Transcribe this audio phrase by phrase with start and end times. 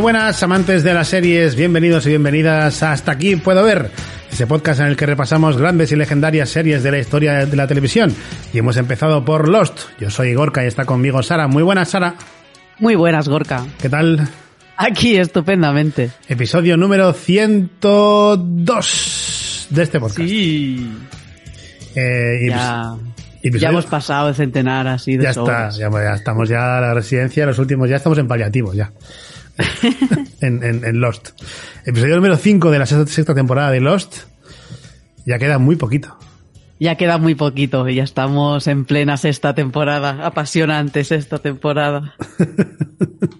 [0.00, 3.90] Muy buenas amantes de las series, bienvenidos y bienvenidas a Hasta aquí puedo ver,
[4.32, 7.66] ese podcast en el que repasamos grandes y legendarias series de la historia de la
[7.66, 8.10] televisión.
[8.54, 9.78] Y hemos empezado por Lost.
[10.00, 11.48] Yo soy Gorka y está conmigo Sara.
[11.48, 12.14] Muy buenas, Sara.
[12.78, 13.66] Muy buenas, Gorka.
[13.78, 14.26] ¿Qué tal?
[14.78, 16.10] Aquí estupendamente.
[16.28, 20.18] Episodio número 102 de este podcast.
[20.20, 20.90] Sí.
[21.94, 22.94] Eh, Ya,
[23.42, 25.76] episodio- ya hemos pasado el centenar así de Ya está, sobras.
[25.76, 28.90] ya, ya estamos ya a la residencia, los últimos, ya estamos en paliativos ya.
[30.40, 31.30] en, en- en Lost.
[31.84, 34.16] Episodio número 5 de la sexta, sexta temporada de Lost.
[35.26, 36.16] Ya queda muy poquito.
[36.78, 40.24] Ya queda muy poquito y ya estamos en plena sexta temporada.
[40.26, 42.14] Apasionante sexta temporada.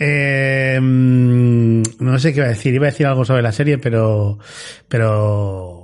[0.00, 3.76] Eh, mm, no sé qué iba a decir, iba a decir algo sobre la serie,
[3.76, 4.38] pero,
[4.88, 5.77] pero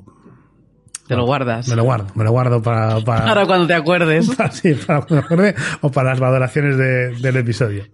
[1.07, 1.69] Te lo guardas.
[1.69, 4.31] me lo guardo, me lo guardo para, para, Ahora cuando te acuerdes.
[4.35, 7.85] para- sí, para que me acuerde, o para las valoraciones de- del episodio.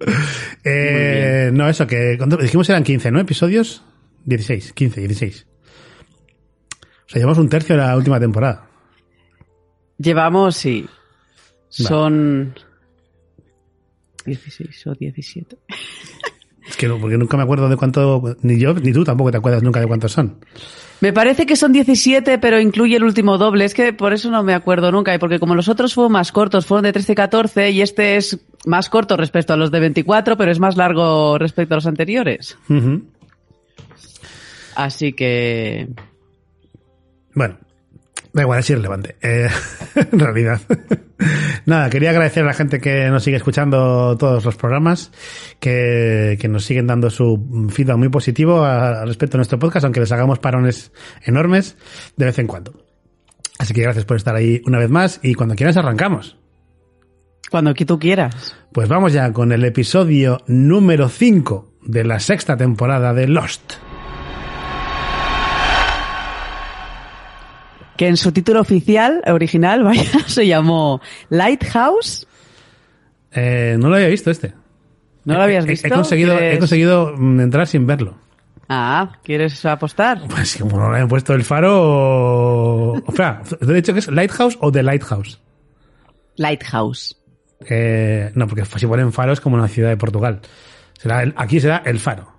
[0.65, 2.37] Eh, no, eso, que ¿cuánto?
[2.37, 3.19] dijimos eran 15, ¿no?
[3.21, 3.83] Episodios
[4.27, 5.47] 16, 15, 16.
[6.73, 8.69] O sea, llevamos un tercio de la última temporada.
[9.99, 10.89] Llevamos, sí.
[11.69, 12.55] Son
[14.25, 15.57] 16 o 17.
[16.71, 19.39] Es que no, porque nunca me acuerdo de cuánto, ni yo, ni tú tampoco te
[19.39, 20.37] acuerdas nunca de cuántos son.
[21.01, 23.65] Me parece que son 17, pero incluye el último doble.
[23.65, 25.13] Es que por eso no me acuerdo nunca.
[25.15, 28.17] Y porque como los otros fueron más cortos, fueron de 13 y 14, y este
[28.17, 31.87] es más corto respecto a los de 24, pero es más largo respecto a los
[31.87, 32.57] anteriores.
[32.69, 33.03] Ujú.
[34.77, 35.89] Así que.
[37.35, 37.59] Bueno,
[38.33, 39.17] da igual, es irrelevante.
[39.23, 39.49] Eh,
[40.13, 40.61] en realidad.
[41.67, 45.13] Nada, quería agradecer a la gente que nos sigue escuchando todos los programas,
[45.61, 49.85] que, que nos siguen dando su feedback muy positivo a- al respecto de nuestro podcast,
[49.85, 50.93] aunque les hagamos parones
[51.25, 51.77] enormes
[52.17, 52.85] de vez en cuando.
[53.59, 56.39] Así que gracias por estar ahí una vez más y cuando quieras arrancamos.
[57.51, 58.57] Cuando tú quieras.
[58.73, 63.73] Pues vamos ya con el episodio número 5 de la sexta temporada de Lost.
[68.01, 72.27] Que en su título oficial, original, vaya, se llamó Lighthouse.
[73.31, 74.55] Eh, no lo había visto este.
[75.27, 75.87] ¿No lo habías He- he- visto?
[75.87, 78.15] He conseguido, he ¿Quieres- conseguido mm, entrar sin verlo.
[78.71, 80.23] Ah, ¿quieres apostar?
[80.31, 81.75] Pues como no le han puesto el faro.
[81.83, 82.97] O...
[83.07, 85.39] Espera, ¿te he dicho que es Lighthouse o The Lighthouse?
[86.37, 87.19] Lighthouse.
[87.69, 90.41] Eh, no, porque si ponen faro es como una ciudad de Portugal.
[90.99, 92.30] Será el- aquí será el faro.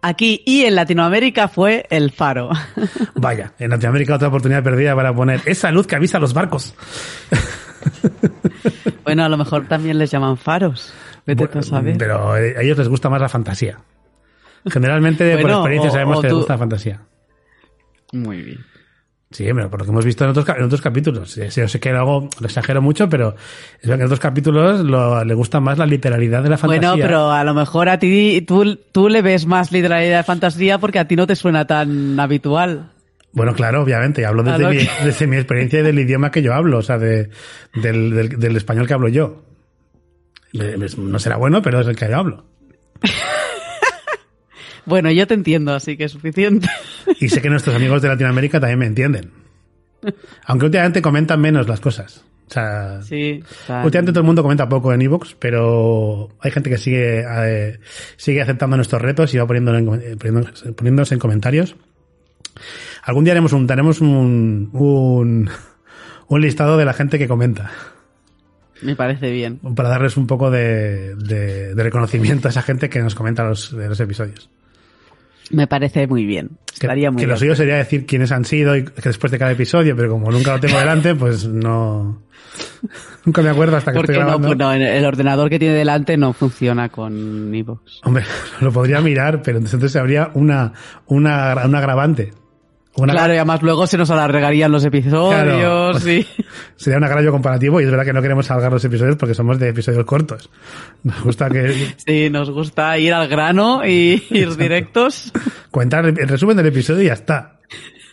[0.00, 2.50] Aquí y en Latinoamérica fue el faro.
[3.14, 6.74] Vaya, en Latinoamérica otra oportunidad perdida para poner esa luz que avisa a los barcos.
[9.04, 10.92] bueno, a lo mejor también les llaman faros.
[11.26, 11.96] Vete tú a saber.
[11.98, 13.78] Pero eh, a ellos les gusta más la fantasía.
[14.66, 17.00] Generalmente, por Bueno, experiencia, o- sabemos o que les gusta la fantasía.
[18.12, 18.58] Muy bien.
[19.30, 21.30] Sí, pero por lo que hemos visto en otros, en otros capítulos.
[21.32, 23.34] Sí, sí, Yo sé que luego lo exagero mucho, pero
[23.80, 26.90] es verdad que en otros capítulos lo- le gusta más la literalidad de la fantasía.
[26.92, 30.78] Bueno, pero a lo mejor a ti tú, tú le ves más literalidad de fantasía
[30.78, 32.90] porque a ti no te suena tan habitual.
[33.32, 34.24] Bueno, claro, obviamente.
[34.24, 36.82] Hablo desde, Claro mi, que- desde mi experiencia y del idioma que yo hablo, o
[36.82, 37.28] sea, de,
[37.74, 39.42] del, del- del español que hablo yo.
[40.54, 42.44] Eh, No será bueno, pero es el que yo hablo.
[44.88, 46.68] Bueno, yo te entiendo, así que es suficiente.
[47.20, 49.30] Y sé que nuestros amigos de Latinoamérica también me entienden.
[50.46, 52.24] Aunque últimamente comentan menos las cosas.
[52.48, 53.42] O sea, Sí.
[53.84, 57.78] últimamente todo el mundo comenta poco en Evox, pero hay gente que sigue, eh,
[58.16, 61.76] sigue aceptando nuestros retos y va en eh, poniéndonos, poniéndonos en comentarios.
[63.02, 65.50] Algún día haremos un, daremos un, un,
[66.28, 67.70] un listado de la gente que comenta.
[68.80, 69.58] Me parece bien.
[69.74, 73.76] para darles un poco de, de- de reconocimiento a esa gente que nos comenta los,
[73.76, 74.48] de los episodios.
[75.50, 76.50] Me parece muy bien.
[76.78, 77.38] Que, Estaría muy que lo bien.
[77.40, 80.52] suyo sería decir quiénes han sido y que después de cada episodio, pero como nunca
[80.54, 82.22] lo tengo delante, pues no.
[83.24, 84.46] Nunca me acuerdo hasta que estoy no, grabando.
[84.48, 88.00] pues no, el ordenador que tiene delante no funciona con iVoox.
[88.04, 88.24] Hombre,
[88.60, 90.72] lo podría mirar, pero entonces habría una,
[91.06, 92.32] una, una agravante.
[92.98, 95.92] Una- Claro, y además luego se nos alargarían los episodios Claro.
[96.10, 96.26] y...
[96.76, 99.58] Sería un agravio comparativo y es verdad que no queremos alargar los episodios porque somos
[99.58, 100.50] de episodios cortos.
[101.04, 105.32] Nos gusta que Sí, nos gusta ir al grano y ir directos.
[105.70, 107.60] contar el el resumen del episodio y ya está.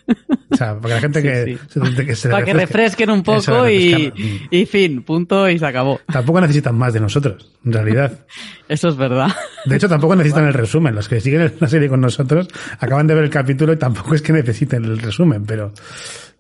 [0.52, 3.10] O sea, para que la gente que, Sí, se- que se Para que refresque- refresquen
[3.10, 4.48] un poco y, refrescar.
[4.52, 6.00] y fin, punto y se acabó.
[6.12, 8.20] Tampoco necesitan más de nosotros, en realidad.
[8.70, 9.28] Eso es verdad.
[9.66, 10.96] De hecho, tampoco necesitan el resumen.
[10.96, 12.48] Los que siguen la serie con nosotros
[12.80, 15.74] acaban de ver el capítulo y tampoco es que necesiten el resumen, pero...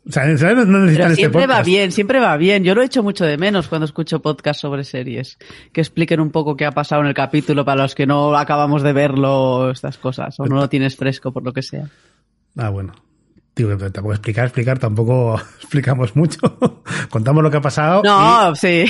[0.07, 0.65] O sea, no necesitan
[0.95, 2.63] Pero este siempre va bien, siempre va bien.
[2.63, 5.39] Yo lo he hecho mucho de menos cuando escucho podcasts sobre series.
[5.73, 8.83] Que expliquen un poco qué ha pasado en el capítulo para los que no acabamos
[8.83, 10.39] de verlo, estas cosas.
[10.39, 11.89] O no lo tienes fresco, por lo que sea.
[12.55, 12.93] Ah, bueno.
[13.55, 16.39] Digo, tampoco explicar, explicar, tampoco explicamos mucho.
[17.09, 18.85] Contamos lo que ha pasado No, sí.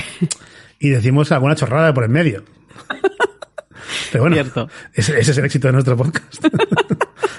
[0.80, 2.44] y, decimos alguna chorrada por en medio.
[4.12, 4.70] Pero bueno, Cierto.
[4.94, 6.44] ese, ese es el éxito de nuestro podcast.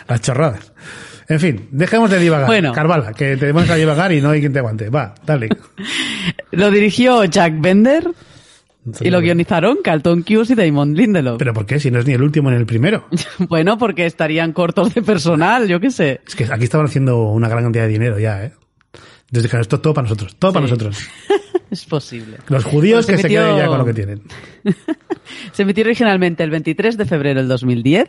[0.08, 0.72] Las chorradas.
[1.28, 2.46] En fin, dejemos de divagar.
[2.46, 2.72] Bueno.
[2.72, 4.90] Carvala, que te vamos a divagar y no hay quien te aguante.
[4.90, 5.48] Va, dale.
[6.52, 8.08] Lo dirigió Jack Bender
[9.00, 11.38] y lo guionizaron Carlton Cuse y Damon Lindelof.
[11.38, 11.80] ¿Pero por qué?
[11.80, 13.06] Si no es ni el último ni el primero.
[13.48, 16.20] Bueno, porque estarían cortos de personal, yo qué sé.
[16.26, 18.52] Es que aquí estaban haciendo una gran cantidad de dinero ya, ¿eh?
[18.92, 20.98] Entonces dijeron, esto todo para nosotros, todo para nosotros.
[21.68, 22.38] Es posible.
[22.48, 24.22] Los judíos Pues que se queden ya con lo que tienen.
[25.52, 28.08] Se emitió originalmente el 23 de febrero del 2010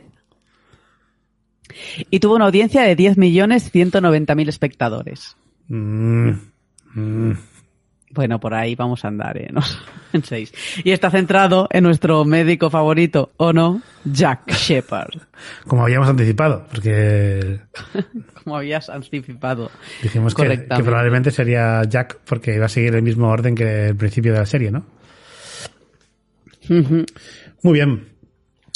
[2.11, 5.35] y tuvo una audiencia de 10.190.000 espectadores.
[5.69, 6.29] Mm,
[6.93, 7.31] mm.
[8.17, 9.47] Bueno, por ahí vamos a andar, ¿eh?
[9.53, 9.61] No,
[10.11, 10.51] en seis.
[10.83, 13.83] Y está centrado en nuestro médico favorito, ¿o no?
[14.05, 15.21] Jack Shepard.
[15.67, 17.59] Como habíamos anticipado, porque
[18.43, 19.69] Como habías anticipado.
[20.01, 24.33] dijimos que, probablemente sería Jack porque iba a seguir el mismo orden que el principio
[24.33, 24.83] de la serie, ¿no?
[27.61, 28.09] Muy bien.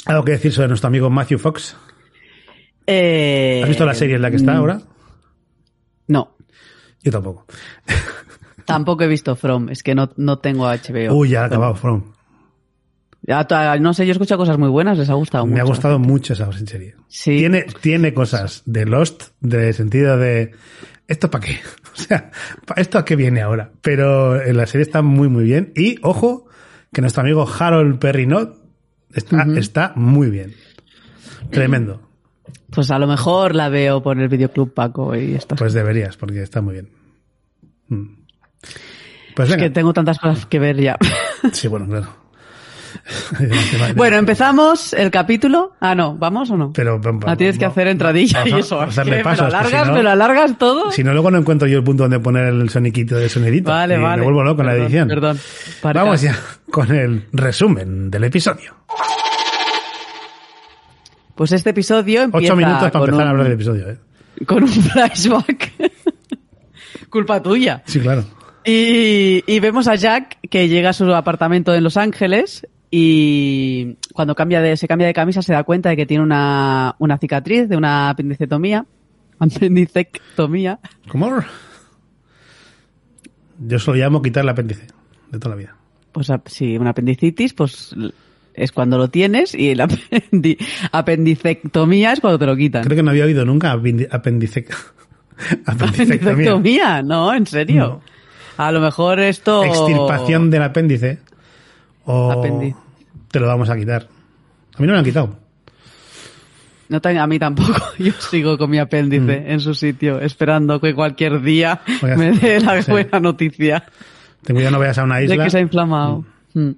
[0.06, 1.76] ¿Algo que decir sobre nuestro amigo Matthew Fox?
[2.86, 4.82] Eh, ¿Has visto la serie en la que está ahora?
[6.08, 6.38] No,
[7.02, 7.48] Yo tampoco.
[8.66, 9.70] tampoco he visto From.
[9.70, 11.14] Es que no, no tengo HBO.
[11.16, 12.04] Uy, ya ha acabado, From.
[13.24, 13.46] Ya,
[13.80, 15.54] no sé, yo he escuchado cosas muy buenas, les ha gustado mucho.
[15.56, 16.96] Me ha gustado mucho esa serie.
[17.08, 17.38] Sí.
[17.38, 20.54] Tiene, tiene cosas de Lost, de sentido de
[21.08, 21.60] ¿esto para qué?
[21.94, 22.32] O sea,
[22.66, 23.74] ¿pa- ¿esto a qué viene ahora?
[23.82, 25.74] Pero en la serie está muy, muy bien.
[25.76, 26.48] Y ojo,
[26.94, 28.56] que nuestro amigo Harold Perrinot
[29.14, 30.56] está, está muy bien.
[31.52, 32.02] Tremendo.
[32.70, 35.58] Pues a lo mejor la veo por el videoclub Paco y esto.
[35.58, 36.90] Pues deberías, porque está muy bien.
[37.90, 38.21] Mm.
[39.36, 40.98] Pues es que tengo tantas cosas que ver ya.
[41.54, 42.22] Sí, bueno, claro.
[43.96, 45.74] bueno, empezamos el capítulo.
[45.80, 46.72] Ah, no, ¿vamos o no?
[46.74, 48.78] Pero Ah, tienes que hacer entradilla y vamos eso.
[48.78, 49.88] vamos a paso, ¿Me lo que si alargas?
[49.88, 50.92] no- ¿Me lo alargas todo?
[50.92, 53.72] Si no, luego no encuentro yo el punto donde poner el soniquito de sonidito.
[53.72, 54.18] Vale, y vale.
[54.20, 55.08] Me vuelvo loco en la edición.
[55.08, 55.40] Perdón.
[55.82, 56.04] Parca.
[56.04, 56.38] Vamos ya
[56.70, 58.76] con el resumen del episodio.
[61.36, 63.90] Pues este episodio empieza Ocho minutos para con, empezar un, a hablar del episodio.
[63.90, 63.98] ¿eh?
[64.46, 65.72] con un flashback.
[67.10, 67.82] Culpa tuya.
[67.86, 68.24] Sí, claro.
[68.64, 74.36] Y, y vemos a Jack que llega a su apartamento en Los Ángeles y cuando
[74.36, 77.68] cambia de, se cambia de camisa se da cuenta de que tiene una, una cicatriz
[77.70, 78.86] de una apendicectomía.
[79.40, 80.80] Apendicectomía.
[81.10, 81.40] ¿Cómo?
[83.60, 84.88] Yo solo llamo quitar el apéndice
[85.32, 85.76] de toda la vida.
[86.12, 87.96] Pues sí, una apendicitis, pues
[88.54, 90.58] es cuando lo tienes y la apendi-
[90.92, 92.84] apendicectomía es cuando te lo quitan.
[92.84, 94.66] Creo que no había oído nunca apendi- apendice...
[95.66, 96.52] apendicectomía.
[96.52, 97.80] Apendicectomía, no, en serio.
[97.82, 98.11] No.
[98.62, 99.64] A lo mejor esto.
[99.64, 101.20] Extirpación del apéndice.
[102.06, 102.42] O
[103.32, 104.04] te lo vamos a quitar.
[104.76, 105.40] A mí no me lo han quitado.
[106.90, 107.80] No a mí tampoco.
[108.00, 112.06] Yo sigo con mi apéndice en su sitio, esperando que cualquier día Mm.
[112.06, 112.92] A- me dé la sí.
[112.92, 113.84] buena noticia
[114.44, 115.44] Tengo ya no vayas a una de isla.
[115.46, 116.26] que se ha inflamado.
[116.54, 116.72] Mm.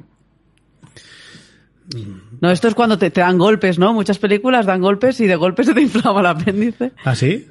[2.41, 3.93] No, esto es cuando te, te dan golpes, ¿no?
[3.93, 6.91] Muchas películas dan golpes y de golpes se te inflama el apéndice.
[7.03, 7.47] ¿Ah, sí?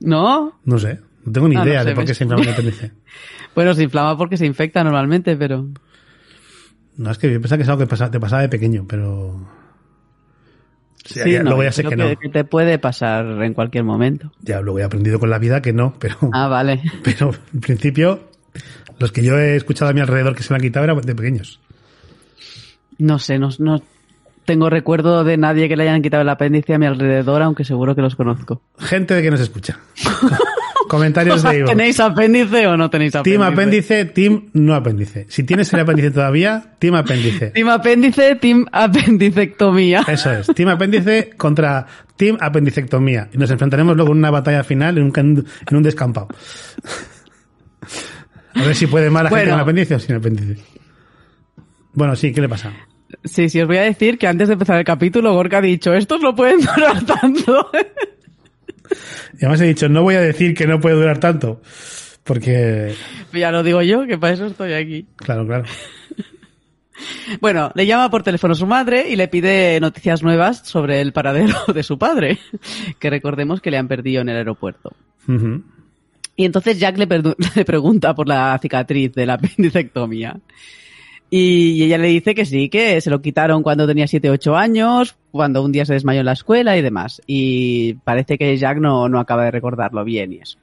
[0.00, 0.58] ¿No?
[0.64, 1.00] No sé.
[1.24, 2.92] No tengo ni Ah, no idea sé, de por qué se inflama el apéndice.
[3.58, 5.66] Bueno, se inflama porque se infecta normalmente, pero.
[6.96, 9.48] No, es que yo pensaba que es algo que pasa- te pasaba de pequeño, pero...
[11.04, 12.20] Sí, Sí, ya, no, luego ya yo sé creo que no.
[12.20, 14.30] que te puede pasar en cualquier momento.
[14.42, 16.14] Ya luego he aprendido con la vida que no, pero...
[16.32, 16.80] Ah, vale.
[17.02, 18.28] Pero en principio,
[19.00, 21.14] los que yo he escuchado a mi alrededor que se lo han quitado eran de
[21.16, 21.58] pequeños.
[22.98, 23.82] No sé, no, no
[24.44, 27.96] tengo recuerdo de nadie que le hayan quitado el apéndice a mi alrededor, aunque seguro
[27.96, 28.62] que los conozco.
[28.78, 29.80] Gente de que nos escucha.
[30.88, 31.68] Comentarios de Ivo.
[31.68, 33.38] ¿Tenéis apéndice o no tenéis apéndice?
[33.38, 35.26] Team apéndice, team no apéndice.
[35.28, 37.50] Si tienes el apéndice todavía, team apéndice.
[37.54, 40.02] Team apéndice, team apendicectomía.
[40.08, 40.46] Eso es.
[40.48, 43.28] Team apéndice contra team apendicectomía.
[43.32, 46.28] Y nos enfrentaremos luego en una batalla final en un, can- en un descampado.
[48.54, 49.54] A ver si puede más la gente Bueno.
[49.54, 50.56] con apéndice o sin apéndice.
[51.92, 52.72] Bueno, sí, ¿qué le pasa?
[53.24, 55.94] Sí, sí, os voy a decir que antes de empezar el capítulo, Gorka ha dicho,
[55.94, 57.70] estos no pueden durar tanto.
[59.34, 61.60] Y además he dicho, no voy a decir que no puede durar tanto.
[62.24, 62.94] Porque,
[63.32, 65.06] ya lo digo yo, que para eso estoy aquí.
[65.16, 65.64] claro, claro.
[67.40, 71.56] Bueno, le llama por teléfono su madre y le pide noticias nuevas sobre el paradero
[71.74, 72.38] de su padre,
[72.98, 74.92] que recordemos que le han perdido en el aeropuerto.
[76.36, 76.98] Y entonces Jack
[77.54, 80.40] le pregunta por la cicatriz de la apendicectomía.
[81.30, 84.56] Y, ella le dice que sí, que se lo quitaron cuando tenía 7 o 8
[84.56, 87.20] años, cuando un día se desmayó en la escuela y demás.
[87.26, 90.58] Y parece que Jack no, no acaba de recordarlo bien y eso.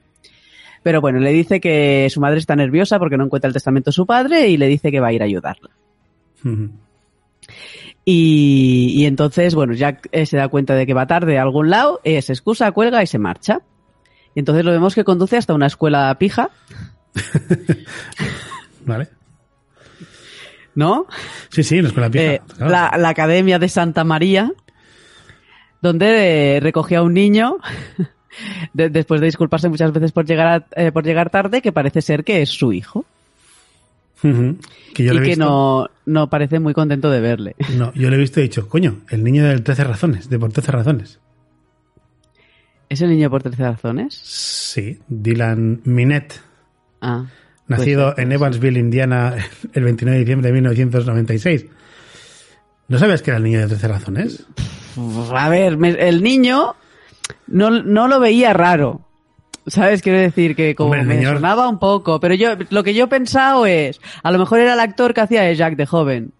[0.82, 3.94] Pero bueno, le dice que su madre está nerviosa porque no encuentra el testamento de
[3.94, 5.70] su padre y le dice que va a ir a ayudarla.
[8.04, 11.70] Y, y entonces, bueno, Jack eh, se da cuenta de que va tarde a algún
[11.70, 13.62] lado, eh, se excusa, cuelga y se marcha.
[14.34, 16.50] Y entonces lo vemos que conduce hasta una escuela pija,
[18.86, 19.08] ¿Vale?
[20.76, 21.06] ¿No?
[21.48, 22.08] Sí, sí, la escuela.
[22.14, 24.52] Eh, la, la Academia de Santa María,
[25.82, 27.56] donde eh, recogía a un niño
[28.72, 32.00] de- después de disculparse muchas veces por llegar, a- eh, por llegar tarde, que parece
[32.02, 33.04] ser que es su hijo.
[34.22, 35.44] Que yo y le he que visto.
[35.44, 37.54] no, no parece muy contento de verle.
[37.76, 40.38] No, yo le he visto y he dicho, coño, el niño del 13 razones, de
[40.38, 41.20] por 13 razones.
[42.88, 44.14] ¿Es el niño por 13 razones?
[44.22, 46.40] Sí, Dylan Minette,
[47.00, 47.26] Ah,
[47.68, 48.24] nacido ser.
[48.24, 49.34] en Evansville, Indiana,
[49.72, 51.66] el 29 de diciembre de 1996.
[52.88, 54.46] ¿No sabes que era el niño de 13 razones?
[55.34, 56.76] A ver, me- el niño
[57.48, 59.00] no, no lo veía raro.
[59.66, 60.00] ¿Sabes?
[60.00, 63.04] Quiero decir que como Hombre, me niño- sonaba un poco, pero yo lo que yo
[63.04, 66.32] he pensado es, a lo mejor era el actor que hacía de Jack de joven.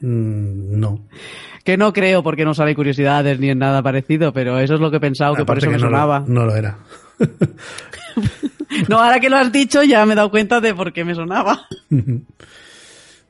[0.00, 1.00] Mm, no.
[1.62, 4.90] Que no creo porque no sale curiosidades ni en nada parecido, pero eso es lo
[4.90, 6.24] que he pensado, que por Aparte eso me que no lo- sonaba.
[6.26, 6.78] no lo era.
[8.88, 11.14] No, ahora que lo has dicho ya me he dado cuenta de por qué me
[11.14, 11.66] sonaba.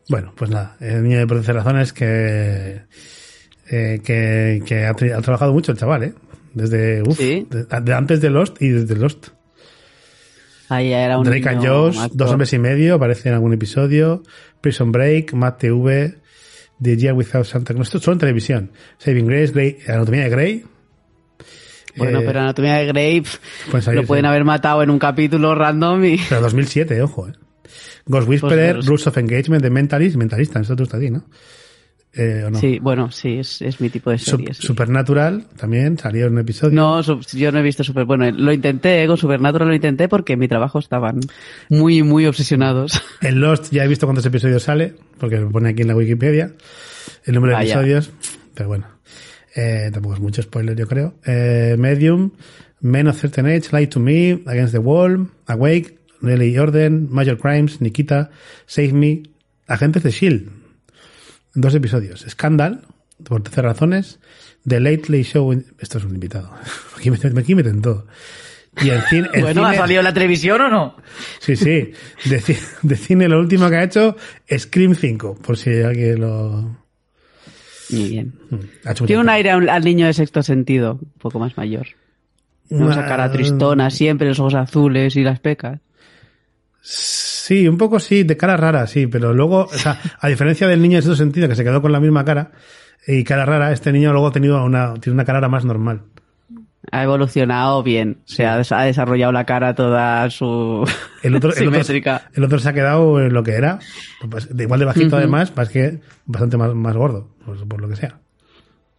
[0.08, 2.82] Bueno, pues nada, el niño de por 13 razones que,
[3.68, 6.14] eh, que, que ha, trabajado mucho el chaval, ¿eh?
[6.54, 7.44] Desde, uf, Sí.
[7.50, 9.30] de- de antes de Lost y desde Lost.
[10.68, 12.16] Ahí era un Drake and Josh, actor.
[12.16, 14.22] Dos Hombres y Medio, aparece en algún episodio.
[14.60, 16.18] Prison Break, Matt TV,
[16.80, 17.88] The Year Without Santa Claus.
[17.88, 18.70] Esto es solo en televisión.
[18.98, 20.64] Saving Grace, Grey, Anatomía de Grey.
[21.96, 23.22] Bueno, Eh, pero Anatomía de
[23.70, 26.18] pueden salir, lo pueden haber matado en un capítulo random y...
[26.28, 27.32] Pero 2007, ojo, eh.
[28.06, 31.24] Ghost Whisperer, Pues, Rules of Engagement, The Mentalist, Mentalista, esto te gusta a ti, ¿no?
[32.18, 32.58] Eh, ¿o no?
[32.58, 34.54] Sí, bueno, sí, es, es mi tipo de Sup- serie.
[34.54, 34.62] sí.
[34.66, 36.74] Supernatural, también, salió en un episodio.
[36.74, 38.06] No, yo no he visto Super.
[38.06, 41.20] Bueno, lo intenté, eh, con Supernatural lo intenté porque en mi trabajo estaban
[41.68, 43.02] muy, muy obsesionados.
[43.20, 46.52] En Lost ya he visto cuántos episodios sale, porque lo pone aquí en la Wikipedia,
[47.26, 47.74] el número de Vaya.
[47.74, 48.10] episodios,
[48.54, 48.86] pero bueno,
[49.56, 51.14] eh, tampoco es mucho spoiler yo creo.
[51.24, 52.30] Eh, Medium,
[52.80, 57.80] Men of Certain Age, Lie to Me, Against the Wall, Awake, Nelly Orden, Major Crimes,
[57.80, 58.30] Nikita,
[58.66, 59.22] Save Me,
[59.66, 60.50] Agentes de S.H.I.E.L.D.,
[61.54, 62.24] dos episodios.
[62.28, 62.82] Scandal,
[63.24, 64.18] por 13 razones,
[64.68, 66.52] The Late Late Show, in- esto es un invitado,
[66.98, 68.06] aquí me, aquí meten todo.
[68.82, 70.96] Y el cine, el Bueno, ¿ha salido en la televisión o no?
[71.40, 71.92] Sí, sí.
[72.82, 74.16] De cine lo último que ha hecho
[74.54, 76.85] Scream 5, por si alguien lo...
[77.90, 78.32] Muy bien.
[79.06, 81.86] Tiene un aire al niño de sexto sentido, un poco más mayor.
[82.70, 82.90] ¿no?
[82.90, 85.80] Esa cara tristona, siempre los ojos azules y las pecas.
[86.80, 90.82] Sí, un poco sí, de cara rara, sí, pero luego, o sea, a diferencia del
[90.82, 92.52] niño de sexto sentido, que se quedó con la misma cara
[93.06, 96.02] y cara rara, este niño luego ha tenido una, tiene una cara más normal.
[96.92, 98.18] Ha evolucionado bien.
[98.24, 100.88] Se ha, des- ha desarrollado la cara toda su
[101.22, 102.30] El otro, el, otro, simétrica.
[102.34, 103.78] el otro se ha quedado en lo que era,
[104.30, 107.88] pues, de igual de bajito además, más que bastante más, más gordo, pues, por lo
[107.88, 108.18] que sea.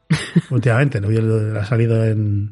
[0.50, 1.12] Últimamente, ¿no?
[1.12, 2.52] Yo- ha salido en...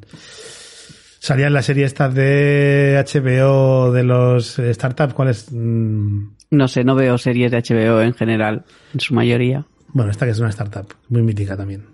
[1.19, 5.47] Salía en la serie esta de HBO de los startups, ¿cuál es?
[5.51, 8.63] Mm, No sé, no veo series de HBO en general,
[8.93, 9.65] en su mayoría.
[9.87, 11.85] Bueno, esta que es una startup, muy mítica también.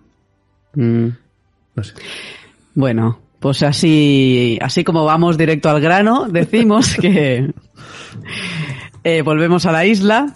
[0.73, 1.07] Mm.
[1.75, 1.93] No sé.
[2.75, 7.51] Bueno, pues así, así como vamos directo al grano, decimos que
[9.03, 10.35] eh, volvemos a la isla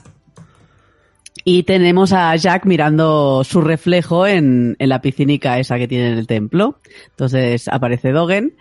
[1.43, 6.17] y tenemos a Jack mirando su reflejo en, en la piscinica esa que tiene en
[6.17, 6.79] el templo.
[7.12, 8.57] Entonces aparece Dogen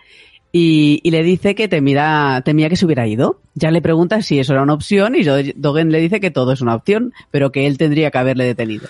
[0.57, 3.41] y, y le dice que temía, temía que se hubiera ido.
[3.55, 6.53] Jack le pregunta si eso era una opción y Do- Dogen le dice que todo
[6.53, 8.87] es una opción, pero que él tendría que haberle detenido.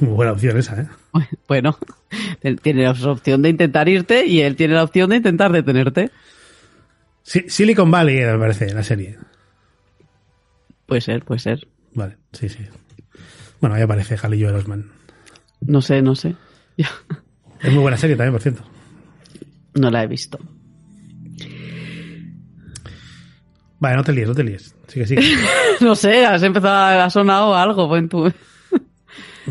[0.00, 0.86] Muy buena opción esa, ¿eh?
[1.48, 1.76] Bueno,
[2.40, 6.10] él tiene la opción de intentar irte y él tiene la opción de intentar detenerte.
[7.24, 9.18] Sí, Silicon Valley me parece, la serie.
[10.86, 11.68] Puede ser, puede ser.
[11.94, 12.64] Vale, sí, sí.
[13.60, 14.90] Bueno, ahí aparece Jalillo Joel Osman.
[15.60, 16.34] No sé, no sé.
[16.78, 16.88] Ya,
[17.60, 18.64] Es muy buena serie también, por cierto.
[19.74, 20.38] No la he visto.
[23.82, 24.76] Vale, no te líes, no te líes.
[24.86, 25.22] Sigue, sigue.
[25.80, 28.32] No sé, has empezado, ha sonado algo en tu...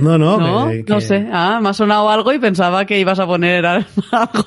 [0.02, 1.28] No, no, No, que- no sé.
[1.32, 3.86] Ah, me ha sonado algo y pensaba que ibas a poner algo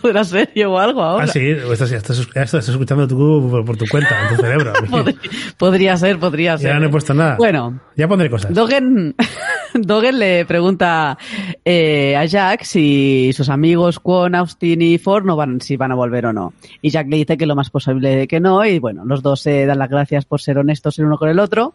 [0.03, 1.25] de la serie o algo ahora.
[1.25, 4.73] Ah, sí, estás, estás, escuchando tú por, por tu cuenta, en tu cerebro.
[4.91, 5.17] Podría,
[5.57, 6.73] podría ser, podría ser.
[6.73, 7.37] ya no he puesto nada.
[7.37, 8.53] Bueno, Ya pondré cosas.
[8.53, 9.15] Dogen,
[9.75, 11.17] Dogen le pregunta
[11.65, 15.95] eh, a Jack si sus amigos Kwon, Austin y Ford no van, si van a
[15.95, 16.53] volver o no.
[16.83, 19.67] Y Jack le dice que lo más posible que no, y bueno, los dos se
[19.67, 21.75] dan las gracias por ser honestos el uno con el otro.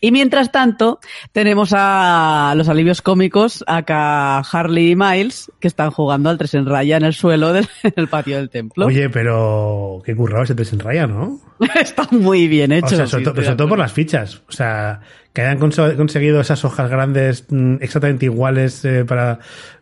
[0.00, 0.98] Y mientras tanto,
[1.32, 6.66] tenemos a los alivios cómicos, acá Harley y Miles, que están jugando al tres en
[6.66, 8.86] raya en el suelo del en el patio del templo.
[8.86, 11.40] Oye, pero qué currado ese tres en raya, ¿no?
[11.80, 12.86] Está muy bien hecho.
[12.86, 14.42] O sea, sobre, todo por las fichas.
[14.48, 15.00] O sea,
[15.32, 19.38] que hayan conseguido esas hojas grandes mm, exactamente iguales eh, para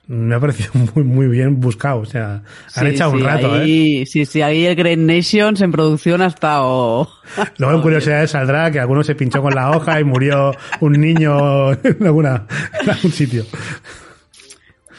[0.06, 2.00] me ha parecido muy, muy bien buscado.
[2.00, 2.42] O sea,
[2.74, 3.60] han Sí, echado un sí, rato, ¿eh?
[3.62, 7.08] ahí, Sí, sí, ahí el Great Nations en producción ha estado...
[7.58, 11.72] Luego en curiosidades saldrá que alguno se pinchó con la hoja y murió un niño
[11.82, 12.46] en, alguna,
[12.82, 13.44] en algún sitio.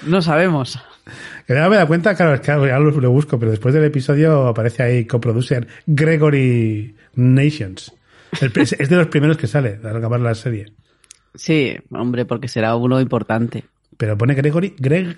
[0.06, 0.80] No sabemos.
[1.48, 3.84] Que ya me da cuenta, claro, es que ya lo, lo busco, pero después del
[3.84, 7.94] episodio aparece ahí coproducer Gregory Nations.
[8.42, 10.66] El- es es de los primeros que sale al acabar la serie.
[11.36, 13.66] Sí, hombre, porque será uno importante.
[13.98, 15.18] Pero pone Gregory, Greg,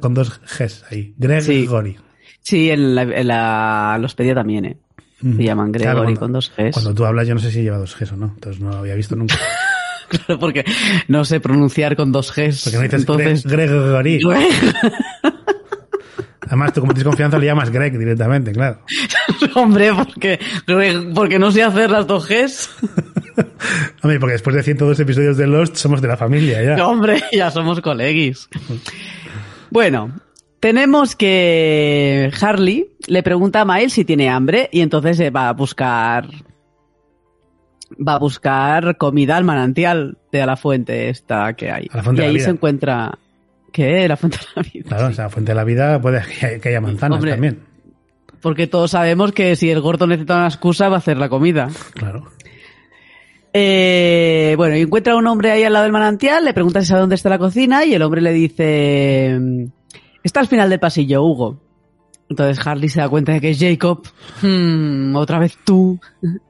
[0.00, 1.14] con dos Gs ahí.
[1.18, 1.96] Gregory.
[2.40, 4.76] Sí, en la, en la Lospedia también, ¿eh?
[5.20, 6.72] Se llaman Claro, Gregory cuando- con dos Gs.
[6.72, 8.26] Cuando tú hablas, yo no sé si lleva dos Gs o no.
[8.34, 9.36] Entonces no lo había visto nunca.
[10.12, 10.62] Claro, porque
[11.08, 12.64] no sé pronunciar con dos Gs.
[12.64, 14.20] Porque no dices Entonces, Gre- Gregory.
[16.46, 18.80] Además, tú como tienes confianza le llamas Greg directamente, claro.
[19.54, 20.38] hombre, porque,
[21.14, 22.70] porque no sé hacer las dos Gs.
[24.02, 26.86] Hombre, porque después de 102 episodios de Lost somos de la familia ya.
[26.86, 28.48] Hombre, ya somos colegis.
[29.70, 30.12] Bueno,
[30.60, 36.26] tenemos que Harley le pregunta a Miles si tiene hambre y entonces va a buscar
[37.96, 41.88] va a buscar comida al manantial de la fuente esta que hay.
[41.92, 42.44] A la fuente y de la ahí vida.
[42.44, 43.18] se encuentra
[43.72, 44.06] ¿qué?
[44.08, 44.88] La fuente de la vida.
[44.88, 47.32] Claro, o sea, fuente de la vida puede que haya, que haya manzanas Hombre.
[47.32, 47.60] también.
[48.40, 51.68] Porque todos sabemos que si el gordo necesita una excusa va a hacer la comida.
[51.94, 52.28] Claro.
[53.52, 56.86] Eh, bueno, y encuentra a un hombre ahí al lado del manantial, le pregunta si
[56.86, 59.38] sabe dónde está la cocina y el hombre le dice,
[60.22, 61.60] está al final del pasillo, Hugo.
[62.30, 64.06] Entonces Harley se da cuenta de que es Jacob.
[64.40, 65.98] Hmm, otra vez tú.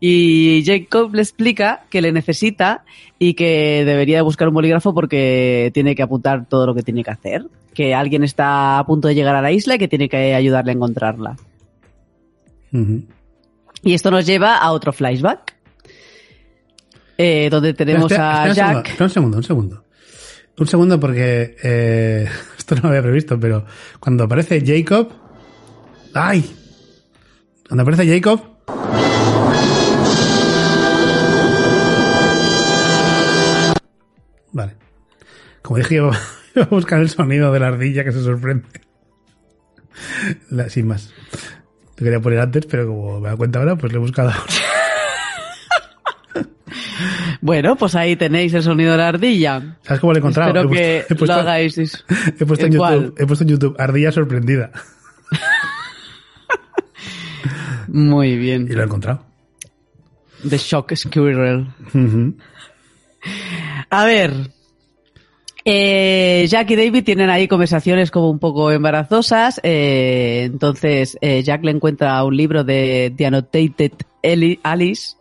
[0.00, 2.84] Y Jacob le explica que le necesita
[3.18, 7.10] y que debería buscar un bolígrafo porque tiene que apuntar todo lo que tiene que
[7.10, 7.46] hacer.
[7.74, 10.72] Que alguien está a punto de llegar a la isla y que tiene que ayudarle
[10.72, 11.36] a encontrarla.
[13.82, 15.53] Y esto nos lleva a otro flashback.
[17.18, 18.86] Eh, donde tenemos Espera, a espera un Jack.
[18.88, 19.84] segundo, un segundo, un segundo.
[20.56, 23.64] Un segundo porque eh, esto no lo había previsto, pero
[24.00, 25.08] cuando aparece Jacob...
[26.14, 26.44] ¡Ay!
[27.68, 28.40] Cuando aparece Jacob...
[34.52, 34.74] Vale.
[35.62, 36.10] Como dije, iba
[36.54, 38.66] iba a buscar el sonido de la ardilla que se sorprende.
[40.50, 41.12] La- sin más.
[41.96, 44.52] Lo quería poner antes, pero como me da cuenta ahora, pues lo he buscado ahora.
[47.40, 49.76] Bueno, pues ahí tenéis el sonido de la ardilla.
[49.82, 50.50] ¿Sabes cómo lo he encontrado?
[50.50, 51.78] Espero He puesto- que he puesto- lo hagáis.
[52.40, 52.72] He puesto, en.
[52.72, 54.70] YouTube, he puesto en YouTube Ardilla sorprendida
[57.88, 58.68] Muy y bien.
[58.70, 59.24] lo he encontrado.
[60.48, 61.66] The Shock Squirrel.
[63.90, 64.32] A ver.
[65.66, 69.60] Eh, Jack y David tienen ahí conversaciones como un poco embarazosas.
[69.62, 73.92] eh, entonces, eh, Jack le encuentra un libro de The Annotated
[74.62, 75.16] Alice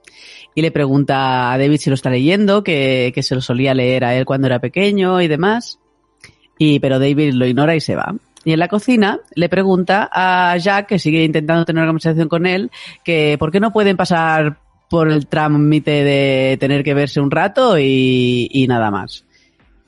[0.55, 4.05] y le pregunta a David si lo está leyendo, que, que se lo solía leer
[4.05, 5.79] a él cuando era pequeño y demás.
[6.57, 8.15] Y, pero David lo ignora y se va.
[8.45, 12.45] Y en la cocina le pregunta a Jack, que sigue intentando tener una conversación con
[12.45, 12.71] él,
[13.03, 17.79] que por qué no pueden pasar por el trámite de tener que verse un rato
[17.79, 19.25] y, y nada más.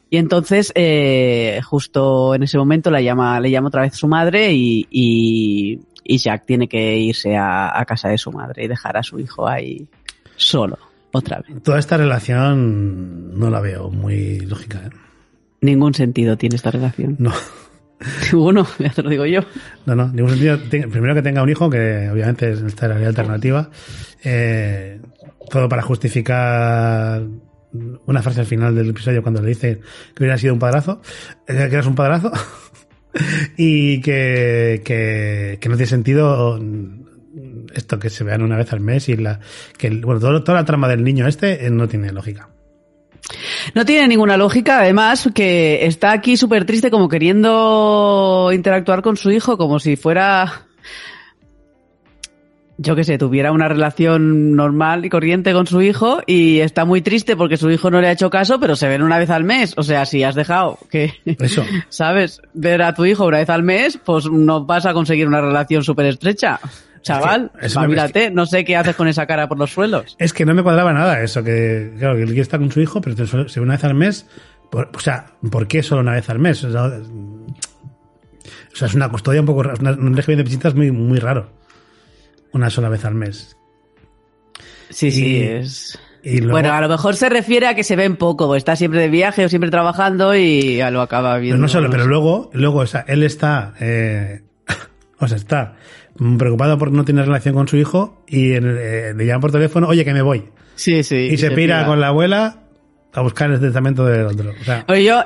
[0.09, 4.53] Y entonces, eh, justo en ese momento la llama, le llama otra vez su madre
[4.53, 9.19] y, y, Jack tiene que irse a casa de su madre y dejar a su
[9.19, 9.87] hijo ahí
[10.35, 10.77] solo,
[11.11, 11.63] otra vez.
[11.63, 14.81] Toda esta relación no la veo muy lógica.
[14.85, 14.89] ¿eh?
[15.61, 17.15] Ningún sentido tiene esta relación.
[17.19, 17.31] No,
[18.31, 19.41] Ninguno, ya te lo digo yo.
[19.85, 20.07] no, no.
[20.09, 20.89] Ningún sentido.
[20.89, 23.69] Primero que tenga un hijo, que obviamente es esta la alternativa.
[24.23, 24.99] Eh,
[25.49, 27.23] todo para justificar
[28.05, 29.79] una frase al final del episodio cuando le dice
[30.13, 31.01] que hubiera sido un padrazo,
[31.47, 32.31] eh, que eras un padrazo.
[33.57, 36.59] y que, que, que no tiene sentido
[37.73, 39.39] esto que se vean una vez al mes y la
[39.77, 42.49] que bueno todo- toda la trama del niño este eh, no tiene lógica
[43.73, 49.31] No tiene ninguna lógica, además, que está aquí súper triste como queriendo interactuar con su
[49.31, 50.67] hijo como si fuera,
[52.77, 57.01] yo qué sé, tuviera una relación normal y corriente con su hijo y está muy
[57.01, 59.45] triste porque su hijo no le ha hecho caso, pero se ven una vez al
[59.45, 59.73] mes.
[59.77, 62.41] O sea, si has dejado que, eso ¿sabes?
[62.53, 65.83] Ver a tu hijo una vez al mes, pues no vas a conseguir una relación
[65.83, 66.59] súper estrecha.
[67.05, 70.15] Chaval, Es que mírate, no sé qué haces con esa cara por los suelos.
[70.19, 72.81] es que no me cuadraba nada eso que claro que él quiere estar con su
[72.81, 74.25] hijo pero ve una vez al mes
[74.71, 76.63] por- o sea ¿por qué solo una vez al mes?
[76.63, 80.91] o sea, o sea, es una custodia un poco una- un régimen de visitas muy
[80.91, 81.51] muy raro
[82.53, 83.55] una sola vez al mes
[84.89, 85.99] Sí, sí, es...
[86.23, 88.75] y luego, Bueno, a lo mejor se refiere a que se ven poco, o está
[88.75, 91.55] siempre de viaje o siempre trabajando y ya lo acaba viendo.
[91.57, 94.41] pero no solo pero luego luego o sea, él está eh,
[95.19, 95.75] o sea está
[96.37, 100.05] preocupado por no tener relación con su hijo y eh, le llaman por teléfono oye
[100.05, 101.15] que me voy Sí, sí.
[101.31, 102.59] y se pira con la abuela
[103.13, 104.51] a buscar el testamento del otro.
[104.59, 105.23] O sea, Oye, yo,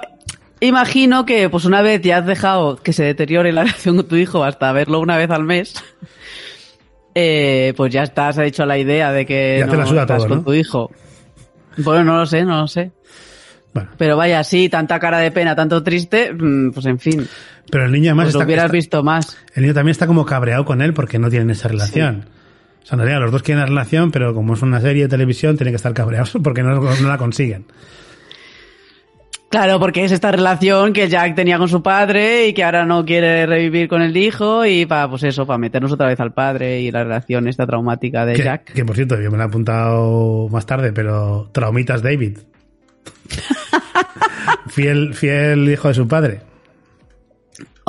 [0.59, 4.15] imagino que pues una vez ya has dejado que se deteriore la relación con tu
[4.15, 5.73] hijo hasta verlo una vez al mes,
[7.15, 10.17] eh, pues ya estás hecho la idea de que Ya te no la suda estás
[10.19, 10.43] todo, con ¿no?
[10.43, 10.91] tu hijo.
[11.77, 12.91] Bueno, no lo sé, no lo sé.
[13.73, 17.27] Bueno, Pero vaya, sí, tanta cara de pena, tanto triste, mm, pues en fin,
[17.71, 19.37] pero el niño además pues lo está, hubieras está- visto más.
[19.55, 22.25] el niño también está como cabreado con él porque no tienen esa relación.
[22.81, 25.09] O sea, en realidad los dos quieren la relación, pero como es una serie de
[25.09, 27.65] televisión, tienen que estar cabreados porque no, no la consiguen.
[29.49, 33.03] Claro, porque es esta relación que Jack tenía con su padre y que ahora no
[33.03, 36.81] quiere revivir con el hijo y para, pues eso, para meternos otra vez al padre
[36.81, 38.73] y la relación esta traumática de Que, Jack.
[38.73, 42.37] que, por cierto, yo me la he apuntado más tarde, pero Traumitas David.
[44.69, 46.41] fiel, fiel hijo de su padre.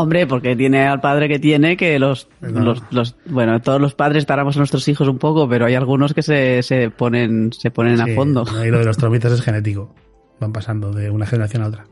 [0.03, 2.61] Hombre, porque tiene al padre que tiene, que los, No.
[2.61, 6.15] los, los- bueno, todos los padres paramos a nuestros hijos un poco, pero hay algunos
[6.15, 8.45] que se, se ponen, se ponen a fondo.
[8.65, 9.95] Y lo de los traumitas es genético.
[10.41, 11.85] Van pasando de una generación a otra.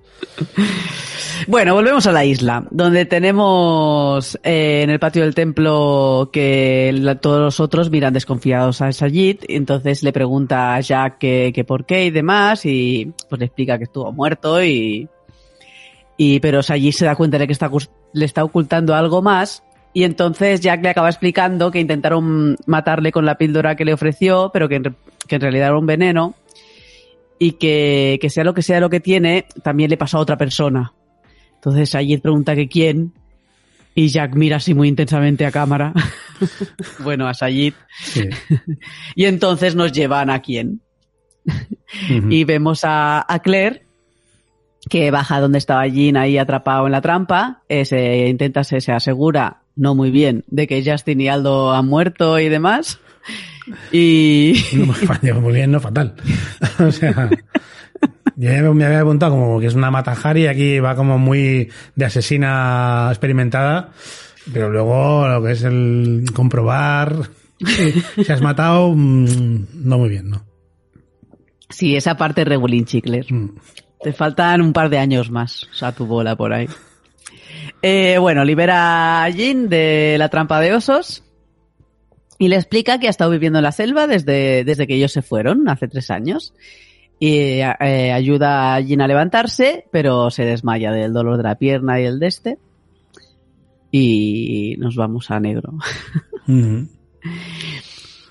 [1.46, 7.20] Bueno, volvemos a la isla, donde tenemos eh, en el patio del templo que la-
[7.20, 11.64] todos los otros miran desconfiados a Sayid, y entonces le pregunta a Jack que, que
[11.64, 15.08] por qué y demás, y pues le explica que estuvo muerto y,
[16.18, 17.70] y pero Sayid se da cuenta de que está,
[18.12, 19.62] le está ocultando algo más,
[19.94, 24.50] y entonces Jack le acaba explicando que intentaron matarle con la píldora que le ofreció,
[24.52, 26.34] pero que en, que en realidad era un veneno,
[27.38, 30.36] y que, que sea lo que sea lo que tiene, también le pasó a otra
[30.36, 30.92] persona.
[31.54, 33.14] Entonces Sayid pregunta que quién
[33.98, 35.92] y Jack mira así muy intensamente a cámara.
[37.00, 37.74] bueno, a Sayid.
[38.00, 38.28] Sí.
[39.16, 40.82] Y entonces nos llevan a quién.
[42.08, 43.87] Y vemos a, a Claire
[44.88, 47.62] que baja donde estaba Jean ahí atrapado en la trampa.
[47.68, 51.86] eh, se intenta, se, se asegura, no muy bien, de que Justin y Aldo han
[51.86, 53.00] muerto y demás.
[53.92, 54.54] Y,
[55.22, 56.14] No, muy bien, no fatal.
[56.78, 57.30] o sea,
[58.36, 62.04] yo me, había apuntado como que es una matajari y aquí va como muy de
[62.04, 63.90] asesina experimentada,
[64.52, 67.30] pero luego lo que es el comprobar
[67.64, 70.48] si, si has matado, mm, no muy bien, ¿no?
[71.70, 73.32] sí, esa parte regulín, Chicler.
[73.32, 73.56] Mm.
[74.02, 76.68] Te faltan un par de años más a tu bola por ahí.
[77.82, 81.22] Eh, bueno, libera a Jin de la trampa de osos
[82.38, 85.22] y le explica que ha estado viviendo en la selva desde, desde que ellos se
[85.22, 86.54] fueron, hace tres años.
[87.20, 92.00] Y eh, ayuda a Jin a levantarse, pero se desmaya del dolor de la pierna
[92.00, 92.58] y el de este.
[93.90, 95.74] Y nos vamos a negro.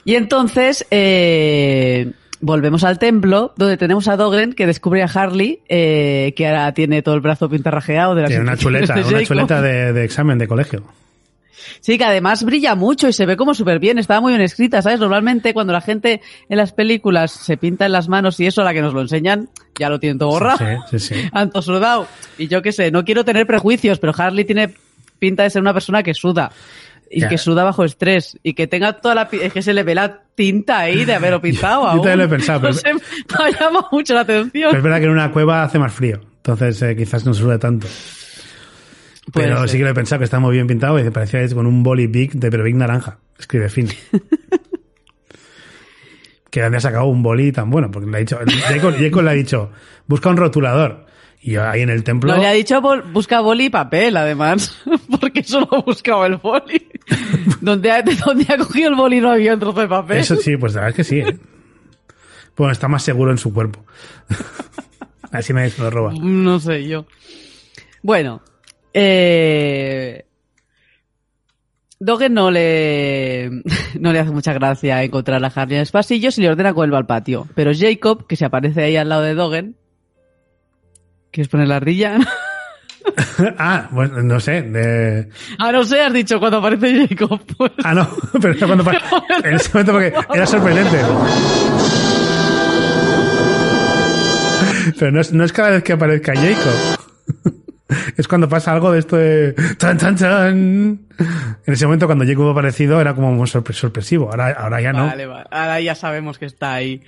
[0.07, 6.33] Y entonces eh, volvemos al templo, donde tenemos a Dogen que descubre a Harley, eh,
[6.35, 9.61] que ahora tiene todo el brazo pintarrajeado de la Tiene una chuleta, de una chuleta
[9.61, 10.83] de, de examen de colegio.
[11.79, 14.81] Sí, que además brilla mucho y se ve como súper bien, estaba muy bien escrita,
[14.81, 14.99] ¿sabes?
[14.99, 18.73] Normalmente cuando la gente en las películas se pinta en las manos y eso, la
[18.73, 20.57] que nos lo enseñan, ya lo tienen todo borrado.
[20.57, 21.29] Sí, sí, sí.
[21.33, 22.07] Anto sudado.
[22.37, 24.73] Y yo qué sé, no quiero tener prejuicios, pero Harley tiene
[25.19, 26.51] pinta de ser una persona que suda.
[27.09, 28.37] Y que suda bajo estrés.
[28.43, 29.29] Y que tenga toda la...
[29.31, 32.17] Es que se le ve la tinta ahí de haberlo pintado Yo aún.
[32.17, 34.69] lo he pensado, No pero- sé, me llama mucho la atención.
[34.71, 37.57] Pero es verdad que en una cueva hace más frío, entonces eh, quizás no sube
[37.57, 37.87] tanto.
[39.31, 39.69] Puede Pero ser.
[39.69, 41.83] sí que lo he pensado que está muy bien pintado y parecía es con un
[41.83, 43.19] boli big de pero big naranja.
[43.39, 43.87] Escribe fin.
[46.49, 49.29] que dónde ha sacado un boli tan bueno, porque le ha dicho, Jacob, Jacob le
[49.29, 49.71] ha dicho,
[50.07, 51.05] busca un rotulador.
[51.39, 54.77] Y ahí en el templo, No le ha dicho bol- busca boli y papel, además.
[55.21, 56.87] Porque solo ha buscado el boli.
[57.61, 60.17] donde, ha, donde ha cogido el boli no había un trozo de papel.
[60.17, 61.19] eso sí, pues la verdad es que sí.
[61.19, 61.37] ¿eh?
[62.57, 63.85] Bueno, está más seguro en su cuerpo.
[65.31, 66.13] Así se lo roba.
[66.19, 67.05] No sé yo.
[68.01, 68.41] Bueno,
[68.93, 70.23] eh...
[71.99, 73.49] Dogen no le,
[73.99, 76.75] no le hace mucha gracia encontrar a Harley en los pasillos y le ordena que
[76.75, 77.47] vuelva al patio.
[77.55, 79.75] Pero Jacob, que se aparece ahí al lado de Dogen,
[81.37, 82.17] ¿quieres poner la ardilla?
[83.59, 84.63] ah, bueno, no sé.
[84.63, 87.39] de- ah, no sé, has dicho cuando aparece Jacob.
[87.55, 88.09] Pues, Ah, no,
[88.41, 88.97] pero era cuando pa-
[89.43, 90.97] en ese momento porque era sorprendente.
[94.97, 96.97] Pero no es, no es cada vez que aparezca Jacob.
[98.17, 100.57] Es cuando pasa algo de esto de tan tan tan.
[100.57, 104.29] En ese momento cuando Jacob ha aparecido era como muy sorpre- sorpresivo.
[104.31, 105.05] Ahora, ahora ya no.
[105.05, 105.45] Vale, vale.
[105.51, 107.03] Ahora ya sabemos que está ahí.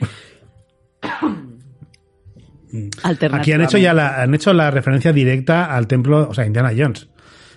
[3.03, 6.71] Aquí han hecho ya la, han hecho la referencia directa al templo, o sea, Indiana
[6.75, 7.07] Jones.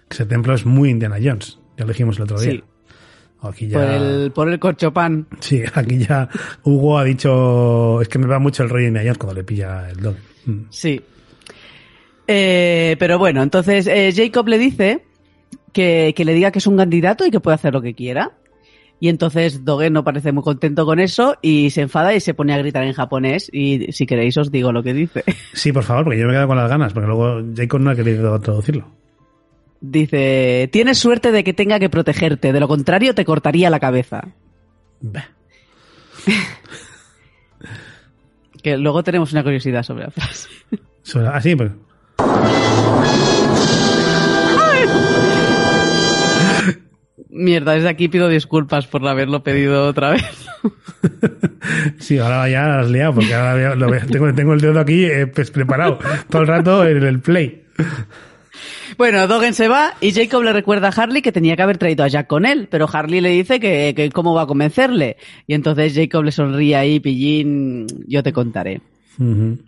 [0.09, 1.59] Que ese templo es muy Indiana Jones.
[1.77, 2.53] Ya lo dijimos el otro día.
[2.53, 2.65] Sí.
[3.43, 3.79] Aquí ya.
[3.79, 5.27] Por el, por el corchopán.
[5.41, 6.29] Sí, aquí ya
[6.63, 9.91] Hugo ha dicho, es que me va mucho el rollo de Jones cuando le pilla
[9.91, 10.17] el don.
[10.47, 10.61] Mm.
[10.71, 11.01] Sí.
[12.27, 15.05] Eh, pero bueno, entonces eh, Jacob le dice
[15.73, 18.33] que, que le diga que es un candidato y que puede hacer lo que quiera.
[19.03, 22.55] Y entonces Dogen no parece muy contento con eso y se enfada y se pone
[22.55, 23.51] a gritar en japonés.
[23.53, 25.25] Y si queréis os digo lo que dice.
[25.55, 27.97] Sí, por favor, porque yo me quedo con las ganas, porque luego Jacob no ha
[27.97, 28.87] querido traducirlo.
[29.81, 34.23] Dice, tienes suerte de que tenga que protegerte, de lo contrario te cortaría la cabeza.
[35.01, 35.25] Bah.
[38.63, 40.49] Que luego tenemos una curiosidad sobre la frase.
[41.03, 41.73] Sobre- Ah, sí, pues.
[47.35, 50.25] Mierda, desde aquí pido disculpas por haberlo pedido otra vez.
[51.99, 55.27] Sí, ahora ya has liado, porque ahora lo veo- tengo, tengo el dedo aquí eh,
[55.27, 57.63] pues, preparado todo el rato en el play.
[58.99, 62.05] Bueno, Dogen se va y Jacob le recuerda a Harley que tenía que haber traído
[62.05, 65.17] a Jack con él, pero Harley le dice que, que cómo va a convencerle.
[65.47, 68.81] Y entonces Jacob le sonríe ahí, pillín, yo te contaré.
[69.19, 69.59] Ujú.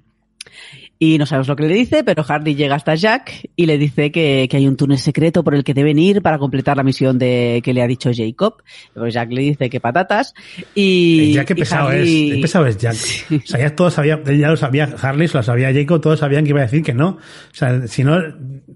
[1.06, 4.10] Y no sabes lo que le dice, pero Harley llega hasta Jack y le dice
[4.10, 7.18] que, que hay un túnel secreto por el que deben ir para completar la misión
[7.18, 8.62] de que le ha dicho Jacob.
[8.94, 10.32] Pues Jack le dice que patatas
[10.74, 11.32] y...
[11.34, 12.34] Jack, qué pesado Harley- es.
[12.36, 12.96] Qué pesado es Jack.
[12.96, 16.44] O sea, ya todos sabían, ya lo sabía Harley, se lo sabía Jacob, todos sabían
[16.44, 17.08] que iba a decir que no.
[17.10, 17.18] O
[17.52, 18.18] sea, si no,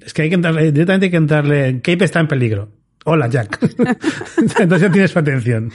[0.05, 2.69] es que hay que entrarle, directamente hay que entrarle, Cape está en peligro.
[3.05, 3.59] Hola, Jack.
[4.59, 5.73] Entonces ya tienes su atención.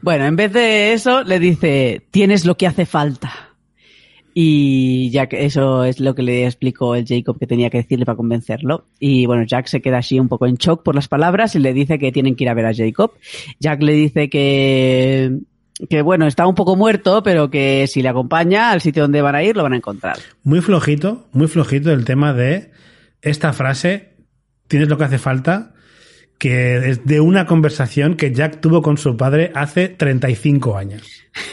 [0.00, 3.48] Bueno, en vez de eso, le dice, tienes lo que hace falta.
[4.34, 8.16] Y Jack, eso es lo que le explicó el Jacob que tenía que decirle para
[8.16, 8.86] convencerlo.
[8.98, 11.72] Y bueno, Jack se queda así un poco en shock por las palabras y le
[11.74, 13.12] dice que tienen que ir a ver a Jacob.
[13.60, 15.38] Jack le dice que,
[15.88, 19.34] que bueno, está un poco muerto, pero que si le acompaña al sitio donde van
[19.34, 20.16] a ir, lo van a encontrar.
[20.42, 22.70] Muy flojito, muy flojito el tema de
[23.20, 24.14] esta frase,
[24.66, 25.74] tienes lo que hace falta,
[26.38, 31.02] que es de una conversación que Jack tuvo con su padre hace 35 años.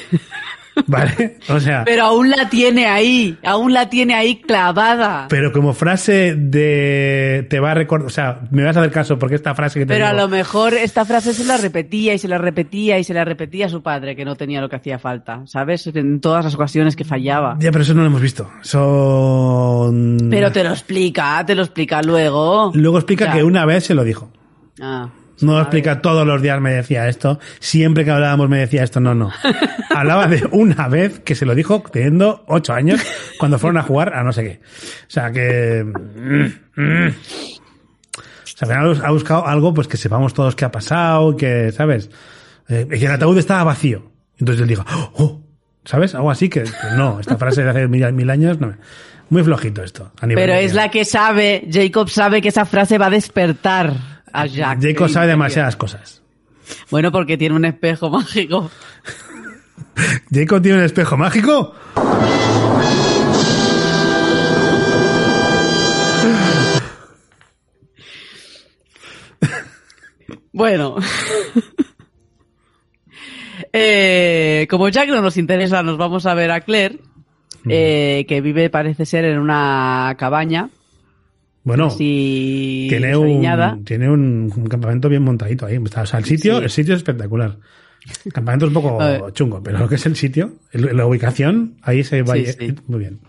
[0.88, 1.38] ¿Vale?
[1.50, 5.28] O sea, Pero aún la tiene ahí, aún la tiene ahí clavada.
[5.30, 9.20] pero como frase de te va a recordar, o sea, me vas a hacer caso
[9.20, 12.18] porque esta frase que te Pero a lo mejor esta frase se la repetía y
[12.20, 14.76] se la repetía y se la repetía a su padre, que no tenía lo que
[14.76, 15.88] hacía falta, ¿sabes?
[15.88, 17.58] En todas las ocasiones que fallaba.
[17.60, 18.50] Ya, pero eso no lo hemos visto.
[18.62, 20.18] Son...
[20.30, 22.72] Pero te lo explica, te lo explica luego.
[22.74, 24.32] Luego explica que una vez se lo dijo.
[24.82, 25.10] Ah,
[25.42, 29.00] No lo explica todos los días me decía esto, siempre que hablábamos me decía esto,
[29.00, 29.32] no, no.
[29.96, 33.02] Hablaba de una vez que se lo dijo teniendo ocho años
[33.40, 34.60] cuando fueron a jugar a no sé qué.
[34.62, 35.84] O sea que...
[35.86, 37.08] mm, mm.
[37.08, 41.72] O sea, al final ha buscado algo pues que sepamos todos qué ha pasado, que,
[41.72, 42.10] ¿sabes?
[42.68, 44.12] Eh, que el ataúd estaba vacío.
[44.38, 45.42] Entonces él dijo, oh,
[45.86, 46.14] ¿sabes?
[46.16, 48.74] Algo así que, que no, esta frase de hace mil, mil años, no.
[49.30, 50.12] Muy flojito esto.
[50.20, 53.94] A nivel Pero es la que sabe, Jacob sabe que esa frase va a despertar
[54.34, 54.82] a Jack.
[54.82, 56.22] Jacob sabe demasiadas cosas.
[56.92, 58.70] Bueno, porque tiene un espejo mágico.
[60.32, 61.74] ¿Jacob tiene un espejo mágico?
[70.52, 70.96] Bueno.
[73.72, 76.98] Eh, como Jack no nos interesa, nos vamos a ver a Claire,
[77.68, 80.70] eh, que vive, parece ser, en una cabaña.
[81.64, 83.74] Bueno, así tiene desaliñada.
[83.74, 85.76] un, tiene un, un campamento bien montadito ahí.
[85.76, 86.64] Está- O sea, el sitio, Sí.
[86.64, 87.58] el sitio es espectacular.
[88.26, 92.04] El campamento es un poco chungo, pero lo que es el sitio, la ubicación, ahí
[92.04, 92.76] se va Sí, sí.
[92.88, 93.20] muy bien.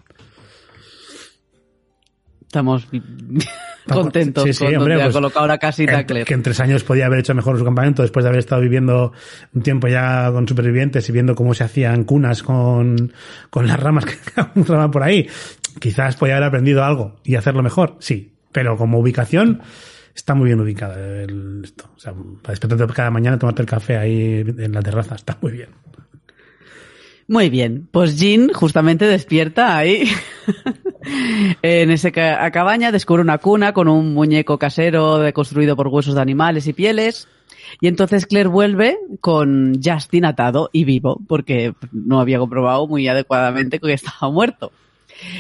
[2.47, 2.89] Estamos
[3.89, 6.25] contentos Sí, sí, con hombre, donde ha pues, colocado la casita En- Claire.
[6.27, 9.13] que en tres años podía haber hecho mejor su campamento después de haber estado viviendo
[9.55, 13.13] un tiempo ya con supervivientes y viendo cómo se hacían cunas con,
[13.51, 14.15] con las ramas que
[14.67, 15.29] ramas por ahí.
[15.79, 18.33] Quizás podía haber aprendido algo y hacerlo mejor, sí.
[18.53, 19.61] Pero como ubicación,
[20.15, 20.97] está muy bien ubicada
[21.63, 21.91] esto.
[21.97, 25.53] O sea, para despertarte cada mañana, tomarte el café ahí en la terraza, está muy
[25.53, 25.69] bien.
[27.29, 30.11] Muy bien, pues Jean justamente despierta ahí.
[31.63, 36.21] en esa ca- cabaña descubre una cuna con un muñeco casero construido por huesos de
[36.21, 37.29] animales y pieles.
[37.81, 43.79] Y entonces Claire vuelve con Justin atado y vivo, porque no había comprobado muy adecuadamente
[43.79, 44.73] que estaba muerto.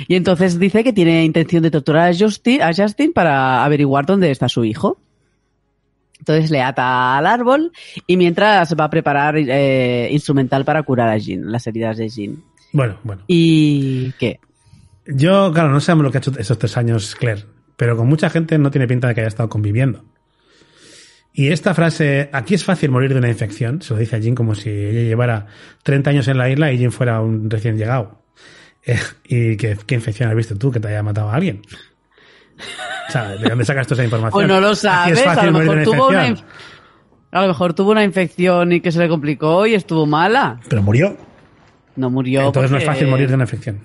[0.09, 4.31] Y entonces dice que tiene intención de torturar a Justin, a Justin para averiguar dónde
[4.31, 4.99] está su hijo.
[6.19, 7.73] Entonces le ata al árbol
[8.07, 12.43] y mientras va a preparar eh, instrumental para curar a Jean, las heridas de Jean.
[12.73, 13.23] Bueno, bueno.
[13.27, 14.38] ¿Y qué?
[15.07, 17.45] Yo, claro, no sabemos lo que ha hecho esos tres años Claire,
[17.77, 20.05] pero con mucha gente no tiene pinta de que haya estado conviviendo.
[21.33, 24.35] Y esta frase, aquí es fácil morir de una infección, se lo dice a Jin
[24.35, 25.47] como si ella llevara
[25.85, 28.20] 30 años en la isla y Jin fuera un recién llegado.
[28.85, 31.62] Eh, ¿Y qué, qué infección has visto tú que te haya matado a alguien?
[33.09, 34.45] O sea, ¿de dónde sacas toda esa información?
[34.45, 36.35] O no lo sabes, a lo mejor tuvo una,
[37.33, 40.61] a lo mejor tuvo una infección y que se le complicó y estuvo mala.
[40.69, 41.16] Pero murió.
[41.97, 42.47] No murió.
[42.47, 43.81] Entonces no es fácil morir de una infección.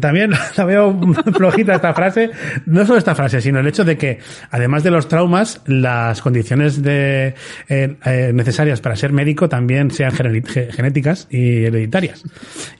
[0.00, 0.98] También la veo
[1.32, 2.30] flojita esta frase,
[2.66, 4.18] no solo esta frase, sino el hecho de que,
[4.50, 7.34] además de los traumas, las condiciones de,
[7.68, 12.22] eh, eh, necesarias para ser médico también sean genéticas y hereditarias.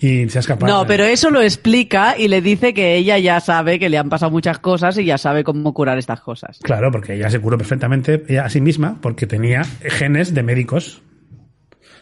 [0.00, 0.66] Y seas capaz.
[0.66, 4.08] No, pero eso lo explica y le dice que ella ya sabe que le han
[4.08, 6.58] pasado muchas cosas y ya sabe cómo curar estas cosas.
[6.62, 11.02] Claro, porque ella se curó perfectamente a sí misma porque tenía genes de médicos.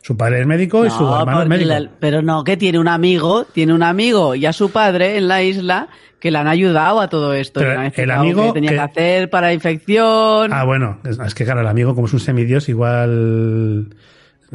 [0.02, 1.90] Su padre es médico y su hermano es médico.
[2.00, 5.42] pero no, que tiene un amigo, tiene un amigo y a su padre en la
[5.42, 5.88] isla
[6.18, 7.60] que le han ayudado a todo esto.
[7.60, 8.80] el amigo que tenía que...
[8.80, 10.52] hacer para infección.
[10.52, 13.94] Ah, bueno, es, que claro, el amigo como es un semidios igual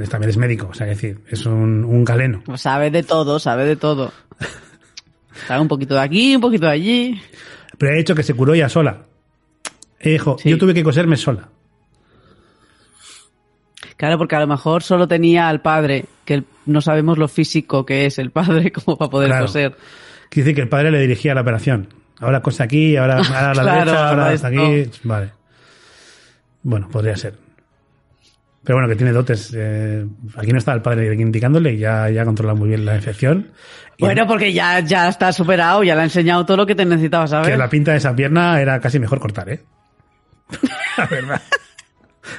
[0.10, 2.44] también es médico, o sea, es decir, es un, un galeno.
[2.46, 4.12] Pues sabe de todo, sabe de todo.
[5.48, 7.22] sabe un poquito de aquí, un poquito de allí.
[7.78, 9.06] Pero he hecho que se curó ya sola.
[10.02, 11.50] Hijo, yo tuve que coserme sola.
[13.98, 18.06] Claro, porque a lo mejor solo tenía al padre, que no sabemos lo físico que
[18.06, 19.76] es el padre como para poder coser.
[20.30, 21.88] Quiere decir que el padre le dirigía la operación.
[22.20, 24.90] Ahora cosa aquí, ahora, a la derecha, ahora hasta aquí.
[25.04, 25.32] Vale.
[26.64, 27.36] Bueno, podría ser.
[28.64, 29.54] Pero bueno, que tiene dotes.
[29.56, 30.06] Eh,
[30.36, 33.52] aquí no está el padre indicándole y ya, ya controla muy bien la infección.
[33.98, 37.28] Bueno, porque ya, ya está superado, ya le ha enseñado todo lo que te necesitaba
[37.28, 37.52] saber.
[37.52, 39.62] Que la pinta de esa pierna era casi mejor cortar, ¿eh?
[40.98, 41.42] la verdad.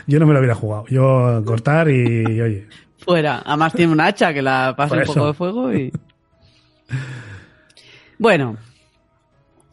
[0.06, 0.86] Yo no me lo hubiera jugado.
[0.88, 2.66] Yo cortar y, oye.
[2.98, 3.42] Fuera.
[3.44, 5.92] Además tiene un hacha que la pasa un poco de fuego y.
[8.18, 8.56] Bueno.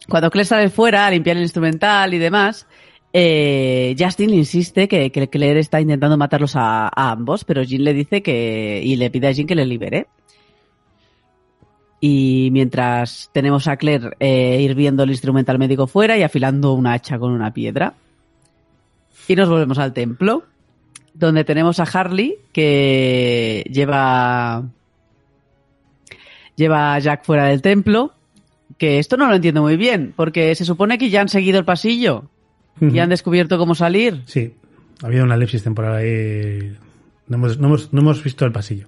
[0.08, 2.68] Cuando Claire sale fuera a limpiar el instrumental y demás,
[3.12, 8.22] eh, Justin insiste que, que, Claire está intentando matarlos a, ambos, pero Jean le dice
[8.22, 8.80] que.
[8.84, 10.06] y le pide a Jean que le libere.
[12.00, 16.92] Y mientras tenemos a Claire eh, ir viendo el instrumental médico fuera y afilando una
[16.92, 17.94] hacha con una piedra.
[19.28, 20.44] Y nos volvemos al templo,
[21.14, 24.64] donde tenemos a Harley que lleva
[26.56, 28.14] lleva a Jack fuera del templo,
[28.78, 31.64] que esto no lo entiendo muy bien, porque se supone que ya han seguido el
[31.64, 32.24] pasillo
[32.80, 34.22] y han descubierto cómo salir.
[34.26, 34.54] Sí,
[35.02, 36.76] ha habido una elipsis temporal ahí.
[37.28, 38.86] No hemos, no hemos, no hemos visto el pasillo.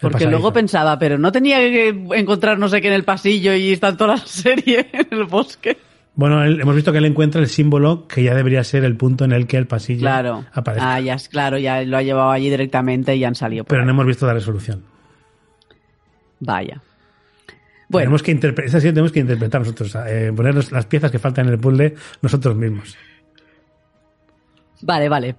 [0.00, 3.72] porque luego pensaba, pero no tenía que encontrar no sé qué en el pasillo y
[3.72, 5.78] está toda la serie en el bosque.
[6.18, 9.30] Bueno, hemos visto que él encuentra el símbolo que ya debería ser el punto en
[9.30, 10.44] el que el pasillo claro.
[10.52, 10.84] aparece.
[10.84, 13.62] Ah, ya, claro, ya lo ha llevado allí directamente y han salido.
[13.62, 14.82] Pero no hemos visto la resolución.
[16.40, 16.82] Vaya.
[17.88, 18.06] Bueno.
[18.06, 21.60] Tenemos que, interpretar, tenemos que interpretar nosotros, eh, poner las piezas que faltan en el
[21.60, 22.96] puzzle nosotros mismos.
[24.82, 25.36] Vale, vale.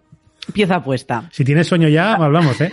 [0.53, 1.27] Pieza puesta.
[1.33, 2.71] Si tienes sueño ya, hablamos, ¿eh?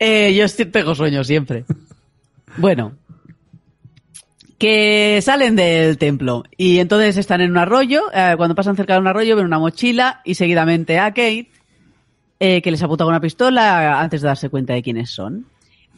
[0.00, 1.66] eh yo tengo sueño siempre.
[2.56, 2.96] Bueno,
[4.62, 9.00] que salen del templo y entonces están en un arroyo, eh, cuando pasan cerca de
[9.00, 11.50] un arroyo ven una mochila y seguidamente a Kate
[12.38, 15.46] eh, que les apunta con una pistola antes de darse cuenta de quiénes son.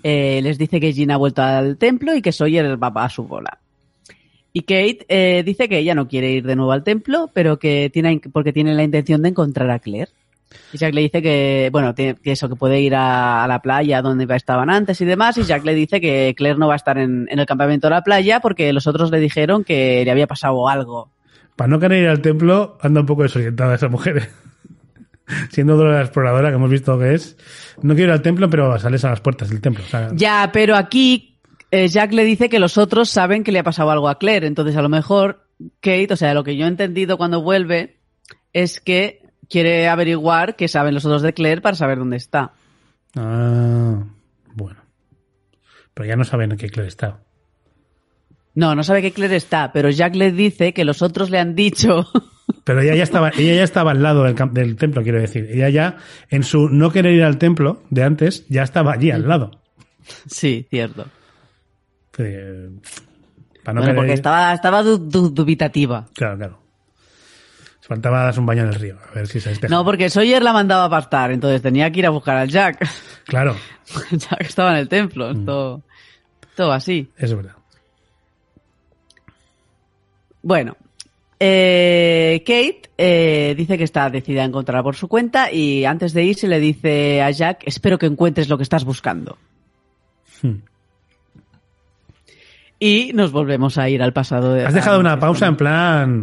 [0.03, 3.25] Eh, les dice que Jean ha vuelto al templo y que Sawyer va a su
[3.25, 3.59] bola.
[4.55, 8.19] Y Kate dice que ella no quiere ir de nuevo al templo, pero que tiene,
[8.33, 10.11] porque tiene la intención de encontrar a Claire.
[10.73, 14.27] Y Jack le dice que, bueno, que eso, que puede ir a, la playa donde
[14.35, 15.39] estaban antes y demás.
[15.39, 18.03] Y Jack le dice que Claire no va a estar en, el campamento de la
[18.03, 21.11] playa porque los otros le dijeron que le había pasado algo.
[21.57, 24.29] Para no querer ir al templo, anda un poco desorientada esa mujer.
[25.51, 27.37] Siendo la exploradora que hemos visto que es,
[27.81, 29.85] no quiero ir al templo, pero sales a las puertas del templo.
[30.15, 31.39] ya, pero aquí
[31.71, 34.47] eh, Jack le dice que los otros saben que le ha pasado algo a Claire.
[34.47, 35.45] Entonces, a lo mejor
[35.81, 37.97] Kate, o sea, lo que yo he entendido cuando vuelve
[38.53, 42.53] es que quiere averiguar qué saben los otros de Claire para saber dónde está.
[43.17, 44.05] Ah,
[44.55, 44.81] bueno.
[45.95, 47.21] Pero ya no saben en qué Claire está.
[48.55, 51.55] No, no sabe que Claire está, pero Jack le dice que los otros le han
[51.55, 52.07] dicho.
[52.65, 55.49] Pero ella ya estaba, ella ya estaba al lado del, del templo, quiero decir.
[55.51, 55.97] Ella ya,
[56.31, 59.63] en su no querer ir al templo de antes, ya estaba allí al lado.
[60.27, 61.07] Sí, cierto.
[62.19, 62.69] Eh,
[63.65, 66.07] porque estaba, estaba dubitativa.
[66.15, 66.59] Claro, claro.
[67.87, 69.75] Faltaba darse un baño en el río, a ver si se despeja.
[69.75, 72.79] No, porque Sawyer la mandaba a pastar, entonces tenía que ir a buscar al Jack.
[73.27, 73.57] Claro.
[74.11, 75.45] Jack estaba en el templo, mm.
[75.45, 75.83] todo,
[76.57, 77.11] todo así.
[77.19, 77.57] Es verdad.
[80.41, 80.79] Bueno,
[81.39, 86.25] eh, Kate eh, dice que está decidida a encontrar por su cuenta y antes de
[86.25, 89.37] irse le dice a Jack, espero que encuentres lo que estás buscando.
[90.41, 90.63] Hmm.
[92.79, 94.55] Y nos volvemos a ir al pasado.
[94.55, 96.23] De, Has dejado una pausa en plan...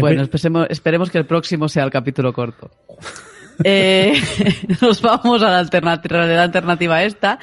[0.00, 0.22] Bueno,
[0.68, 2.70] esperemos, que el próximo sea el capítulo corto.
[3.64, 4.12] Eh,
[4.82, 7.38] nos vamos a la alternativa, la alternativa esta,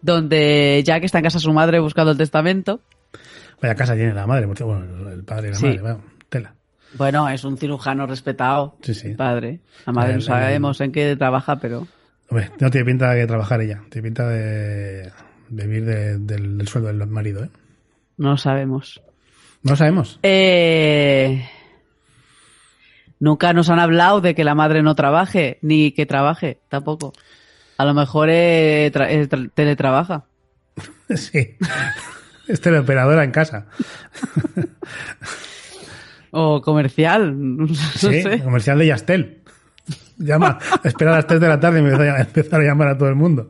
[0.00, 2.82] donde Jack está en casa de su madre buscando el testamento.
[3.60, 5.96] Vaya casa tiene la madre, bueno, el padre y la madre,
[6.28, 6.54] tela.
[6.94, 8.76] Bueno, es un cirujano respetado.
[8.82, 9.14] Sí, sí.
[9.14, 9.58] Padre.
[9.86, 11.88] La madre no sabemos en qué trabaja, pero.
[12.30, 13.82] Hombre, no tiene pinta de trabajar ella.
[13.90, 15.10] Tiene pinta de
[15.48, 17.50] vivir de- del, del sueldo del marido, ¿eh?
[18.18, 19.00] No lo sabemos.
[19.64, 20.20] No lo sabemos.
[20.22, 21.44] Eh,
[23.18, 27.12] Nunca nos han hablado de que la madre no trabaje, ni que trabaje, tampoco.
[27.78, 30.24] A lo mejor eh, tra- eh, tra- teletrabaja.
[31.14, 31.56] Sí.
[32.48, 33.66] Es teleoperadora en casa.
[36.30, 38.40] O comercial, no Sí, sé.
[38.42, 39.42] comercial de Yastel.
[40.18, 42.88] Llama, espera a las 3 de la tarde y me voy a empezar a llamar
[42.88, 43.48] a todo el mundo.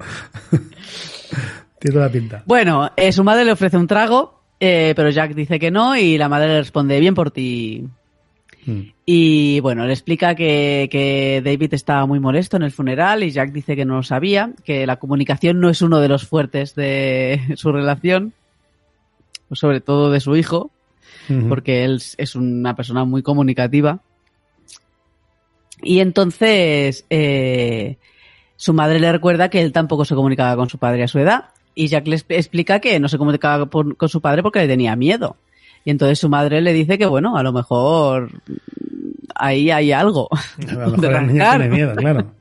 [1.81, 2.43] Tiene toda la pinta.
[2.47, 6.19] Bueno, eh, su madre le ofrece un trago, eh, pero Jack dice que no y
[6.19, 7.87] la madre le responde, bien por ti.
[8.67, 8.81] Mm.
[9.07, 13.53] Y bueno, le explica que, que David está muy molesto en el funeral y Jack
[13.53, 17.41] dice que no lo sabía, que la comunicación no es uno de los fuertes de
[17.57, 18.33] su relación,
[19.53, 20.71] sobre todo de su hijo,
[21.49, 24.01] porque él es una persona muy comunicativa.
[25.83, 27.97] Y entonces eh,
[28.57, 31.47] su madre le recuerda que él tampoco se comunicaba con su padre a su edad.
[31.75, 34.69] Y Jack le expl- explica que no se comunicaba por- con su padre porque le
[34.69, 35.37] tenía miedo.
[35.87, 38.29] Y entonces su madre le dice que, bueno, a lo mejor
[39.37, 40.29] ahí hay algo.
[40.69, 41.61] A lo de mejor la niña rascar.
[41.61, 42.27] tiene miedo, claro.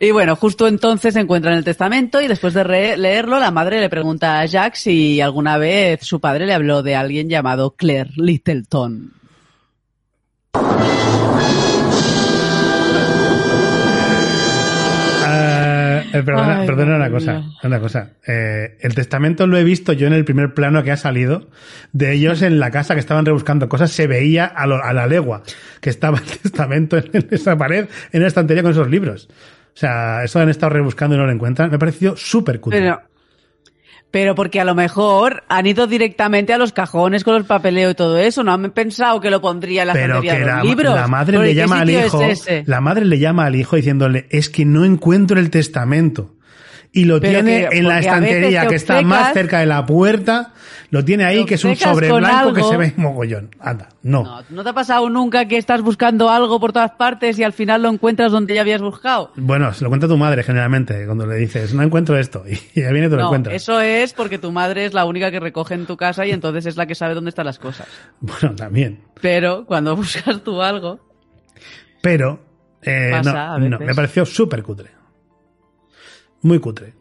[0.00, 3.80] Y bueno, justo entonces se encuentra en el testamento y después de leerlo, la madre
[3.80, 8.10] le pregunta a Jack si alguna vez su padre le habló de alguien llamado Claire
[8.16, 9.12] Littleton.
[16.12, 18.10] Eh, perdona, Ay, perdona una cosa, una cosa.
[18.26, 21.48] Eh, el testamento lo he visto yo en el primer plano que ha salido
[21.92, 23.90] de ellos en la casa que estaban rebuscando cosas.
[23.90, 25.42] Se veía a, lo- a la legua
[25.80, 29.28] que estaba el testamento en, en esa pared, en la estantería con esos libros.
[29.30, 31.70] O sea, eso han estado rebuscando y no lo encuentran.
[31.70, 32.60] Me ha parecido súper.
[32.60, 33.00] Pero,
[34.10, 37.94] pero porque a lo mejor han ido directamente a los cajones con los papeleo y
[37.94, 38.42] todo eso.
[38.42, 40.94] No han pensado que lo pondría en la Pero que de la, libros.
[40.94, 44.26] la madre le ¿qué llama al hijo, es la madre le llama al hijo diciéndole,
[44.30, 46.34] es que no encuentro el testamento.
[46.92, 49.84] Y lo Pero tiene que- en la estantería te que está más cerca de la
[49.84, 50.54] puerta,
[50.90, 53.50] lo tiene ahí, que es un sobre blanco que se ve mogollón.
[53.60, 54.22] Anda, no.
[54.24, 57.52] No, ¿no te ha pasado nunca que estás buscando algo por todas partes y al
[57.52, 59.32] final lo encuentras donde ya habías buscado?
[59.36, 62.42] Bueno, se lo cuenta tu madre generalmente, cuando le dices, no encuentro esto,
[62.74, 63.54] y ya viene y te lo No, encuentras.
[63.56, 66.64] eso es porque tu madre es la única que recoge en tu casa y entonces
[66.64, 67.86] es la que sabe dónde están las cosas.
[68.20, 69.00] Bueno, también.
[69.20, 71.00] Pero cuando buscas tú algo,
[72.00, 72.40] Pero,
[72.82, 74.97] eh, Pasa no, a no, me pareció súper cutre.
[76.42, 76.92] Muy cutre.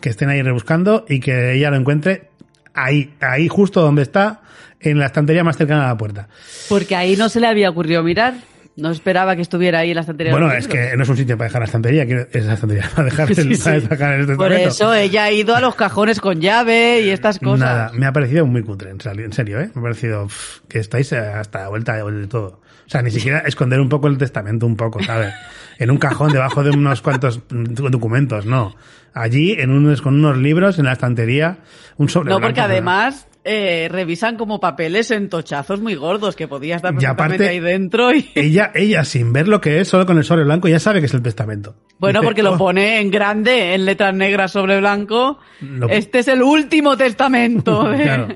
[0.00, 2.30] Que estén ahí rebuscando y que ella lo encuentre
[2.74, 4.40] ahí, ahí justo donde está,
[4.80, 6.28] en la estantería más cercana a la puerta.
[6.68, 8.34] porque ahí no se le había ocurrido mirar,
[8.74, 10.32] no esperaba que estuviera ahí en la estantería.
[10.32, 12.90] Bueno, es que no es un sitio para dejar la estantería, quiero- es la estantería
[12.96, 16.18] para dejar el, Sí, para sacar el Por eso ella ha ido a los cajones
[16.20, 17.60] con llave y estas cosas.
[17.60, 19.70] Nada, me ha parecido muy cutre, en serio, ¿eh?
[19.74, 22.61] Me ha parecido pff, que estáis eh, hasta la vuelta de todo.
[22.92, 25.32] O sea, ni siquiera esconder un poco el testamento, un poco, ¿sabes?
[25.78, 28.76] En un cajón debajo de unos cuantos documentos, no.
[29.14, 31.60] Allí, en unos, con unos libros, en la estantería,
[31.96, 32.70] un sobre No, blanco, porque ¿verdad?
[32.72, 37.48] además eh, revisan como papeles en tochazos muy gordos que podía estar Y perfectamente aparte-
[37.48, 38.14] ahí dentro.
[38.14, 38.28] Y...
[38.34, 41.06] Ella, ella, sin ver lo que es, solo con el sobre blanco, ya sabe que
[41.06, 41.74] es el testamento.
[41.98, 45.38] Bueno, Dice, porque lo "Oh, pone en grande, en letras negras sobre blanco.
[45.62, 47.84] Lo- Este es el último testamento.
[47.90, 48.28] de- Claro.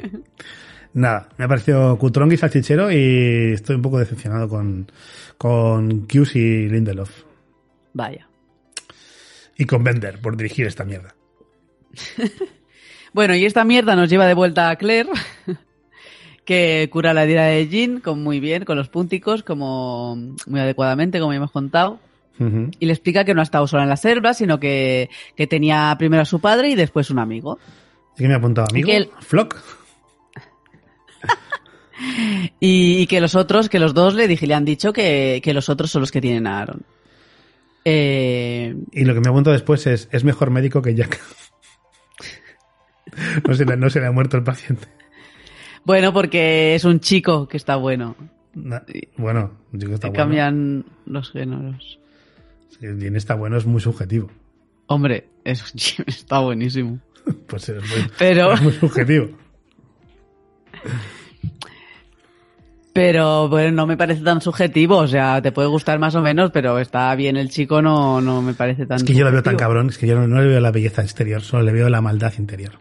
[0.97, 4.90] Nada, me ha parecido cutrón y salchichero y estoy un poco decepcionado con,
[5.36, 7.11] con y Lindelof.
[7.92, 8.26] Vaya.
[9.59, 11.14] Y con Bender por dirigir esta mierda.
[13.12, 15.09] Bueno, y esta mierda nos lleva de vuelta a Claire,
[16.44, 20.16] que cura la herida de Jean con muy bien, con los punticos, como
[20.47, 21.99] muy adecuadamente, como ya hemos contado.
[22.38, 25.97] Y le explica que no ha estado sola en la selva, sino que, que tenía
[25.99, 27.59] primero a su padre y después un amigo.
[28.16, 28.86] ¿Y qué me ha apuntado, amigo?
[28.86, 29.57] que él- Flock.
[32.61, 35.55] Y, y que los otros, que los dos le, dije, le han dicho que, que
[35.55, 36.82] los otros son los que tienen a Aaron.
[37.84, 41.20] Eh, Y lo que me ha apuntado después es, es mejor médico que Jack.
[43.47, 44.88] no, se le, no se le ha muerto el paciente.
[45.84, 48.16] bueno, porque es un chico que está bueno.
[48.55, 48.84] Na-
[49.16, 50.22] bueno, digo que está bueno.
[50.22, 51.99] cambian los géneros.
[52.80, 54.30] Bien está bueno es muy subjetivo.
[54.88, 55.72] Hombre, es,
[56.07, 56.99] está buenísimo.
[57.47, 59.28] Pues es muy, Pero- es muy subjetivo.
[62.97, 64.97] Pero bueno, no me parece tan subjetivo.
[64.97, 68.42] O sea, te puede gustar más o menos, pero está bien el chico, no, no
[68.42, 70.40] me parece tan Es que yo lo veo tan cabrón, es que yo no, no
[70.40, 72.72] le veo la belleza exterior, solo le veo la maldad interior.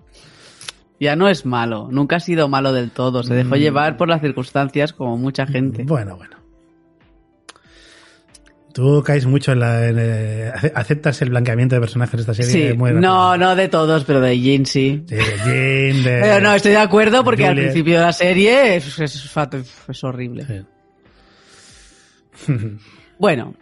[0.99, 3.22] Ya no es malo, nunca ha sido malo del todo.
[3.24, 3.38] Se Mm.
[3.38, 5.84] dejó llevar por las circunstancias como mucha gente.
[5.84, 6.38] Bueno, bueno.
[8.76, 9.88] Tú caes mucho en la...
[9.88, 12.71] en, eh, ace- ¿Aceptas el blanqueamiento de personajes de esta serie?
[12.71, 15.01] Sí, Muy no, no de todos, pero de Jean sí.
[15.07, 16.19] Sí, de Jean, de...
[16.21, 19.55] Pero no, estoy de acuerdo porque al principio de la serie es, es, fat-
[19.88, 20.45] es horrible.
[22.45, 22.53] Sí.
[23.17, 23.53] Bueno,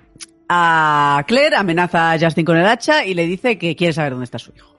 [0.49, 4.23] a Claire amenaza a Justin con el hacha y le dice que quiere saber dónde
[4.25, 4.75] está su hijo.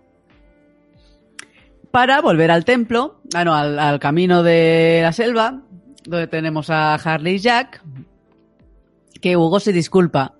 [1.92, 5.62] Para volver al templo, ah, no, al, al camino de la selva,
[6.04, 7.82] donde tenemos a Harley y Jack,
[9.24, 10.34] que Hugo se disculpa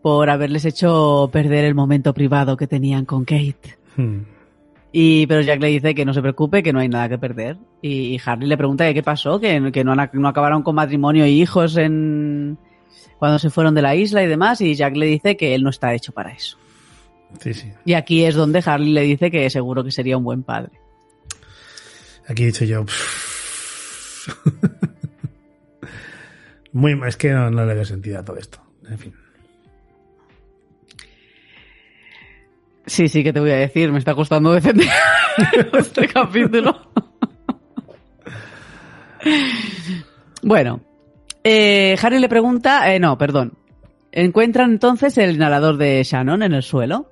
[0.00, 3.76] por haberles hecho perder el momento privado que tenían con Kate.
[3.96, 4.20] Hmm.
[4.92, 7.56] Y, pero Jack le dice que no se preocupe, que no hay nada que perder.
[7.82, 10.76] Y, y Harley le pregunta que qué pasó, que, que no, han- no acabaron con
[10.76, 12.56] matrimonio y hijos en
[13.18, 14.60] cuando se fueron de la isla y demás.
[14.60, 16.56] Y Jack le dice que él no está hecho para eso.
[17.40, 17.72] Sí, sí.
[17.84, 20.70] Y aquí es donde Harley le dice que seguro que sería un buen padre.
[22.28, 22.84] Aquí he dicho yo.
[26.72, 28.60] Muy, es que no, no le veo sentido a todo esto.
[28.88, 29.14] En fin.
[32.86, 34.88] Sí, sí, que te voy a decir, me está costando defender
[35.74, 36.90] este capítulo.
[40.42, 40.80] bueno,
[41.44, 43.58] eh, Harry le pregunta, eh, no, perdón.
[44.10, 47.10] Encuentran entonces el inhalador de Shannon en el suelo.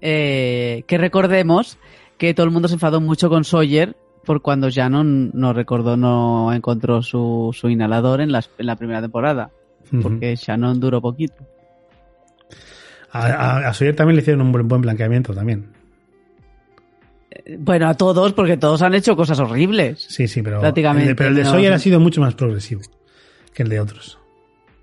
[0.00, 1.78] Eh, que recordemos
[2.18, 6.52] que todo el mundo se enfadó mucho con Sawyer por cuando Shannon no recordó, no
[6.52, 9.50] encontró su, su inhalador en, las- en la primera temporada.
[10.02, 11.44] Porque Shannon duró poquito.
[13.12, 15.68] A, a, a Sawyer también le hicieron un buen, buen blanqueamiento también.
[17.58, 20.04] Bueno, a todos, porque todos han hecho cosas horribles.
[20.08, 21.50] Sí, sí, pero, Prácticamente, el pero el de no.
[21.50, 22.80] Sawyer ha sido mucho más progresivo
[23.52, 24.18] que el de otros.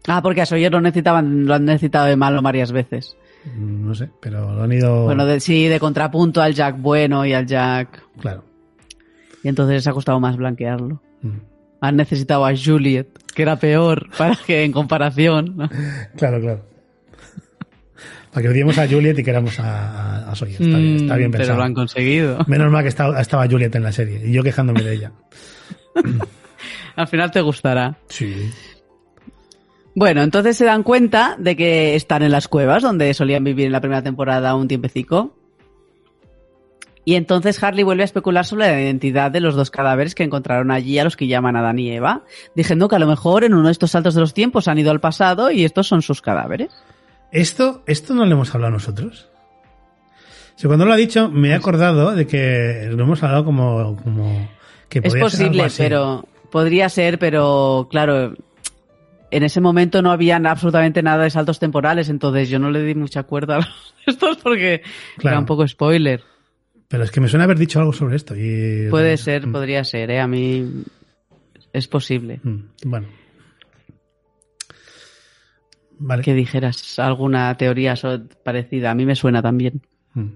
[0.08, 3.16] Ah, porque a Sawyer lo necesitaban, lo han necesitado de malo varias veces.
[3.56, 5.06] Mm, No sé, pero lo han ido.
[5.06, 8.04] Bueno, de, sí, de contrapunto al Jack bueno y al Jack.
[8.20, 8.44] Claro.
[9.44, 11.02] Y entonces les ha costado más blanquearlo.
[11.22, 11.38] Mm.
[11.82, 15.58] Han necesitado a Juliet, que era peor, para que en comparación.
[15.58, 15.70] ¿no?
[16.16, 16.66] Claro, claro.
[18.32, 20.62] Para que odiemos a Juliet y queramos a, a, a Sawyer.
[20.62, 21.58] Está bien, está bien Mm, Pero pensado.
[21.58, 22.38] lo han conseguido.
[22.48, 25.12] Menos mal que estaba, estaba Juliet en la serie y yo quejándome de ella.
[26.96, 27.98] Al final te gustará.
[28.10, 28.52] Sí.
[29.96, 33.72] Bueno, entonces se dan cuenta de que están en las cuevas donde solían vivir en
[33.74, 35.36] la primera temporada un tiempecico.
[37.04, 40.70] Y entonces Harley vuelve a especular sobre la identidad de los dos cadáveres que encontraron
[40.70, 42.22] allí a los que llaman Adán y Eva,
[42.56, 44.92] diciendo que a lo mejor en uno de estos saltos de los tiempos han ido
[44.92, 46.70] al pasado y estos son sus cadáveres.
[47.32, 49.30] Esto, esto no lo hemos hablado nosotros.
[50.56, 53.96] O sea, cuando lo ha dicho, me he acordado de que lo hemos hablado como,
[54.04, 54.50] como
[54.90, 55.82] que Es podría ser algo posible, así.
[55.82, 58.34] pero podría ser, pero claro,
[59.32, 62.94] en ese momento no había absolutamente nada de saltos temporales, entonces yo no le di
[62.94, 63.68] mucha cuerda a
[64.06, 64.82] estos porque
[65.18, 65.34] Claro.
[65.36, 66.22] era un poco spoiler.
[66.92, 68.36] Pero es que me suena haber dicho algo sobre esto.
[68.36, 68.90] Y...
[68.90, 70.20] Puede ser, Mm, podría ser, ¿eh?
[70.20, 70.84] A mí
[71.74, 73.08] es posible mm, Bueno.
[76.00, 76.24] Vale.
[76.24, 77.94] que dijeras alguna teoría
[78.44, 78.92] parecida.
[78.92, 79.82] A mí me suena también.
[80.14, 80.30] Mm,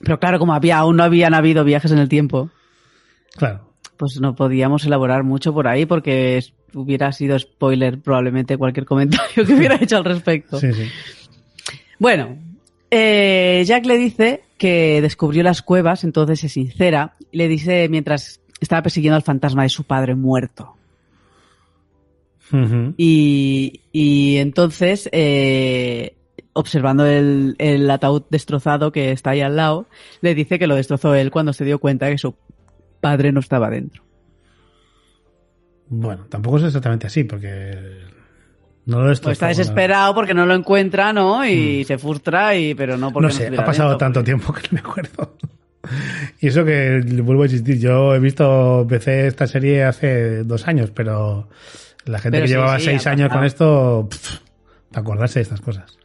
[0.00, 2.50] Pero claro, como había, aún no habían habido viajes en el tiempo,
[3.36, 3.72] Claro.
[3.96, 6.42] pues no podíamos elaborar mucho por ahí porque
[6.74, 10.58] hubiera sido spoiler probablemente cualquier comentario que hubiera hecho al respecto.
[10.58, 10.88] Sí, sí.
[11.98, 12.38] Bueno,
[12.94, 18.42] eh, Jack le dice que descubrió las cuevas, entonces se sincera, y le dice mientras
[18.60, 20.76] estaba persiguiendo al fantasma de su padre muerto.
[22.98, 26.16] Y entonces, eh,
[26.52, 29.86] observando el, el ataúd destrozado que está ahí al lado,
[30.20, 32.34] le dice que lo destrozó él cuando se dio cuenta que su
[33.00, 34.02] padre no estaba dentro.
[35.88, 37.74] Bueno, tampoco es exactamente así, porque
[38.84, 41.46] no lo destrozó, Pues está desesperado porque no lo encuentra, ¿no?
[41.46, 44.68] Y se frustra, y, pero no porque No sé, ha pasado tanto tiempo que no
[44.72, 45.36] me acuerdo.
[46.40, 50.90] Y eso que vuelvo a insistir, yo he visto, empecé esta serie hace dos años,
[50.90, 51.48] pero
[52.04, 54.38] la gente Pero que sí, llevaba sí, seis años con esto, pff,
[54.90, 55.98] para acordarse de estas cosas.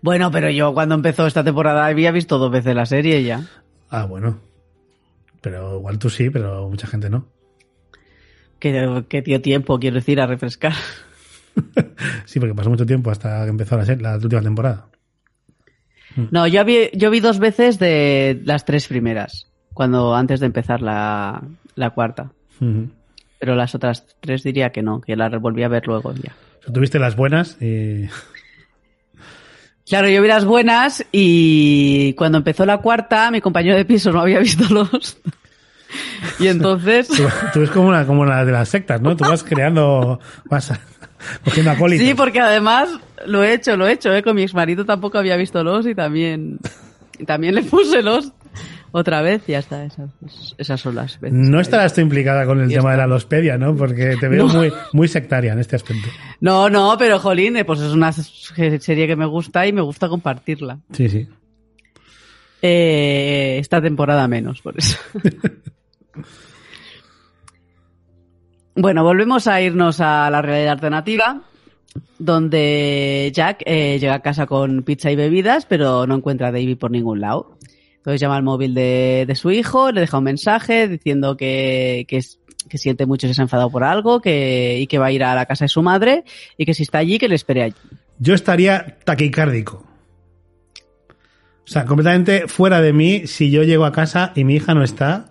[0.00, 3.42] Bueno, pero yo cuando empezó esta temporada había visto dos veces la serie ya.
[3.88, 4.38] Ah, bueno.
[5.40, 7.26] Pero igual tú sí, pero mucha gente no.
[8.58, 10.72] Que, que dio tiempo, quiero decir, a refrescar.
[12.24, 14.86] Sí, porque pasó mucho tiempo hasta que empezó la, la última temporada.
[16.30, 20.82] No, yo vi, yo vi dos veces de las tres primeras, cuando antes de empezar
[20.82, 21.42] la,
[21.74, 22.32] la cuarta.
[22.60, 22.88] Ujú.
[23.38, 26.34] Pero las otras tres diría que no, que las volví a ver luego ya.
[26.72, 28.08] Tuviste las buenas y...
[29.84, 34.20] Claro, yo vi las buenas y cuando empezó la cuarta, mi compañero de piso no
[34.20, 35.18] había visto los.
[36.38, 37.08] Y entonces.
[37.08, 39.14] Tú, tú es como una, como una de las sectas, ¿no?
[39.16, 40.72] Tú vas creando, vas
[41.44, 42.06] cogiendo acólitos.
[42.06, 42.88] Sí, porque además
[43.26, 44.22] lo he hecho, lo he hecho, ¿eh?
[44.22, 46.58] Con mi exmarido tampoco había visto los y también.
[47.26, 48.32] también le puse los
[48.94, 49.84] otra vez y ya está.
[49.84, 50.10] Esas,
[50.58, 51.38] esas son las veces.
[51.38, 53.74] No estarás tú implicada con el tema de la lospedia, ¿no?
[53.74, 54.52] Porque te veo No.
[54.54, 56.08] muy, muy sectaria en este aspecto.
[56.40, 60.08] No, no, pero jolín, eh, pues es una serie que me gusta y me gusta
[60.08, 60.78] compartirla.
[60.92, 61.26] Sí, sí.
[62.60, 64.96] Eh, esta temporada menos, por eso.
[68.74, 71.42] bueno, volvemos a irnos a la realidad alternativa.
[72.18, 76.78] donde Jack eh, llega a casa con pizza y bebidas, pero no encuentra a David
[76.78, 77.58] por ningún lado.
[77.96, 82.20] Entonces llama al móvil de, de su hijo, le deja un mensaje diciendo que, que,
[82.68, 85.22] que siente mucho si se ha enfadado por algo que, y que va a ir
[85.22, 86.24] a la casa de su madre
[86.56, 87.76] y que si está allí, que le espere allí.
[88.18, 89.86] Yo estaría taquicárdico.
[91.64, 94.82] O sea, completamente fuera de mí si yo llego a casa y mi hija no
[94.82, 95.26] está.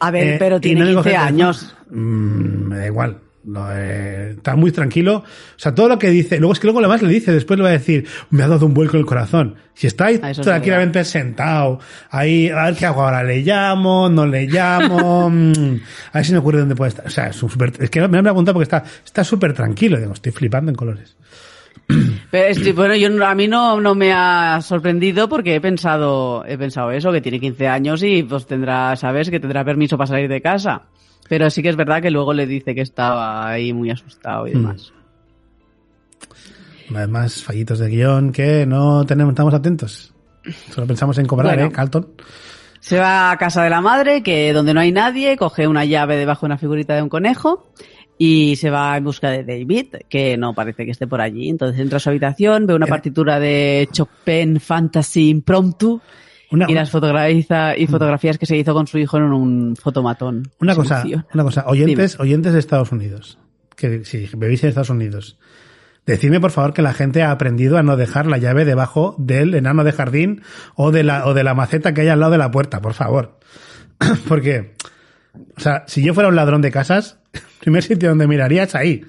[0.00, 1.48] A ver, eh, pero tiene no le coge 15 el teléfono.
[1.48, 1.76] años.
[1.90, 3.18] Mm, me da igual.
[3.42, 5.16] No, eh, está muy tranquilo.
[5.16, 5.24] O
[5.56, 7.70] sea, todo lo que dice, luego es que luego además le dice, después le va
[7.70, 9.54] a decir, me ha dado un vuelco el corazón.
[9.72, 11.80] Si está ahí Ah, eso tranquilamente sentado,
[12.10, 15.74] ahí, a ver qué hago ahora, le llamo, no le llamo, mm,
[16.12, 17.06] a ver si me ocurre dónde puede estar.
[17.06, 19.98] O sea, es, un súper- es que me han preguntado porque está está súper tranquilo.
[19.98, 21.16] Digo, estoy flipando en colores.
[22.30, 26.56] Pero estoy- bueno, yo a mí no, no me ha sorprendido porque he pensado, he
[26.56, 30.28] pensado eso, que tiene 15 años y pues tendrá, sabes, que tendrá permiso para salir
[30.28, 30.82] de casa.
[31.28, 34.52] Pero sí que es verdad que luego le dice que estaba ahí muy asustado y
[34.52, 34.92] demás.
[36.90, 40.12] Una vez más, fallitos de guion que no tenemos, estamos atentos.
[40.74, 41.70] Solo pensamos en cobrar, Bueno.
[41.70, 42.08] ¿eh, Carlton?
[42.80, 46.16] Se va a casa de la madre, que donde no hay nadie, coge una llave
[46.16, 47.70] debajo de una figurita de un conejo
[48.22, 51.48] y se va en busca de David, que no parece que esté por allí.
[51.48, 56.02] Entonces entra a su habitación, ve una partitura de Chopin Fantasy Impromptu
[56.50, 60.50] Una, y las fotografiza y fotografías que se hizo con su hijo en un fotomatón.
[60.60, 61.02] una cosa,
[61.32, 63.38] una cosa, oyentes, oyentes de Estados Unidos,
[63.74, 65.38] que si bebéis en Estados Unidos,
[66.04, 69.54] decidme por favor que la gente ha aprendido a no dejar la llave debajo del
[69.54, 70.42] enano de jardín
[70.74, 72.92] o de la, o de la maceta que hay al lado de la puerta, por
[72.92, 73.38] favor.
[74.28, 74.74] Porque,
[75.56, 77.19] o sea, si yo fuera un ladrón de casas,
[77.60, 79.04] primer sitio donde miraría es ahí.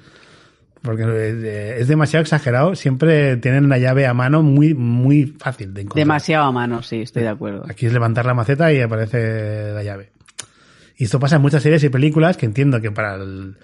[0.81, 2.73] Porque es demasiado exagerado.
[2.75, 6.01] Siempre tienen la llave a mano muy, muy fácil de encontrar.
[6.05, 7.65] Demasiado a mano, sí, estoy de acuerdo.
[7.69, 10.11] Aquí es levantar la maceta y aparece la llave.
[10.97, 13.57] Y esto pasa en muchas series y películas que entiendo que para el,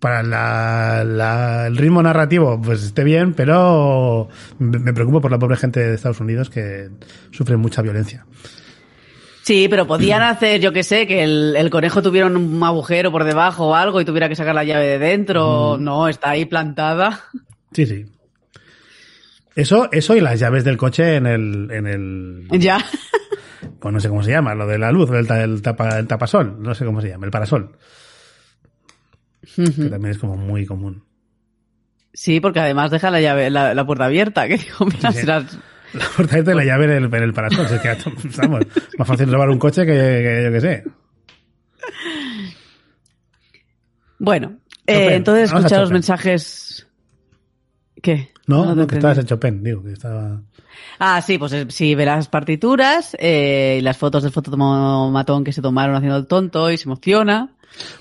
[0.00, 5.38] para la, la- el ritmo narrativo pues esté bien, pero me me preocupo por la
[5.38, 6.90] pobre gente de Estados Unidos que
[7.30, 8.26] sufre mucha violencia.
[9.44, 13.24] Sí, pero podían hacer, yo que sé, que el, el conejo tuviera un agujero por
[13.24, 15.76] debajo o algo y tuviera que sacar la llave de dentro.
[15.78, 17.20] No, está ahí plantada.
[17.72, 18.06] Sí, sí.
[19.54, 22.78] Eso, eso y las llaves del coche en el, en el, Ya.
[23.78, 26.56] pues no sé cómo se llama, lo de la luz, el, el tapa, el tapasol,
[26.60, 27.76] no sé cómo se llama, el parasol,
[29.54, 31.04] que también es como muy común.
[32.12, 35.26] Sí, porque además deja la llave, la, la puerta abierta, que digo, mira, Sí, sí.
[35.94, 37.66] La puerta de la llave en el, en el parasol.
[37.66, 37.96] Es que,
[38.38, 38.60] vamos,
[38.98, 40.84] más fácil robar un coche que, que yo que sé.
[44.18, 46.86] Bueno, eh, entonces Vamos a escucha los mensajes.
[48.02, 48.30] ¿Qué?
[48.46, 49.26] No, no, que estabas en.
[49.26, 50.42] Chopin, digo, que estaba...
[50.98, 55.52] Ah, sí, pues eh, sí, ve las partituras eh, y las fotos del fotomatón que
[55.52, 57.50] se tomaron haciendo el tonto y se emociona.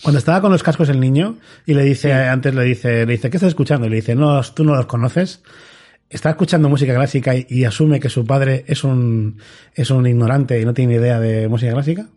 [0.01, 3.29] Cuando estaba con los cascos el niño y le dice, antes le dice, le dice,
[3.29, 3.87] ¿qué estás escuchando?
[3.87, 5.41] Y le dice, no, tú no los conoces.
[6.13, 9.39] Está escuchando música clásica y, y asume que su padre es un,
[9.73, 12.07] es un ignorante y no tiene idea de música clásica.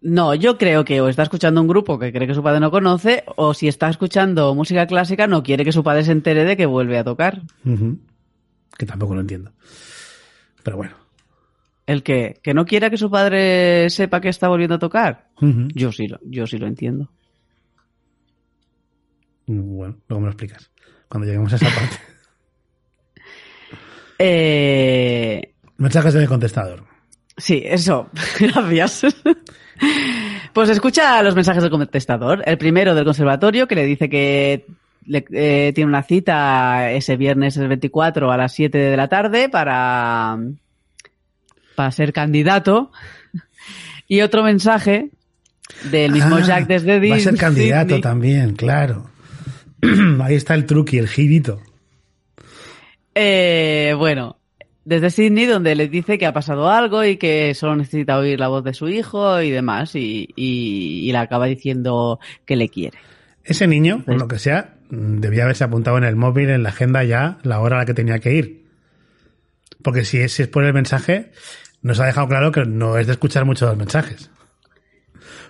[0.00, 2.72] No, yo creo que o está escuchando un grupo que cree que su padre no
[2.72, 6.56] conoce, o si está escuchando música clásica no quiere que su padre se entere de
[6.56, 7.42] que vuelve a tocar.
[8.76, 9.52] Que tampoco lo entiendo.
[10.64, 10.96] Pero bueno.
[11.86, 15.28] El que, que no quiera que su padre sepa que está volviendo a tocar.
[15.74, 17.10] Yo sí lo, yo sí lo entiendo.
[19.46, 20.70] Bueno, luego me lo explicas.
[21.08, 22.11] Cuando lleguemos a esa parte.
[24.24, 26.84] Eh, Mensajes en el contestador.
[27.36, 28.08] sí, eso.
[28.40, 29.04] Gracias.
[30.52, 32.42] Pues escucha los mensajes del contestador.
[32.46, 34.66] El primero del conservatorio que le dice que
[35.06, 39.48] le- eh, tiene una cita ese viernes el 24 a las 7 de la tarde
[39.48, 40.38] para,
[41.74, 42.92] para ser candidato.
[44.06, 45.08] Y otro mensaje
[45.90, 48.02] del mismo Ah, Jack desde Va a ser candidato Sydney.
[48.02, 49.10] también, claro.
[50.22, 51.60] Ahí está el truqui, el girito.
[53.14, 54.36] Eh, bueno,
[54.84, 58.48] desde Sydney, donde le dice que ha pasado algo y que solo necesita oír la
[58.48, 62.98] voz de su hijo y demás, y, y, y le acaba diciendo que le quiere.
[63.44, 67.02] Ese niño, por lo que sea, debía haberse apuntado en el móvil, en la agenda
[67.02, 68.66] ya, la hora a la que tenía que ir.
[69.82, 71.32] Porque si es, si es por el mensaje,
[71.82, 74.30] nos ha dejado claro que no es de escuchar mucho los mensajes.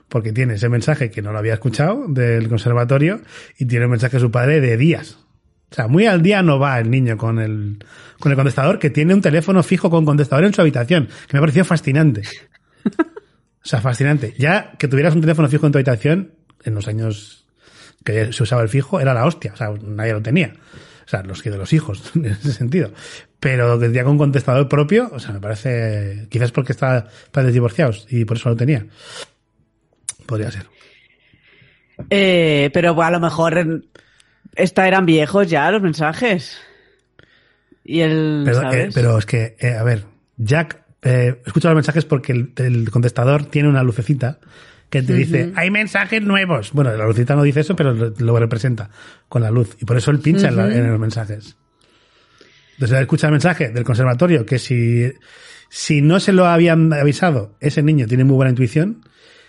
[0.09, 3.21] Porque tiene ese mensaje que no lo había escuchado del conservatorio
[3.59, 5.19] y tiene el mensaje de su padre de días.
[5.73, 7.83] O sea, muy al día no va el niño con el,
[8.21, 11.39] con el contestador, que tiene un teléfono fijo con contestador en su habitación, que me
[11.39, 12.23] ha parecido fascinante.
[13.65, 14.35] O sea, fascinante.
[14.39, 16.33] Ya que tuvieras un teléfono fijo en tu habitación,
[16.65, 17.47] en los años
[18.05, 19.55] que se usaba el fijo, era la hostia.
[19.55, 20.53] O sea, nadie lo tenía.
[21.07, 22.93] O sea, los que de los hijos, en ese sentido.
[23.41, 28.07] Pero que ya con contestador propio, o sea, me parece, quizás porque está padres divorciados
[28.11, 28.87] y por eso lo tenía.
[30.27, 30.67] Podría ser.
[32.11, 33.85] Eh, pero a lo mejor
[34.55, 36.59] Esta eran viejos ya los mensajes.
[37.85, 38.43] Y el.
[38.45, 38.85] Pero, ¿sabes?
[38.87, 40.05] eh, pero es que, eh, a ver,
[40.37, 44.39] Jack eh, escucha los mensajes porque el, el contestador tiene una lucecita
[44.91, 46.73] que te dice, hay mensajes nuevos.
[46.73, 48.91] Bueno, la lucecita no dice eso, pero lo, lo representa
[49.29, 49.77] con la luz.
[49.81, 51.57] Y por eso él pincha en, la- en los mensajes.
[52.75, 55.11] Entonces él escucha el mensaje del conservatorio que si,
[55.71, 59.03] si no se lo habían avisado, ese niño tiene muy buena intuición.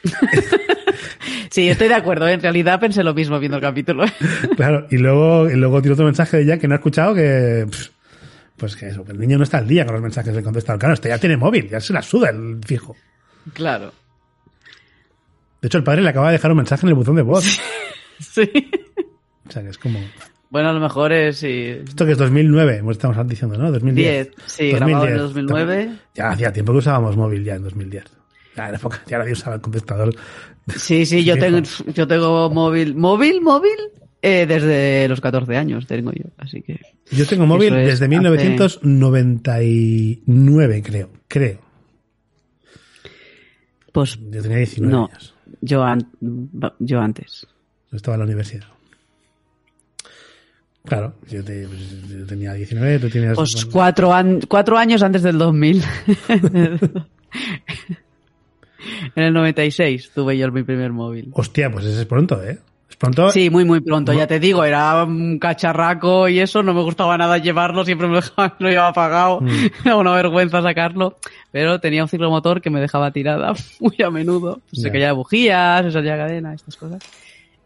[1.49, 2.27] Sí, estoy de acuerdo.
[2.27, 2.33] ¿eh?
[2.33, 4.05] En realidad pensé lo mismo viendo el capítulo.
[4.55, 7.67] Claro, y luego, y luego tiene otro mensaje de Jack que no ha escuchado que,
[8.57, 10.79] pues que eso, que el niño no está al día con los mensajes del contestador.
[10.79, 12.95] Claro, este ya tiene móvil, ya se la suda el fijo.
[13.53, 13.91] claro.
[15.61, 17.45] De hecho, el padre le acaba de dejar un mensaje en el buzón de voz.
[18.19, 18.49] Sí.
[19.47, 19.99] O sea, que es como...
[20.49, 21.37] Bueno, a lo mejor es.
[21.37, 21.81] Sí.
[21.85, 23.71] Esto que es 2009, hemos estamos diciendo, ¿no?
[23.71, 24.27] 2010.
[24.27, 25.89] 10, sí, grabado en 2009.
[26.13, 28.05] Ya hacía tiempo que usábamos móvil ya en 2010.
[28.55, 30.15] Ya en época, ya nadie usaba el contestador.
[30.75, 31.59] Sí, sí, yo tengo,
[31.93, 32.95] yo tengo móvil.
[32.95, 33.41] ¿Móvil?
[33.41, 33.77] ¿Móvil?
[34.21, 36.79] Eh, desde los 14 años tengo yo, así que.
[37.11, 41.09] Yo tengo móvil es, desde hace- 1999, creo.
[41.27, 41.59] Creo.
[43.91, 45.35] Pues Yo tenía 19 no, años.
[45.61, 46.09] yo, an-
[46.79, 47.45] yo antes.
[47.91, 48.65] Yo estaba en la universidad.
[50.85, 53.35] Claro, yo, te- pues, yo tenía 19, tú tienes...
[53.35, 55.83] Pues cuatro, an- cuatro años antes del 2000.
[59.15, 61.29] en el 96 tuve yo mi primer móvil.
[61.33, 62.59] Hostia, pues ese es pronto, ¿eh?
[62.89, 63.29] Es pronto...
[63.31, 67.17] Sí, muy, muy pronto, ya te digo, era un cacharraco y eso, no me gustaba
[67.17, 69.49] nada llevarlo, siempre me dejaba, lo llevaba apagado, Mm.
[69.85, 71.17] era una vergüenza sacarlo,
[71.51, 74.91] pero tenía un ciclomotor que me dejaba tirada muy a menudo, se Ya.
[74.91, 77.01] caía de bujías, se salía cadena, estas cosas.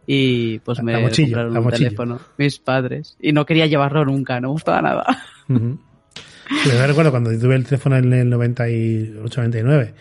[0.09, 4.47] Y pues me mochillo, compraron un teléfono, mis padres, y no quería llevarlo nunca, no
[4.47, 5.05] me gustaba nada.
[5.49, 5.77] Ujú.
[6.63, 9.93] Sí, yo recuerdo cuando tuve el teléfono en el 98-99,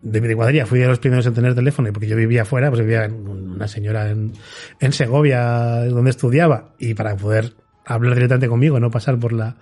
[0.00, 2.68] de mi cuadrilla fui de los primeros en tener teléfono y porque yo vivía afuera,
[2.70, 4.32] pues vivía en una señora en,
[4.80, 9.56] en Segovia donde estudiaba y para poder hablar directamente conmigo, no pasar por la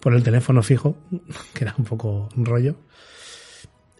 [0.00, 0.96] por el teléfono fijo,
[1.54, 2.76] que era un poco un rollo.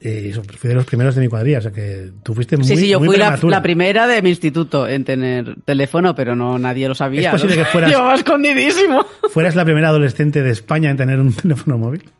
[0.04, 2.56] Y eso, pues fui de los primeros de mi cuadrilla, o sea que tú fuiste
[2.56, 6.58] muy sí, sí, yo fui la, primera de mi instituto en tener teléfono, pero no
[6.58, 7.28] nadie lo sabía.
[7.28, 9.06] Es posible que fueras- escondidísimo.
[9.30, 12.10] ¿Fueras la primera adolescente de España en tener un teléfono móvil?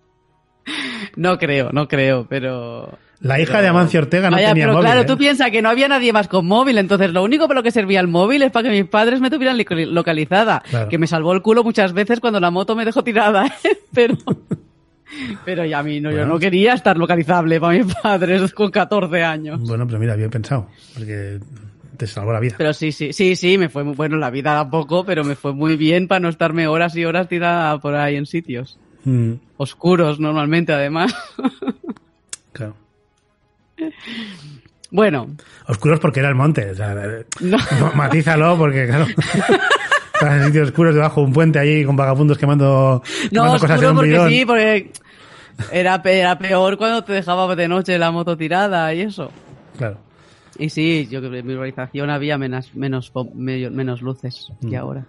[1.16, 2.98] No creo, no creo, pero...
[3.20, 4.86] La hija Pero- de Amancio Ortega no Vaya, tenía pero móvil.
[4.86, 5.04] claro, ¿eh?
[5.04, 7.70] tú piensas que no había nadie más con móvil, entonces lo único por lo que
[7.70, 10.60] servía el móvil es para que mis padres me tuvieran li- localizada.
[10.68, 10.88] Claro.
[10.88, 13.78] Que me salvó el culo muchas veces cuando la moto me dejó tirada, ¿eh?
[13.94, 14.16] pero...
[15.44, 19.22] Pero ya a mí no, yo no quería estar localizable para mis padres con 14
[19.22, 19.60] años.
[19.60, 21.38] Bueno, pero mira, bien pensado, porque
[21.98, 22.54] te salvó la vida.
[22.56, 25.52] Pero sí, sí, sí, sí, me fue muy bueno la vida tampoco, pero me fue
[25.52, 30.20] muy bien para no estarme horas y horas tirada por ahí en sitios Mm, oscuros
[30.20, 31.14] normalmente además.
[32.53, 32.74] claro.
[34.90, 35.28] bueno,
[35.66, 36.70] Oscuros porque era el monte.
[36.70, 36.94] O sea,
[37.40, 37.59] no.
[37.94, 39.07] matízalo porque, claro.
[40.14, 43.70] Estás en sitios oscuros debajo de un puente allí con vagabundos quemando, No, quemando cosas
[43.70, 44.28] en oscuro un porque bidón.
[44.30, 44.92] sí, porque
[45.72, 49.32] era, era peor cuando te dejaba de noche la moto tirada y eso.
[49.78, 49.98] Claro.
[50.59, 54.80] Y sí, yo creo que en mi urbanización había menos, menos, menos luces que Mm.
[54.80, 55.07] ahora,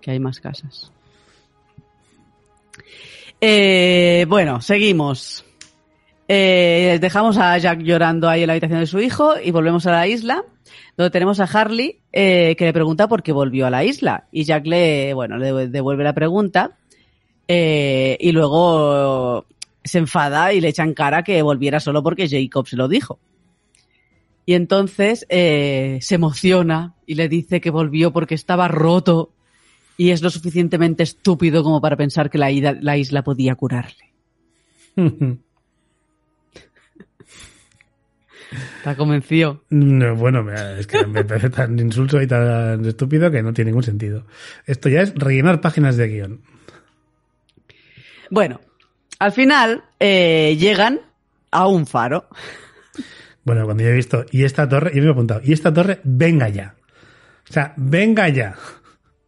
[0.00, 0.92] que hay más casas.
[3.44, 5.44] Eh, bueno, seguimos.
[6.28, 9.90] Eh, dejamos a Jack llorando ahí en la habitación de su hijo y volvemos a
[9.90, 10.44] la isla,
[10.96, 14.28] donde tenemos a Harley eh, que le pregunta por qué volvió a la isla.
[14.30, 16.78] Y Jack le, bueno, le devuelve la pregunta
[17.48, 19.44] eh, y luego
[19.82, 23.18] se enfada y le echa en cara que volviera solo porque Jacob se lo dijo.
[24.46, 29.30] Y entonces eh, se emociona y le dice que volvió porque estaba roto
[30.02, 34.12] y es lo suficientemente estúpido como para pensar que la, ida- la isla podía curarle.
[38.78, 39.62] ¿Está convencido?
[39.70, 43.70] No, bueno, me- es que me parece tan insulso y tan estúpido que no tiene
[43.70, 44.26] ningún sentido.
[44.66, 46.40] Esto ya es rellenar páginas de guion.
[48.28, 48.60] Bueno,
[49.18, 51.00] al final eh, llegan
[51.50, 52.26] a un faro.
[53.44, 56.00] Bueno, cuando yo he visto, y esta torre, yo me he apuntado, y esta torre,
[56.04, 56.74] venga ya.
[57.48, 58.56] O sea, venga ya.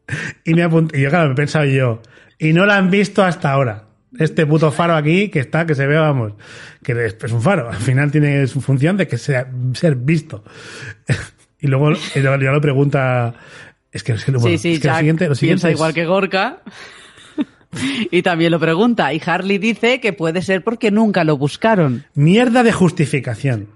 [0.44, 2.02] Y me he apuntado, y yo claro, me he pensado yo,
[2.38, 3.84] y no la han visto hasta ahora.
[4.18, 6.34] Este puto faro aquí que está, que se ve, vamos,
[6.82, 7.68] que es, un faro.
[7.70, 10.44] Al final tiene su función de que sea ser visto.
[11.60, 13.32] Y luego, ya lo pregunta,
[13.90, 16.04] es que, bueno, sí, sí, es que lo siguiente, lo siguiente piensa es- igual que
[16.04, 16.58] Gorka.
[18.10, 19.14] y también lo pregunta.
[19.14, 22.04] Y Harley dice que puede ser porque nunca lo buscaron.
[22.12, 23.68] Mierda de justificación.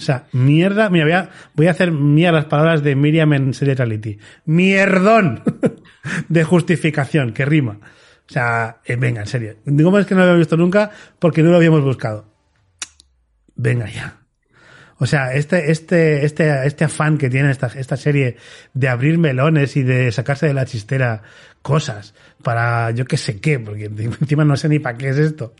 [0.00, 0.88] O sea, mierda.
[0.88, 4.18] Mira, voy a, voy a hacer mía las palabras de Miriam en Serial Reality.
[4.46, 5.42] Mierdón
[6.28, 7.78] de justificación, que rima.
[7.82, 9.56] O sea, eh, venga, en serio.
[9.66, 12.32] Digo más que no lo había visto nunca porque no lo habíamos buscado.
[13.56, 14.19] Venga ya.
[15.02, 18.36] O sea, este, este, este, este afán que tiene esta, esta serie
[18.74, 21.22] de abrir melones y de sacarse de la chistera
[21.62, 23.84] cosas para yo qué sé qué, porque
[24.20, 25.54] encima no sé ni para qué es esto.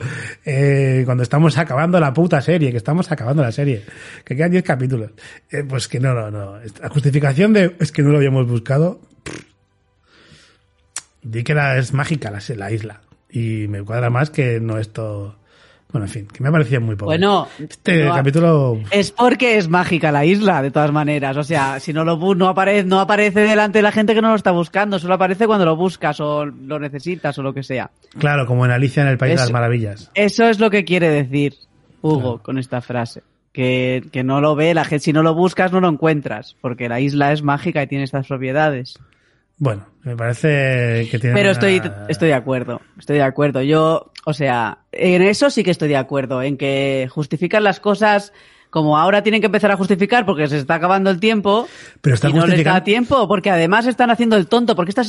[0.45, 3.83] Eh, cuando estamos acabando la puta serie, que estamos acabando la serie,
[4.27, 5.13] que quedan 10 capítulos,
[5.51, 6.59] eh, pues que no, no, no.
[6.59, 9.01] La justificación de es que no lo habíamos buscado,
[11.23, 13.01] di que es mágica la, la isla.
[13.31, 15.40] Y me cuadra más que no esto
[15.93, 17.07] bueno, en fin, que me ha parecido muy poco.
[17.07, 18.79] Bueno, este capítulo.
[18.91, 21.37] Es porque es mágica la isla, de todas maneras.
[21.37, 24.31] O sea, si no lo no aparece, no aparece delante de la gente que no
[24.31, 27.91] lo está buscando, solo aparece cuando lo buscas o lo necesitas o lo que sea.
[28.19, 30.11] Claro, como en Alicia en el País de las Maravillas.
[30.15, 31.55] Eso es lo que quiere decir
[32.03, 33.23] Hugo con esta frase.
[33.53, 36.89] Que, que no lo ve, la gente, si no lo buscas, no lo encuentras, porque
[36.89, 38.97] la isla es mágica y tiene estas propiedades.
[39.61, 41.37] Bueno, me parece que tiene.
[41.37, 43.61] Pero estoy, estoy de acuerdo, estoy de acuerdo.
[43.61, 48.33] Yo, o sea, en eso sí que estoy de acuerdo, en que justifican las cosas
[48.71, 51.69] como ahora tienen que empezar a justificar porque se está acabando el tiempo
[52.01, 55.03] pero está y no les da tiempo porque además están haciendo el tonto porque esta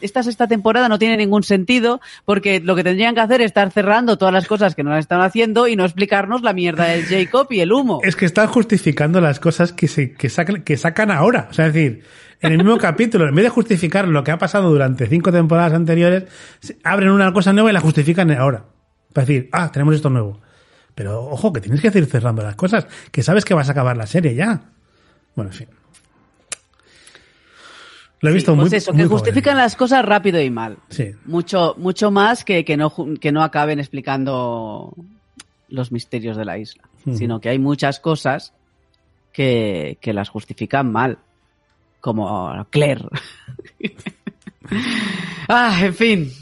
[0.00, 3.70] esta, esta temporada no tiene ningún sentido porque lo que tendrían que hacer es estar
[3.70, 7.04] cerrando todas las cosas que no las están haciendo y no explicarnos la mierda del
[7.04, 8.00] Jacob y el humo.
[8.02, 11.66] Es que están justificando las cosas que se que sacan que sacan ahora, o sea,
[11.66, 12.02] es decir,
[12.42, 15.72] en el mismo capítulo, en vez de justificar lo que ha pasado durante cinco temporadas
[15.72, 16.24] anteriores,
[16.82, 18.64] abren una cosa nueva y la justifican ahora.
[19.12, 20.40] Para decir, ah, tenemos esto nuevo.
[20.94, 23.96] Pero ojo, que tienes que ir cerrando las cosas, que sabes que vas a acabar
[23.96, 24.60] la serie ya.
[25.36, 25.68] Bueno, en fin.
[28.20, 30.78] Lo he visto pues muy eso, que justifican las cosas rápido y mal.
[30.88, 31.12] Sí.
[31.24, 34.94] Mucho, mucho más que, que, no, que no acaben explicando
[35.68, 36.82] los misterios de la isla.
[37.14, 38.52] Sino que hay muchas cosas
[39.32, 41.18] que, que las justifican mal
[42.02, 43.06] como Claire.
[45.48, 46.32] ah, en fin.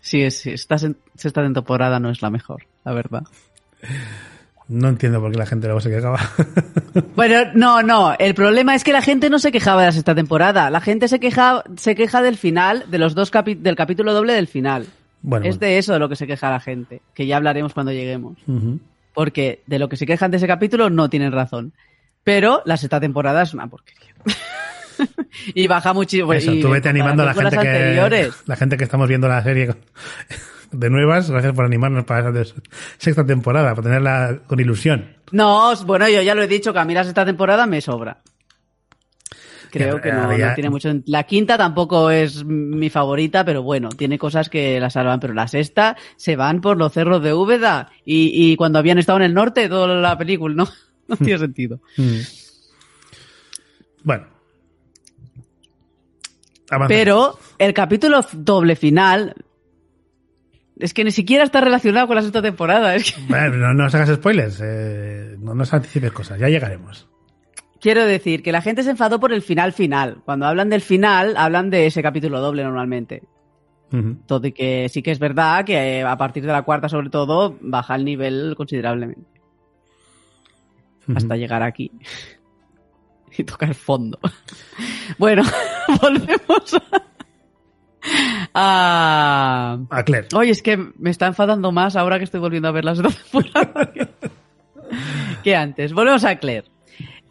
[0.00, 3.24] Sí, sí, esta sexta temporada no es la mejor, la verdad.
[4.68, 6.20] No entiendo por qué la gente luego se quejaba.
[7.16, 8.14] bueno, no, no.
[8.18, 10.70] El problema es que la gente no se quejaba de la sexta temporada.
[10.70, 14.46] La gente se queja, se queja del final, de los dos del capítulo doble del
[14.46, 14.86] final.
[15.20, 17.92] Bueno, es de eso de lo que se queja la gente, que ya hablaremos cuando
[17.92, 18.38] lleguemos.
[19.14, 21.72] Porque de lo que se quejan de ese capítulo no tienen razón.
[22.22, 24.14] Pero la sexta temporada es una porquería.
[25.54, 26.32] y baja muchísimo.
[26.32, 29.74] Eso, tú vete animando a la gente que la gente que estamos viendo la serie
[30.72, 32.54] de nuevas, gracias por animarnos para esa
[32.98, 35.16] sexta temporada, para tenerla con ilusión.
[35.32, 38.18] No, bueno, yo ya lo he dicho que a mí la sexta temporada me sobra.
[39.70, 40.90] Creo que no, tiene mucho.
[41.06, 45.20] La quinta tampoco es mi favorita, pero bueno, tiene cosas que la salvan.
[45.20, 49.18] Pero la sexta se van por los cerros de Úbeda y, y cuando habían estado
[49.18, 50.68] en el norte, toda la película, ¿no?
[51.08, 51.80] No tiene sentido.
[51.96, 52.18] Mm.
[56.88, 59.34] Pero el capítulo doble final
[60.78, 62.94] es que ni siquiera está relacionado con la sexta temporada.
[63.28, 67.08] Bueno, no nos hagas spoilers, eh, no nos anticipes cosas, ya llegaremos.
[67.80, 70.20] Quiero decir que la gente se enfadó por el final final.
[70.24, 73.22] Cuando hablan del final, hablan de ese capítulo doble normalmente.
[73.90, 77.56] Y que sí que es verdad que eh, a partir de la cuarta, sobre todo,
[77.60, 79.40] baja el nivel considerablemente.
[81.14, 81.90] Hasta llegar aquí
[83.38, 84.18] y tocar fondo.
[85.16, 85.42] Bueno,
[86.02, 86.76] volvemos
[88.54, 89.78] a...
[89.90, 90.28] A Claire.
[90.34, 93.16] Oye, es que me está enfadando más ahora que estoy volviendo a ver las dos
[93.32, 93.88] temporadas
[95.42, 95.92] que antes.
[95.92, 96.66] Volvemos a Claire.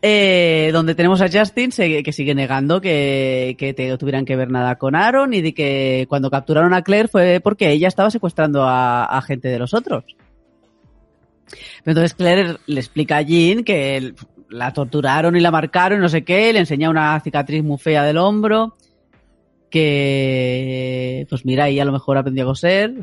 [0.03, 4.95] Eh, donde tenemos a Justin que sigue negando que, que tuvieran que ver nada con
[4.95, 9.47] Aaron y de que cuando capturaron a Claire fue porque ella estaba secuestrando a, gente
[9.47, 10.03] de los otros.
[11.83, 14.13] entonces Claire le explica a Jean que
[14.49, 18.17] la torturaron y la marcaron, no sé qué, le enseña una cicatriz muy fea del
[18.17, 18.75] hombro,
[19.69, 22.93] que, pues mira, ahí a lo mejor aprendió a coser.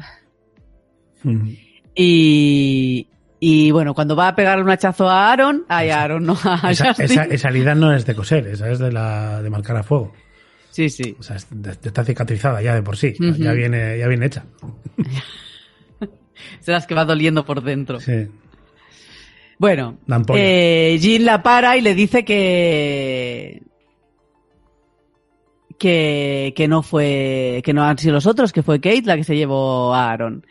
[1.95, 3.07] Y,
[3.40, 6.70] y bueno, cuando va a pegarle un hachazo a Aaron, ay, a Aaron, no a
[6.70, 9.82] esa, esa, esa, herida no es de coser, esa es de la de marcar a
[9.82, 10.12] fuego.
[10.70, 11.16] Sí, sí.
[11.18, 14.45] O sea, está cicatrizada ya de por sí, ya viene, ya viene hecha.
[16.66, 18.01] Las que va doliendo por dentro.
[18.01, 18.28] Sí.
[19.59, 19.98] Bueno,
[20.34, 23.62] eh, Jean la para y le dice que,
[25.78, 29.24] que que no fue que no han sido los otros, que fue Kate la que
[29.24, 30.44] se llevó a Aaron.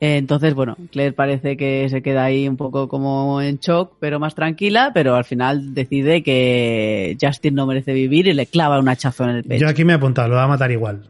[0.00, 4.34] Entonces, bueno, Claire parece que se queda ahí un poco como en shock, pero más
[4.34, 9.24] tranquila, pero al final decide que Justin no merece vivir y le clava un hachazo
[9.24, 9.62] en el pecho.
[9.62, 11.08] Yo aquí me he apuntado, lo va a matar igual.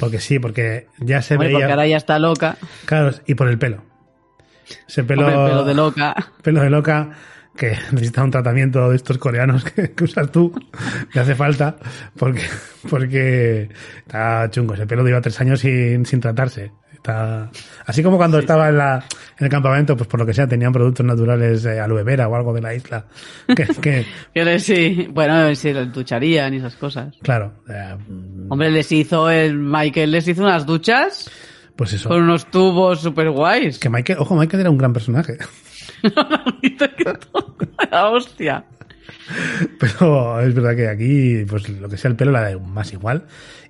[0.00, 1.50] Porque sí, porque ya se ve.
[1.50, 2.56] Porque ahora ya está loca.
[2.86, 3.82] Claro, y por el pelo.
[4.88, 6.14] Ese pelo, pelo de loca.
[6.42, 7.10] Pelo de loca
[7.56, 10.52] que necesita un tratamiento de estos coreanos que, usas tú,
[11.12, 11.76] le hace falta,
[12.18, 12.42] porque,
[12.88, 13.68] porque
[13.98, 14.74] está chungo.
[14.74, 16.72] Ese pelo lleva tres años sin, sin tratarse.
[16.92, 17.50] Está...
[17.84, 19.04] Así como cuando estaba en, la,
[19.38, 22.34] en el campamento, pues por lo que sea, tenían productos naturales de aloe vera o
[22.36, 23.04] algo de la isla.
[23.48, 27.14] Que, que, Que le- sí, bueno, se ducharían y esas cosas.
[27.22, 27.96] claro, eh,
[28.48, 31.28] Hombre, les hizo, el Michael les hizo unas duchas
[31.76, 32.08] pues eso.
[32.08, 33.78] con unos tubos super guays.
[33.78, 35.38] Que Michael, ojo, Michael era un gran personaje.
[37.90, 38.64] La hostia.
[39.78, 43.24] Pero es verdad que aquí, pues lo que sea el pelo, la da más igual.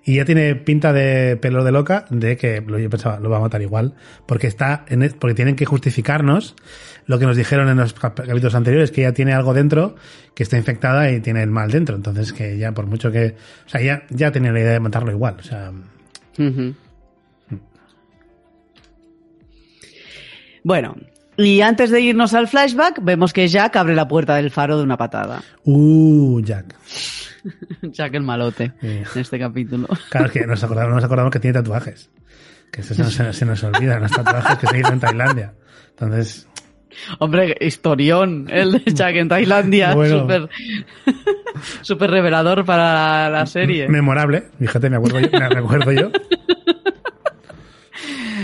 [0.04, 3.36] Y ya tiene pinta de pelo de loca, de que lo, yo pensaba, lo va
[3.36, 3.94] a matar igual,
[4.26, 6.56] porque está en, porque tienen que justificarnos
[7.06, 9.94] lo que nos dijeron en los cap- capítulos anteriores, que ya tiene algo dentro,
[10.34, 11.94] que está infectada y tiene el mal dentro.
[11.94, 13.36] Entonces que ya por mucho que,
[13.66, 15.36] o sea, ya, ya tenía la idea de matarlo igual.
[15.38, 15.70] O sea,
[16.38, 16.74] Ujú.
[20.64, 20.96] Bueno,
[21.36, 24.82] y antes de irnos al flashback, vemos que Jack abre la puerta del faro de
[24.84, 25.42] una patada.
[25.64, 26.74] uh, Jack.
[27.82, 28.86] Jack el malote Sí.
[28.88, 29.88] en este capítulo.
[30.10, 32.10] Claro, es que nos acordamos, nos acordamos que tiene tatuajes.
[32.70, 35.54] Que eso se, nos- se nos olvida, los tatuajes que se hizo en Tailandia.
[35.90, 36.48] Entonces,
[37.18, 40.20] Hombre, historión, el de Jack en Tailandia, Bueno.
[40.20, 40.48] súper
[41.82, 43.88] súper revelador para la serie.
[43.88, 44.44] memorable.
[44.58, 45.28] Fíjate, me acuerdo yo.
[45.30, 46.10] Me acuerdo yo.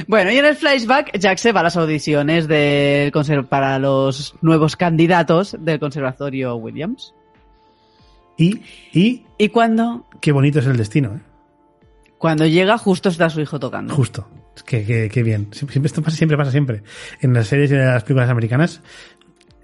[0.08, 3.12] Bueno, y en el flashback, Jack se va a las audiciones del
[3.48, 7.14] para los nuevos candidatos del Conservatorio Williams.
[8.38, 11.20] Y, y Y cuando, qué bonito es el destino, ¿eh?
[12.16, 13.94] cuando llega, justo está su hijo tocando.
[13.94, 14.26] Justo.
[14.64, 15.48] Que, que bien.
[15.52, 16.82] Siempre, esto pasa, siempre pasa siempre.
[17.20, 18.80] En las series y en las películas americanas,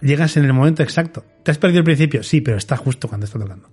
[0.03, 1.25] llegas en el momento exacto.
[1.43, 2.23] ¿Te has perdido el principio?
[2.23, 3.71] Sí, pero está justo cuando está tocando.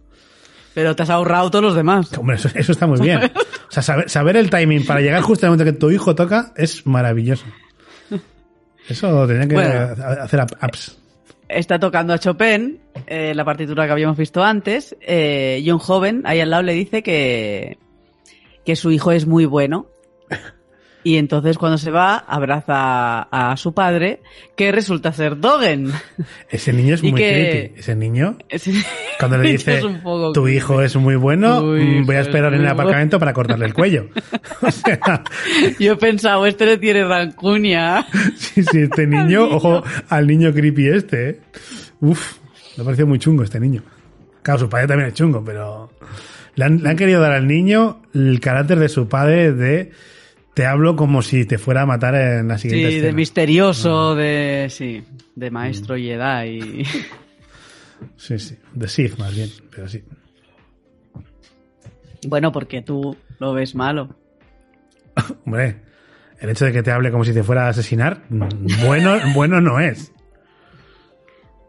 [0.74, 2.12] Pero te has ahorrado todos los demás.
[2.18, 3.20] Hombre, eso, eso está muy bien.
[3.72, 6.14] O sea, saber, saber el timing para llegar justo en el momento que tu hijo
[6.14, 7.46] toca es maravilloso.
[8.90, 9.96] Eso tendrían que Bueno.
[10.22, 10.98] hacer ap- apps.
[11.48, 16.22] Está tocando a Chopin, eh, la partitura que habíamos visto antes, eh, y un joven
[16.26, 17.78] ahí al lado le dice que,
[18.66, 19.86] que su hijo es muy bueno.
[21.04, 24.22] Y entonces cuando se va, abraza a su padre,
[24.56, 25.92] que resulta ser Dogen.
[26.50, 27.32] Ese niño es muy que-
[27.74, 27.80] creepy.
[27.80, 28.74] Ese niño, Ese-
[29.20, 29.82] cuando le dice,
[30.34, 32.82] tu hijo es muy bueno, mm, voy a esperar es en el muy bueno".
[32.84, 34.08] aparcamiento para cortarle el cuello.
[34.62, 35.24] O sea,
[35.80, 38.06] Yo he pensado, este le tiene rancunia.
[38.38, 41.40] sí, sí, este niño, ojo al niño creepy este, ¿eh?
[42.00, 42.38] Uf,
[42.78, 43.82] me ha parecido muy chungo este niño.
[44.44, 45.92] Claro, su padre también es chungo, pero
[46.56, 49.92] le han, le han querido dar al niño el carácter de su padre de
[50.54, 54.68] te hablo como si te fuera a matar en la siguiente Sí, de misterioso, de,
[54.70, 55.04] sí,
[55.36, 56.86] de maestro Jedi.
[58.18, 60.04] Sí, sí, de Sith más bien, pero sí.
[62.28, 64.16] Bueno, porque tú lo ves malo.
[65.46, 65.82] Hombre,
[66.40, 69.62] el hecho de que te hable como si te fuera a asesinar, mm, bueno, bueno
[69.62, 70.12] no es.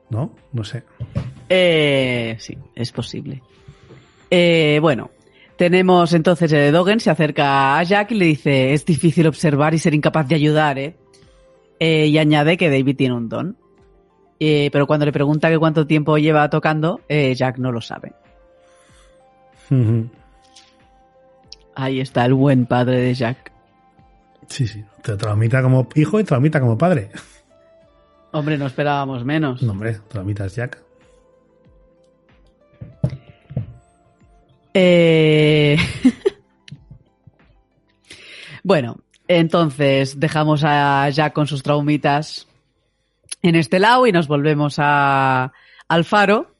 [0.09, 0.35] ¿No?
[0.53, 0.85] No sé.
[1.51, 3.43] Eh, sí, es posible.
[4.30, 5.11] Eh, bueno,
[5.63, 9.79] tenemos entonces eh, Dogen se acerca a Jack y le dice, es difícil observar y
[9.79, 10.97] ser incapaz de ayudar, ¿eh?
[11.79, 13.57] Eh, y añade que David tiene un don.
[14.41, 18.13] Eh, pero cuando le pregunta que cuánto tiempo lleva tocando, eh, Jack no lo sabe.
[21.77, 23.53] Ahí está el buen padre de Jack.
[24.49, 24.85] Sí, sí.
[25.01, 27.11] Te traumita como hijo y traumita como padre.
[28.33, 29.63] Hombre, no esperábamos menos.
[29.63, 30.83] No, hombre, traumitas Jack.
[34.75, 35.77] Eh,
[38.62, 38.99] bueno,
[39.29, 42.49] entonces dejamos a Jack con sus traumitas
[43.43, 45.53] en este lado y nos volvemos a,
[45.89, 46.55] al faro,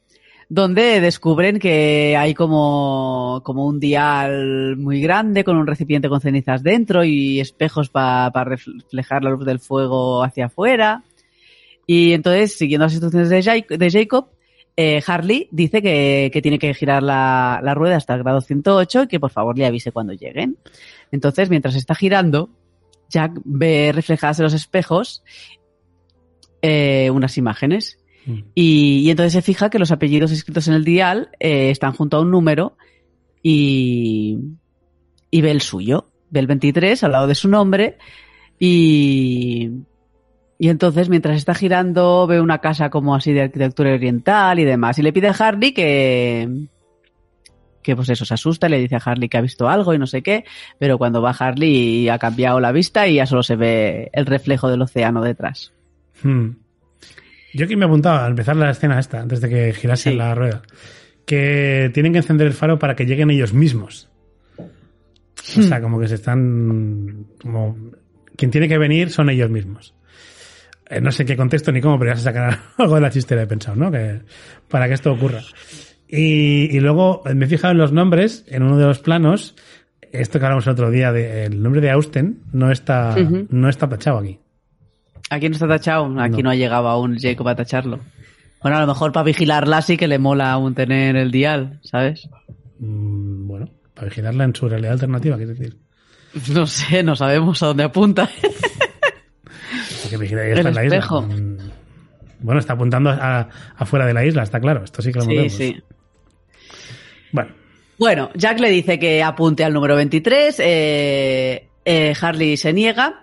[0.49, 6.61] donde descubren que hay como, como un dial muy grande con un recipiente con cenizas
[6.61, 11.03] dentro y espejos para reflejar la luz del fuego hacia afuera.
[11.87, 14.27] Y entonces, siguiendo las instrucciones de, Jac- de Jacob,
[14.75, 19.03] eh, Harley dice que, que tiene que girar la, la rueda hasta el grado 108
[19.03, 20.57] y que por favor le avise cuando lleguen.
[21.11, 22.49] Entonces, mientras está girando,
[23.09, 25.23] Jack ve reflejadas en los espejos
[26.61, 27.99] eh, unas imágenes.
[28.25, 28.39] Mm.
[28.55, 32.17] Y, y entonces se fija que los apellidos escritos en el dial eh, están junto
[32.17, 32.77] a un número
[33.43, 34.39] y,
[35.29, 36.09] y ve el suyo.
[36.31, 37.97] Ve el 23 al lado de su nombre
[38.57, 39.69] y,
[40.63, 44.97] y entonces mientras está girando ve una casa como así de arquitectura oriental y demás.
[44.97, 46.67] Y le pide a Harley que,
[47.81, 50.07] que pues eso, se asusta, le dice a Harley que ha visto algo y no
[50.07, 50.45] sé qué,
[50.79, 54.69] pero cuando va Harley ha cambiado la vista y ya solo se ve el reflejo
[54.69, 55.73] del océano detrás.
[56.23, 56.51] Hmm.
[57.53, 60.15] Yo aquí me apuntaba al empezar la escena esta, antes de que girase Sí.
[60.15, 60.61] la rueda,
[61.25, 64.07] que tienen que encender el faro para que lleguen ellos mismos.
[65.57, 67.25] O sea, como que se están.
[67.41, 67.75] Como.
[68.37, 69.93] Quien tiene que venir son ellos mismos.
[70.93, 73.09] Eh, no sé en qué contexto ni cómo, pero ya se sacará algo de la
[73.09, 73.91] chistera, he pensado, ¿no?
[73.91, 74.21] Que,
[74.69, 75.41] para que esto ocurra.
[76.07, 79.55] Y, y luego me he fijado en los nombres, en uno de los planos,
[80.11, 83.15] esto que hablamos el otro día, de, el nombre de Austen no está,
[83.49, 84.39] no está tachado aquí.
[85.31, 86.43] Aquí no está tachado, aquí No.
[86.43, 87.99] no, ha llegado aún Jacob a tacharlo.
[88.61, 92.29] Bueno, a lo mejor para vigilarla sí que le mola aún tener el dial, ¿sabes?
[92.79, 95.77] Mm, bueno, para vigilarla en su realidad alternativa, quiero decir.
[96.53, 98.29] No sé, no sabemos a dónde apunta.
[100.17, 101.21] Porque vigilar está en la isla.
[101.21, 101.57] Mm,
[102.39, 103.47] Bueno, está apuntando a-
[103.77, 104.83] afuera de la isla, está claro.
[104.83, 105.81] Esto sí que lo sí, sí.
[107.31, 107.51] Bueno,
[107.97, 110.59] Bueno, Jack le dice que apunte al número 23.
[110.59, 113.19] eh, eh, Harley se niega.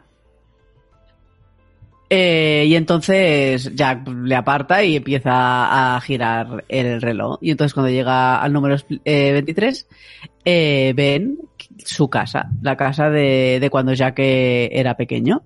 [2.13, 7.39] eh, y entonces Jack le aparta y empieza a girar el reloj.
[7.41, 9.87] Y entonces cuando llega al número eh, 23,
[10.45, 11.39] eh, ven
[11.85, 15.43] su casa, la casa de, de cuando Jack era pequeño.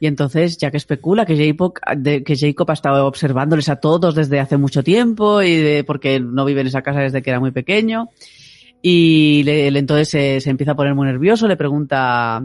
[0.00, 1.74] Y entonces Jack especula que Jacob,
[2.24, 6.46] que Jacob ha estado observándoles a todos desde hace mucho tiempo y de, porque no
[6.46, 8.08] vive en esa casa desde que era muy pequeño.
[8.82, 10.08] Y le- entonces
[10.42, 12.44] se, empieza a poner muy nervioso, le pregunta a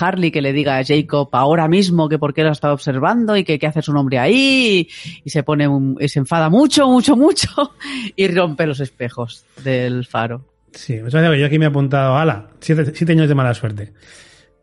[0.00, 3.36] Harley que le diga a Jacob ahora mismo que por qué lo ha estado observando
[3.36, 4.88] y que qué hace su nombre ahí
[5.24, 7.70] y se pone un- y se enfada mucho, mucho, mucho
[8.16, 10.44] y rompe los espejos del faro.
[10.72, 13.92] sí, yo aquí me he apuntado, ala, siete, siete años de mala suerte.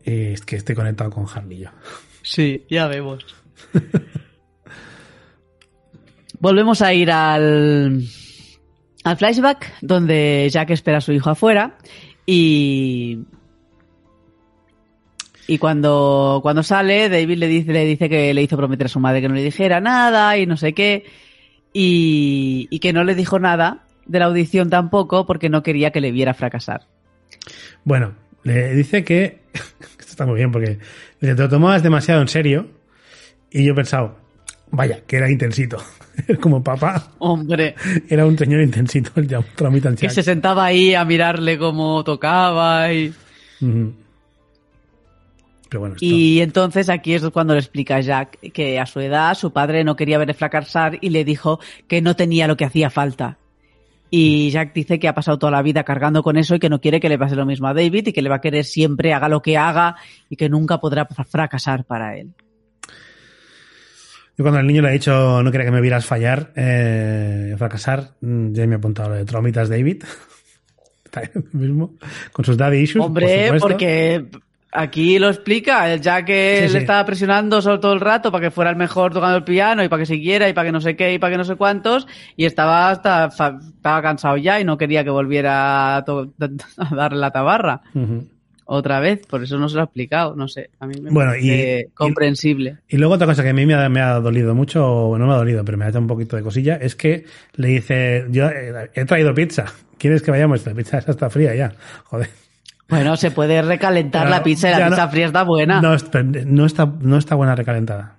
[0.05, 1.69] Y es que estoy conectado con Harley yo.
[2.23, 3.23] Sí, ya vemos.
[6.39, 8.03] Volvemos a ir al,
[9.03, 11.77] al flashback donde Jack espera a su hijo afuera
[12.25, 13.19] y
[15.45, 18.99] y cuando, cuando sale David le dice, le dice que le hizo prometer a su
[18.99, 21.05] madre que no le dijera nada y no sé qué
[21.73, 26.01] y, y que no le dijo nada de la audición tampoco porque no quería que
[26.01, 26.87] le viera fracasar.
[27.83, 29.41] Bueno, le dice que.
[30.13, 30.77] Está muy bien porque.
[31.19, 32.67] Te lo tomabas demasiado en serio.
[33.49, 34.15] Y yo he pensado,
[34.69, 35.77] vaya, que era intensito.
[36.39, 37.73] Como papá, Hombre,
[38.09, 43.11] era un señor intensito el Tramitan que se sentaba ahí a mirarle cómo tocaba y...
[45.69, 48.99] Pero bueno, esto- Y entonces aquí es cuando le explica a Jack que a su
[48.99, 52.65] edad su padre no quería verle fracasar y le dijo que no tenía lo que
[52.65, 53.39] hacía falta.
[54.15, 56.79] Y Jack dice que ha pasado toda la vida cargando con eso y que no
[56.79, 59.11] quiere que le pase lo mismo a David y que le va a querer siempre,
[59.11, 59.95] haga lo que haga
[60.29, 62.29] y que nunca podrá fracasar para él.
[64.37, 68.11] Yo cuando el niño le ha dicho no quería que me vieras fallar, eh, fracasar,
[68.21, 70.03] mm, ya me he apuntado lo de Tromitas David.
[71.53, 71.95] Mismo.
[72.31, 73.03] Con sus daddy issues.
[73.03, 74.27] Hombre, porque
[74.73, 78.69] aquí lo explica, Jack que Sí, estaba presionando sobre todo el rato para que fuera
[78.71, 81.13] el mejor tocando el piano y para que siguiera y para que no sé qué
[81.13, 85.03] y para que no sé cuántos y estaba hasta estaba cansado ya y no quería
[85.03, 85.99] que volviera a,
[86.77, 87.81] a darle la tabarra
[88.65, 91.31] otra vez, por eso no se lo ha explicado, no sé, a mí me Bueno,
[91.31, 92.77] parece y- comprensible.
[92.87, 95.27] Y luego otra cosa que a mí me ha, me ha dolido mucho, o no
[95.27, 98.25] me ha dolido, pero me ha hecho un poquito de cosilla, es que le dice,
[98.29, 99.65] yo eh, he traído pizza,
[99.97, 100.65] ¿quieres que vayamos?
[100.65, 101.73] La pizza está fría ya,
[102.05, 102.29] joder.
[102.89, 105.81] Bueno, se puede recalentar la pizza y la pizza no- fría está buena.
[105.81, 108.17] No, es- pero no está, no está buena recalentada.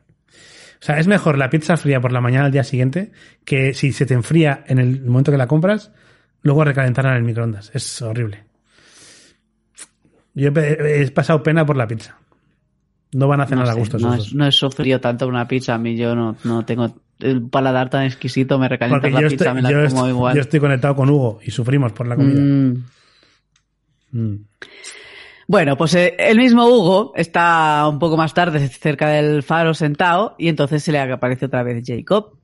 [0.81, 3.13] O sea, es mejor la pizza fría por la mañana al día siguiente
[3.45, 5.93] que si se te enfría en el momento que la compras,
[6.43, 7.71] luego recalentarla en el microondas.
[7.75, 8.45] Es horrible.
[10.35, 12.17] Yo he, pasado pena por la pizza.
[13.13, 15.47] No van a cenar no, a sé, gusto no, esos no he sufrido tanto una
[15.47, 19.35] pizza, a mí yo no, no tengo el paladar tan exquisito, me recalienta la pizza,
[19.45, 20.35] estoy, me la yo como estoy- igual.
[20.35, 22.41] yo estoy conectado con Hugo y sufrimos por la comida.
[22.41, 22.85] Mm.
[24.15, 24.37] Mm.
[25.47, 30.35] Bueno, pues eh, el mismo Hugo está un poco más tarde cerca del faro sentado
[30.39, 32.39] y entonces se le aparece otra vez Jacob.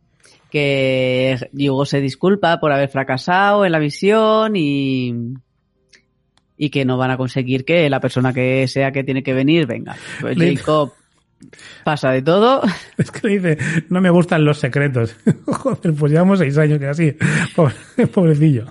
[0.50, 5.14] Que Hugo se disculpa por haber fracasado en la visión y,
[6.58, 9.66] y que no van a conseguir que la persona que sea que tiene que venir
[9.66, 9.96] venga.
[10.20, 10.92] Pues Jacob
[11.84, 12.60] pasa de todo.
[12.98, 15.16] Es que le dice, no me gustan los secretos.
[15.46, 17.16] Joder, pues llevamos seis años que así.
[17.54, 18.66] Pobre- pobrecillo.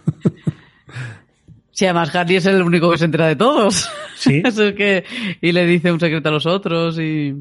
[1.79, 3.89] Si además Harry es el único que se entera de todos.
[4.13, 4.41] Sí.
[4.45, 5.05] Eso es que,
[5.39, 7.33] y le dice un secreto a los otros y...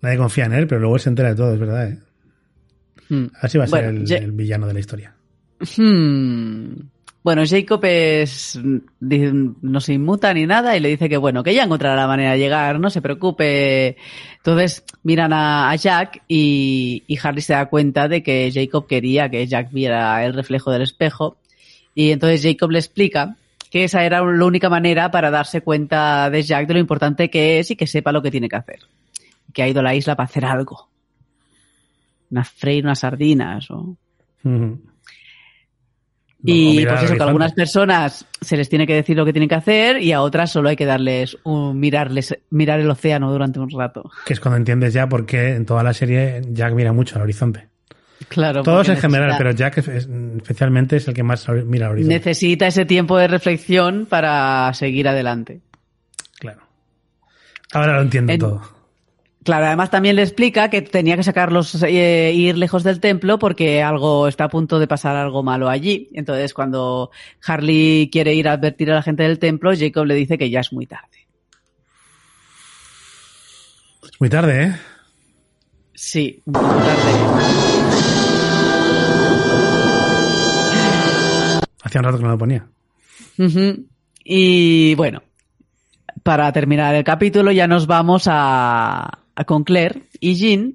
[0.00, 1.92] Nadie confía en él, pero luego se entera de todo, es verdad.
[1.92, 1.98] ¿eh?
[3.08, 3.26] Hmm.
[3.40, 5.14] Así va a ser el, villano de la historia.
[5.76, 6.80] Hmm.
[7.22, 8.58] Bueno, Jacob es,
[8.98, 12.32] no se inmuta ni nada y le dice que bueno, que ya encontrará la manera
[12.32, 13.96] de llegar, no se preocupe.
[14.38, 19.28] Entonces miran a, a Jack y, y Harry se da cuenta de que Jacob quería
[19.30, 21.38] que Jack viera el reflejo del espejo
[21.94, 23.36] y entonces Jacob le explica
[23.70, 27.58] que esa era la única manera para darse cuenta de Jack de lo importante que
[27.58, 28.80] es y que sepa lo que tiene que hacer.
[29.52, 30.90] Que ha ido a la isla para hacer algo.
[32.30, 33.96] Una freír unas sardinas o...
[36.44, 39.48] Y pues eso, que a algunas personas se les tiene que decir lo que tienen
[39.48, 43.60] que hacer y a otras solo hay que darles un mirarles, mirar el océano durante
[43.60, 44.10] un rato.
[44.26, 47.22] Que es cuando entiendes ya por qué en toda la serie Jack mira mucho al
[47.22, 47.71] horizonte.
[48.28, 48.62] Claro.
[48.62, 52.14] Todos en general, pero Jack es- es- especialmente es el que más mira al horizonte.
[52.14, 55.60] Necesita ese tiempo de reflexión para seguir adelante.
[56.38, 56.60] Claro.
[57.72, 58.62] Ahora lo entiendo En- todo.
[59.44, 63.82] Claro, además también le explica que tenía que sacarlos e ir lejos del templo porque
[63.82, 66.08] algo está a punto de pasar algo malo allí.
[66.14, 67.10] Entonces, cuando
[67.44, 70.60] Harley quiere ir a advertir a la gente del templo, Jacob le dice que ya
[70.60, 71.26] es muy tarde.
[74.04, 74.76] Es muy tarde, ¿eh?
[75.94, 77.71] Sí, poco tarde.
[81.82, 82.66] Hacía un rato que no lo ponía.
[84.24, 85.22] Y bueno,
[86.22, 90.74] para terminar el capítulo ya nos vamos a, con Claire y Jean,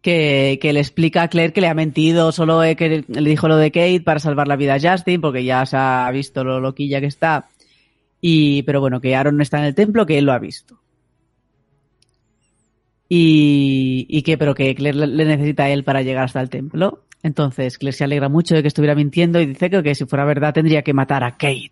[0.00, 3.70] que, le explica a Claire que le ha mentido, solo que le dijo lo de
[3.70, 7.06] Kate para salvar la vida a Justin, porque ya se ha visto lo loquilla que
[7.06, 7.48] está.
[8.22, 10.80] Y, pero bueno, que Aaron no está en el templo, que él lo ha visto.
[13.08, 17.04] Y, y que, pero que Claire le necesita a él para llegar hasta el templo.
[17.22, 20.24] Entonces, Claire se alegra mucho de que estuviera mintiendo y dice que, que si fuera
[20.24, 21.70] verdad tendría que matar a Kate.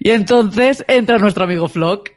[0.00, 2.10] Y entonces entra nuestro amigo Flock.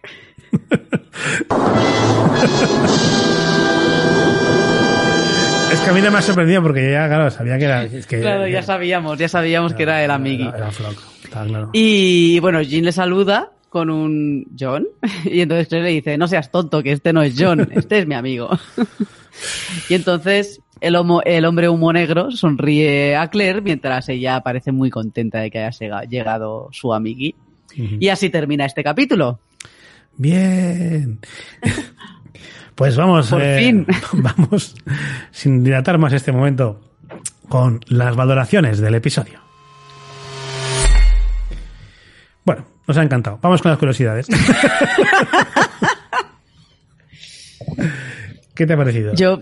[5.72, 7.84] Es que a mí no me ha sorprendido porque ya, claro, sabía que era.
[7.84, 10.48] es que- Claro, ya sabíamos, ya sabíamos que era el amigui.
[10.48, 11.70] Era, era Flock, está claro.
[11.74, 14.88] Y bueno, Jean le saluda con un John.
[15.26, 18.08] Y entonces Claire le dice, no seas tonto, que este no es John, este es
[18.08, 18.50] mi amigo.
[19.90, 24.90] Y entonces el, homo- el hombre humo negro sonríe a Claire mientras ella parece muy
[24.90, 27.36] contenta de que haya llega- llegado su amigui.
[27.76, 29.40] Y así termina este capítulo.
[30.16, 31.20] Bien.
[32.74, 33.86] Pues vamos, Por eh, fin.
[34.14, 34.76] vamos,
[35.30, 36.80] sin dilatar más este momento,
[37.50, 39.40] con las valoraciones del episodio.
[42.88, 43.38] Nos ha encantado.
[43.42, 44.28] Vamos con las curiosidades.
[48.56, 49.14] ¿Qué te ha parecido?
[49.14, 49.42] Yo.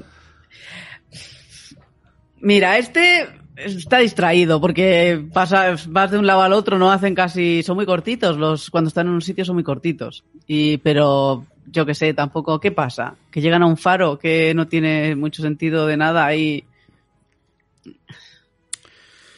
[2.41, 7.63] Mira, este está distraído porque pasa, vas de un lado al otro, no hacen casi,
[7.63, 10.25] son muy cortitos, los, cuando están en un sitio son muy cortitos.
[10.47, 13.15] Y, pero, yo qué sé, tampoco, ¿qué pasa?
[13.31, 16.65] Que llegan a un faro que no tiene mucho sentido de nada y,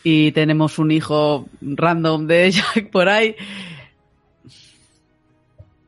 [0.04, 3.36] y tenemos un hijo random de Jack por ahí.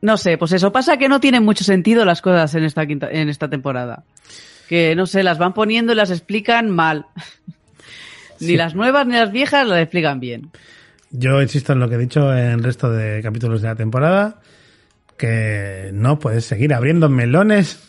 [0.02, 3.08] No sé, pues eso pasa que no tienen mucho sentido las cosas en esta quinta,
[3.10, 4.04] en esta temporada.
[4.68, 7.06] Que no sé, las van poniendo y las explican mal.
[8.40, 8.56] Ni Sí.
[8.56, 10.50] las nuevas ni las viejas las explican bien.
[11.10, 14.40] Yo insisto en lo que he dicho en el resto de capítulos de la temporada,
[15.18, 17.80] que no puedes seguir abriendo melones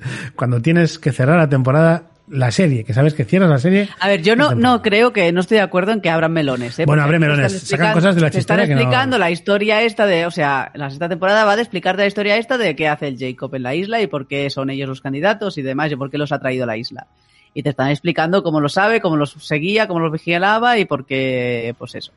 [0.34, 3.88] cuando tienes que cerrar la temporada, la serie, que sabes que cierras la serie.
[3.98, 4.76] A ver, yo no, temporada.
[4.76, 6.78] no creo que, no estoy de acuerdo en que abran melones.
[6.78, 6.84] ¿eh?
[6.86, 9.18] Bueno, Porque abre te melones, están sacan cosas de la están historia que no- explicando
[9.18, 12.56] la historia esta de, o sea, la sexta temporada va de explicarte la historia esta
[12.56, 15.58] de qué hace el Jacob en la isla y por qué son ellos los candidatos
[15.58, 17.08] y demás y por qué los ha traído a la isla.
[17.52, 21.04] Y te están explicando cómo lo sabe, cómo los seguía, cómo los vigilaba y por
[21.06, 22.12] qué, pues eso.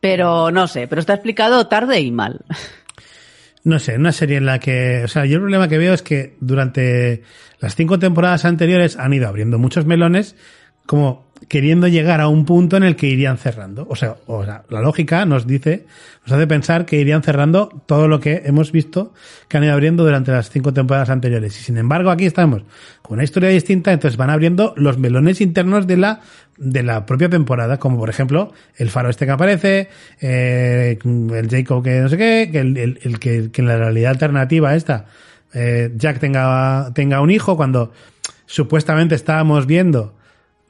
[0.00, 2.40] Pero no sé, pero está explicado tarde y mal.
[3.62, 6.02] No sé, una serie en la que, o sea, yo el problema que veo es
[6.02, 7.22] que durante
[7.58, 10.34] las cinco temporadas anteriores han ido abriendo muchos melones,
[10.86, 13.84] como queriendo llegar a un punto en el que irían cerrando.
[13.90, 15.84] O sea, o sea, la lógica nos dice,
[16.24, 19.12] nos hace pensar que irían cerrando todo lo que hemos visto
[19.48, 21.58] que han ido abriendo durante las cinco temporadas anteriores.
[21.58, 22.62] Y sin embargo, aquí estamos
[23.02, 26.20] con una historia distinta, entonces van abriendo los melones internos de la
[26.56, 29.88] de la propia temporada, como por ejemplo el faro este que aparece,
[30.20, 33.76] eh, el Jacob que no sé qué, que el, el- el que, que en la
[33.76, 35.06] realidad alternativa esta
[35.52, 37.92] eh, Jack tenga, tenga un hijo cuando
[38.46, 40.14] supuestamente estábamos viendo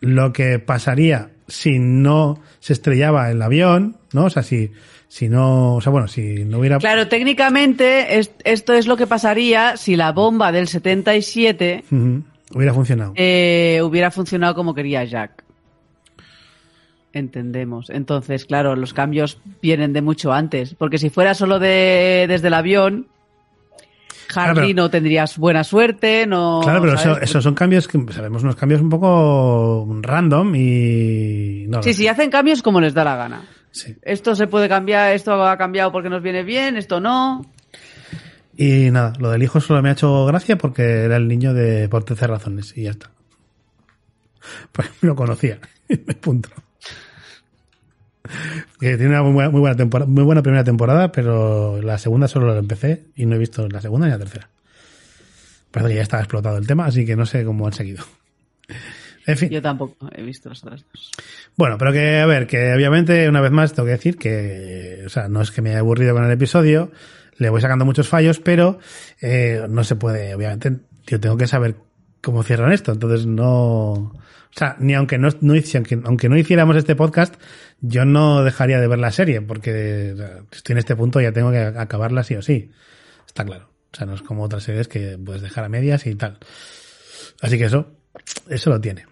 [0.00, 4.24] lo que pasaría si no se estrellaba el avión, ¿no?
[4.26, 4.70] O sea, si,
[5.08, 6.78] si no, o sea, bueno, si no hubiera...
[6.78, 12.22] Claro, técnicamente es- esto es lo que pasaría si la bomba del 77 Ujú,
[12.54, 13.12] hubiera funcionado.
[13.16, 15.44] eh, hubiera funcionado como quería Jack.
[17.12, 17.90] Entendemos.
[17.90, 20.74] Entonces, claro, los cambios vienen de mucho antes.
[20.74, 23.08] Porque si fuera solo de, desde el avión,
[24.34, 26.60] Harley pero- no tendrías buena suerte, no.
[26.62, 31.82] Claro, pero eso, esos son cambios que sabemos unos cambios un poco random y no
[31.82, 31.98] Sí, sé.
[32.02, 33.42] sí, hacen cambios como les da la gana.
[33.72, 33.94] Sí.
[34.02, 37.44] Esto se puede cambiar, esto ha cambiado porque nos viene bien, esto no.
[38.56, 41.88] Y nada, lo del hijo solo me ha hecho gracia porque era el niño de
[41.88, 43.10] por 13 razones y ya está.
[44.72, 45.58] Pues lo conocía.
[46.20, 46.48] Punto.
[48.78, 52.28] Que tiene una muy buena, muy buena temporada, muy buena primera temporada, pero la segunda
[52.28, 54.48] solo la empecé y no he visto la segunda ni la tercera.
[55.70, 58.04] Parece que ya estaba explotado el tema, así que no sé cómo han seguido.
[59.26, 59.50] En fin.
[59.50, 61.10] Yo tampoco he visto las otras dos.
[61.54, 65.08] Bueno, pero que, a ver, que obviamente, una vez más, tengo que decir que, o
[65.10, 66.90] sea, no es que me haya aburrido con el episodio,
[67.36, 68.78] le voy sacando muchos fallos, pero
[69.20, 71.76] eh, no se puede, obviamente, yo tengo que saber
[72.22, 74.14] cómo cierran esto, entonces no,
[74.54, 75.54] o sea, ni aunque no, no
[76.04, 77.34] aunque, no hiciéramos este podcast,
[77.80, 80.14] yo no dejaría de ver la serie, porque
[80.50, 82.70] estoy en este punto ya tengo que acabarla sí o sí.
[83.26, 83.70] Está claro.
[83.92, 86.38] O sea, no es como otras series que puedes dejar a medias y tal.
[87.40, 87.92] Así que eso,
[88.48, 89.06] eso lo tiene.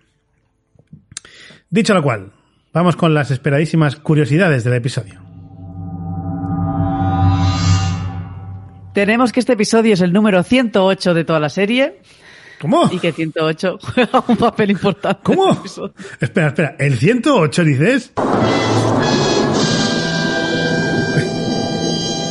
[1.71, 2.33] Dicho lo cual,
[2.73, 5.29] vamos con las esperadísimas curiosidades del episodio.
[8.95, 12.01] Tenemos que este episodio es el número 108 de toda la serie
[12.61, 12.89] ¿Cómo?
[12.93, 15.21] y que 108 juega un papel importante.
[15.23, 15.51] ¿Cómo?
[16.21, 18.13] Espera, espera, ¿el 108 dices?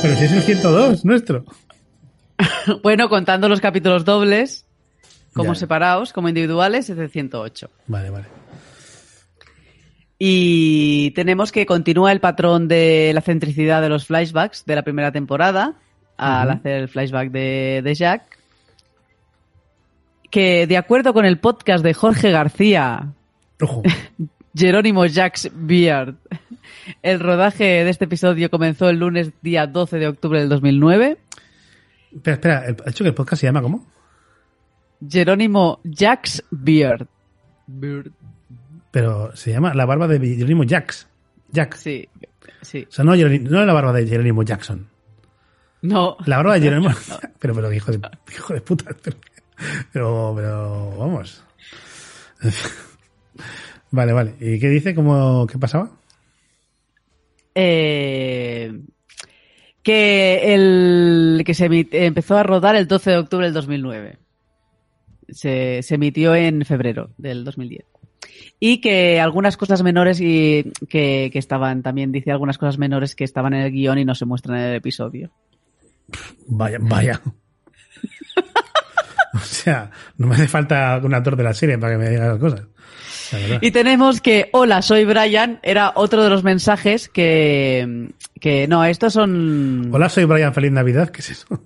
[0.02, 1.44] Pero si es el 102 nuestro.
[2.84, 4.66] Bueno, contando los capítulos dobles,
[5.34, 5.60] como Ya.
[5.60, 7.70] separados, como individuales, es el 108.
[7.88, 8.26] Vale, vale.
[10.20, 15.12] Y tenemos que continúa el patrón de la centricidad de los flashbacks de la primera
[15.12, 15.76] temporada,
[16.18, 18.37] al hacer el flashback de, de Jack.
[20.30, 23.14] Que de acuerdo con el podcast de Jorge García,
[23.62, 23.84] Ojo.
[24.56, 26.16] Jerónimo Jacks Beard,
[27.02, 31.18] el rodaje de este episodio comenzó el lunes día 12 de octubre del 2009.
[32.14, 33.86] Espera, espera, ¿el- ¿has dicho que el podcast se llama cómo?
[35.08, 37.08] Jerónimo Jacks Beard.
[37.68, 38.12] Beard.
[38.92, 41.08] Pero se llama La barba de Jerónimo Jax.
[41.52, 41.76] Jack.
[41.76, 42.10] Sí,
[42.62, 42.86] sí.
[42.90, 44.88] O sea, no, Jerónimo- no la barba de Jerónimo Jackson.
[45.84, 46.94] No, La barba de Jerónimo.
[47.40, 48.00] Pero, pero, hijo de,
[48.36, 48.86] hijo de puta.
[49.04, 49.18] Pero,
[49.94, 50.34] pero,
[50.98, 51.44] vamos.
[53.92, 54.36] Vale, vale.
[54.40, 54.94] ¿Y qué dice?
[54.94, 55.90] ¿Cómo, qué pasaba?
[57.60, 58.72] eh,
[59.82, 64.20] que el que se empezó a rodar el 12 de octubre del 2009.
[65.30, 67.86] Se, se emitió en febrero del 2010.
[68.60, 73.24] Y que algunas cosas menores y que, que estaban, también dice algunas cosas menores que
[73.24, 75.32] estaban en el guion y no se muestran en el episodio.
[76.46, 77.22] Vaya, vaya.
[79.44, 82.28] o sea, no me hace falta un actor de la serie para que me diga
[82.28, 82.62] las cosas.
[83.62, 88.10] Y tenemos que, hola, soy Brian, era otro de los mensajes que,
[88.40, 89.90] que no, estos son...
[89.92, 90.54] Hola, soy Brian.
[90.54, 91.10] Feliz Navidad.
[91.10, 91.46] ¿Qué es eso?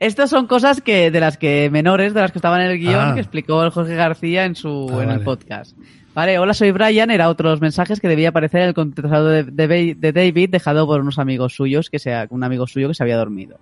[0.00, 2.94] Estas son cosas que de las que menores, de las que estaban en el guion,
[3.10, 3.14] Ah.
[3.14, 5.76] que explicó el Jorge García en su Ah, en el podcast.
[6.14, 9.94] Vale, hola, soy Brian, era otros mensajes que debía aparecer en el contestador de, de
[9.94, 13.16] de David dejado por unos amigos suyos, que sea un amigo suyo que se había
[13.16, 13.58] dormido.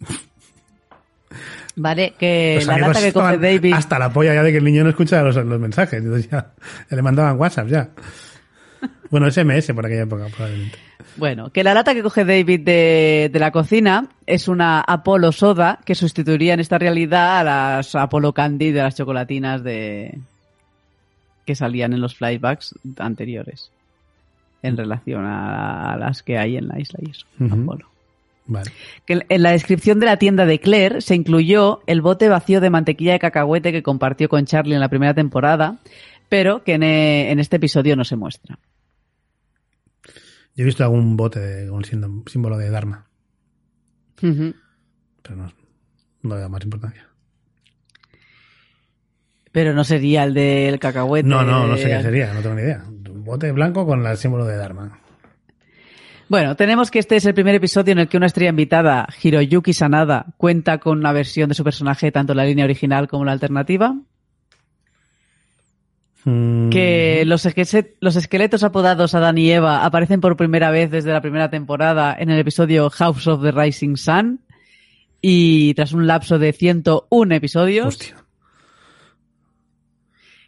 [1.76, 3.72] Vale, que Los la lata que coge estaban David.
[3.74, 6.02] Hasta la polla ya de que el niño no escucha los, los mensajes.
[6.02, 6.52] Entonces ya,
[6.90, 7.90] ya le mandaban WhatsApp ya.
[9.10, 10.78] Bueno, SMS por aquella época, probablemente.
[11.16, 15.78] Bueno, que la lata que coge David de, de la cocina es una Apollo Soda
[15.84, 20.18] que sustituiría en esta realidad a las Apollo Candy de las chocolatinas de
[21.44, 23.70] que salían en los flybacks anteriores
[24.62, 27.62] en relación a, a las que hay en la isla y eso, Ujú.
[27.62, 27.86] Apolo.
[28.48, 28.70] Vale.
[29.06, 32.70] Que en la descripción de la tienda de Claire se incluyó el bote vacío de
[32.70, 35.78] mantequilla de cacahuete que compartió con Charlie en la primera temporada,
[36.28, 38.58] pero que en, eh, en este episodio no se muestra.
[40.54, 43.06] Yo he visto algún bote con símbolo- símbolo de Dharma,
[45.22, 45.52] pero no,
[46.22, 47.06] no le da más importancia.
[49.52, 51.28] Pero no sería el del cacahuete.
[51.28, 52.84] No, no, no sé qué sería, no tengo ni idea.
[52.86, 55.00] Un bote blanco con el símbolo de Dharma.
[56.28, 59.72] Bueno, tenemos que este es el primer episodio en el que una estrella invitada, Hiroyuki
[59.72, 63.94] Sanada, cuenta con una versión de su personaje tanto la línea original como la alternativa.
[66.24, 71.12] Mm, Que los, esque- los esqueletos apodados Adán y Eva aparecen por primera vez desde
[71.12, 74.40] la primera temporada en el episodio House of the Rising Sun.
[75.22, 78.16] Y tras un lapso de 101 episodios, Hostia.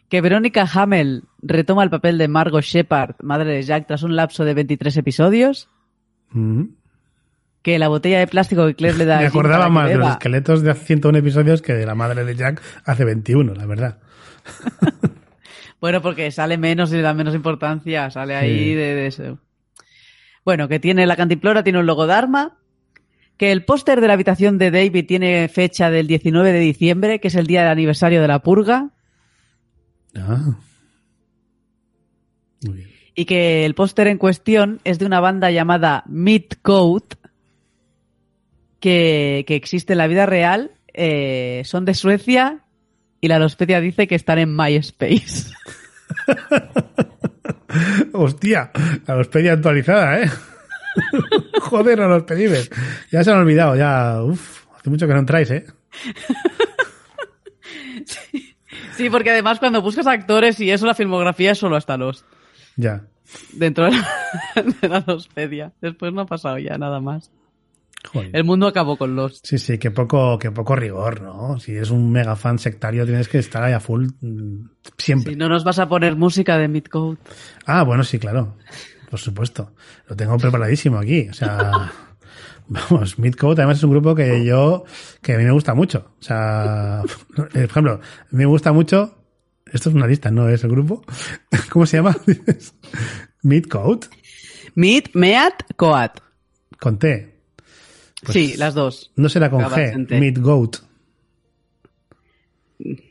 [0.09, 4.43] que Verónica Hamel retoma el papel de Margot Shepard, madre de Jack, tras un lapso
[4.45, 5.69] de 23 episodios.
[6.31, 6.63] Mm.
[7.61, 9.95] Que la botella de plástico que Claire le da a Me acordaba que más de
[9.97, 13.65] los esqueletos de hace 101 episodios que de la madre de Jack hace 21, la
[13.65, 13.97] verdad.
[15.81, 18.73] Bueno, porque sale menos y le da menos importancia, sale ahí Sí.
[18.73, 19.39] de, de eso.
[20.43, 22.57] Bueno, que tiene la cantimplora, tiene un logo de arma,
[23.37, 27.29] que el póster de la habitación de David tiene fecha del 19 de diciembre, que
[27.29, 28.89] es el día del aniversario de la purga,
[30.17, 30.57] Ah.
[32.63, 32.89] Muy bien.
[33.15, 37.15] y que el póster en cuestión es de una banda llamada Midcoat,
[38.79, 42.63] que, que existe en la vida real, eh, son de Suecia,
[43.21, 45.53] y la Lospedia dice que están en MySpace.
[48.13, 48.71] Hostia,
[49.05, 50.29] la Lospedia actualizada, ¿eh?
[51.61, 52.69] Joder, a los pedibles.
[53.11, 54.21] Ya se han olvidado, ya.
[54.23, 55.65] Uf, hace mucho que no entráis, ¿eh?
[58.95, 62.25] Sí, porque además cuando buscas actores y eso, la filmografía solo hasta los.
[62.79, 63.03] Ya.
[63.53, 64.07] Dentro de la,
[64.81, 65.73] de la Lostpedia.
[65.81, 67.29] Después no ha pasado ya nada más.
[68.11, 68.29] Joder.
[68.33, 69.41] El mundo acabó con los.
[69.43, 71.59] Sí, sí, qué poco, qué poco rigor, ¿no?
[71.59, 75.33] Si eres un mega fan sectario, tienes que estar ahí a full mm, siempre.
[75.33, 77.17] Si no nos vas a poner música de Midcode.
[77.65, 78.55] Ah, bueno, sí, claro.
[79.09, 79.73] Por supuesto.
[80.07, 81.27] Lo tengo preparadísimo aquí.
[81.29, 81.91] O sea,
[82.67, 84.85] vamos, Midcode además es un grupo que yo,
[85.21, 86.13] que a mí me gusta mucho.
[86.21, 87.01] O sea,
[87.35, 87.99] por ejemplo,
[88.31, 89.18] me gusta mucho.
[89.73, 91.03] Esto es una lista, ¿no es el grupo?
[91.69, 92.17] ¿Cómo se llama?
[93.43, 94.07] Midcode.
[94.75, 96.19] Mid, Meat, Coat.
[96.79, 97.39] Con T.
[98.21, 99.11] Pues sí, las dos.
[99.15, 99.93] No será con G.
[99.93, 100.19] en T.
[100.19, 100.77] Midgoat.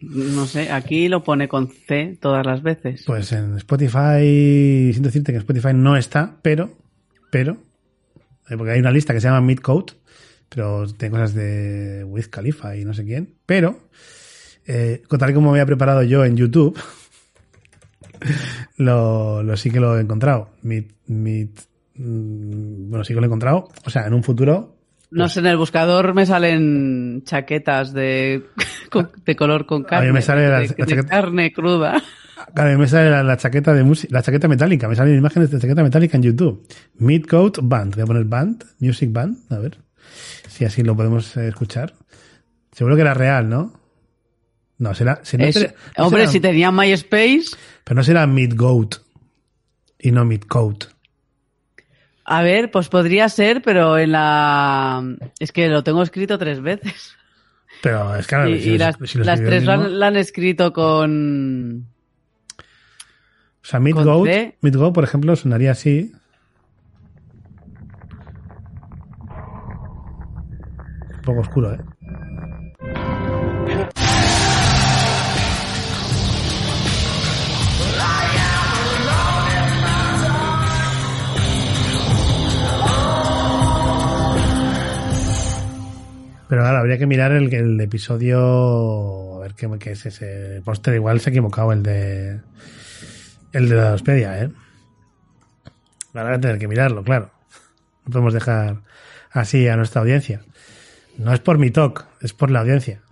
[0.01, 3.05] No sé, aquí lo pone con C todas las veces.
[3.07, 6.75] Pues en Spotify, siento decirte que en Spotify no está, pero,
[7.31, 7.59] pero,
[8.49, 9.93] eh, porque hay una lista que se llama Midcoat,
[10.49, 13.88] pero tiene cosas de Wiz Khalifa y no sé quién, pero,
[14.69, 16.79] eh, tal y como me había preparado yo en YouTube,
[18.77, 20.51] lo, lo sí que lo he encontrado.
[20.63, 23.69] Mm, bueno, sí que lo he encontrado.
[23.85, 24.77] O sea, en un futuro,
[25.11, 28.45] No sé, en el buscador me salen chaquetas de,
[28.91, 30.07] con- de color con A carne.
[30.09, 32.03] mí me sale la- de, la de chaqueta- carne cruda.
[32.55, 35.51] Cada vez me sale la, la chaqueta de música, la chaqueta metálica, me salen imágenes
[35.51, 36.67] de chaqueta metálica en YouTube.
[36.99, 39.79] Midcoat Band, voy a poner Band, Music Band, a ver
[40.49, 41.95] si así lo podemos eh, escuchar.
[42.73, 43.73] Seguro que era real, ¿no?
[44.79, 48.27] No, será, si no Es- será- no hombre, será- si tenía MySpace, pero no será
[48.27, 48.97] Midgoat
[49.99, 50.85] y no Midcoat.
[52.25, 55.03] a ver, pues podría ser, pero en la...
[55.41, 57.15] Es que lo tengo escrito tres veces.
[57.83, 60.73] Pero es claro, y si y lo- las, si las tres la han, han escrito
[60.73, 61.87] con...
[63.63, 64.55] O sea, Midgoat.
[64.61, 66.13] Midgoat, por ejemplo, sonaría así.
[71.17, 71.79] Un poco oscuro, ¿eh?
[86.49, 89.37] Pero ahora habría que mirar el, el episodio.
[89.37, 90.95] A ver qué, qué es ese póster.
[90.95, 92.41] Igual se ha equivocado el de.
[93.53, 94.51] El de la hospedia, ¿eh?
[96.15, 97.31] Ahora voy a tener que mirarlo, claro.
[98.05, 98.83] No podemos dejar
[99.31, 100.43] así a nuestra audiencia.
[101.17, 103.03] No es por mi talk, es por la audiencia.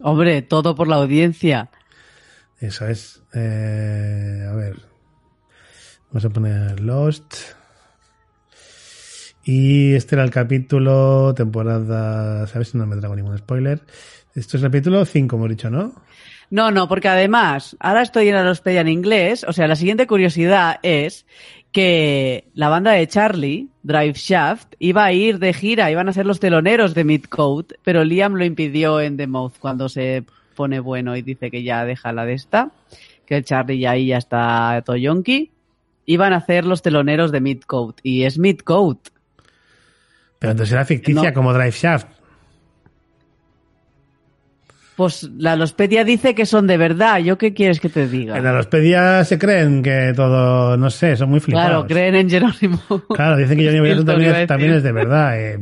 [0.00, 1.70] Hombre, todo por la audiencia.
[2.60, 3.22] Eso es.
[3.34, 4.76] Eh, a ver.
[6.10, 7.34] Vamos a poner Lost.
[9.50, 12.74] Y este era el capítulo, temporada, ¿sabes?
[12.74, 13.80] No me trago ningún spoiler.
[14.34, 15.94] Esto es el capítulo 5, hemos dicho, ¿no?
[16.50, 20.06] No, no, porque además, ahora estoy en la Lospedia en inglés, o sea, la siguiente
[20.06, 21.24] curiosidad es
[21.72, 26.26] que la banda de Charlie, Drive Shaft, iba a ir de gira, iban a ser
[26.26, 30.24] los teloneros de Midcoat, pero Liam lo impidió en The Mouth cuando se
[30.56, 32.70] pone bueno y dice que ya deja la de esta,
[33.24, 35.52] que Charlie ya ahí ya está toyonki.
[36.04, 38.98] Iban a hacer los teloneros de Midcoat, y es Midcoat.
[40.38, 41.34] Pero entonces era ficticia No.
[41.34, 42.06] como Drive Shaft.
[44.96, 48.36] Pues la Lospedia dice que son de verdad, ¿yo qué quieres que te diga?
[48.36, 51.68] En la Hospedia se creen que todo, no sé, son muy flipados.
[51.70, 52.80] Claro, creen en Jerónimo.
[53.14, 55.38] Claro, dicen que Johnny Esto también, también es de verdad.
[55.40, 55.60] eh.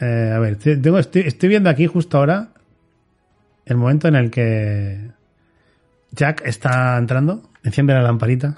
[0.00, 2.48] Eh, a ver, te- tengo, estoy, estoy viendo aquí justo ahora
[3.66, 5.10] el momento en el que
[6.12, 8.56] Jack está entrando, enciende la lamparita,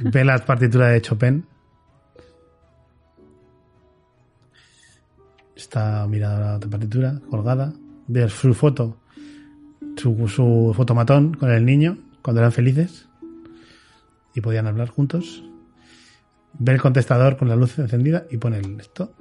[0.00, 1.44] ve la partitura de Chopin,
[5.56, 7.72] está mirando la otra partitura, colgada,
[8.06, 8.98] ve su foto,
[9.96, 13.08] su, su fotomatón con el niño, cuando eran felices
[14.34, 15.44] y podían hablar juntos
[16.58, 19.12] ve el contestador con la luz encendida y pone el esto.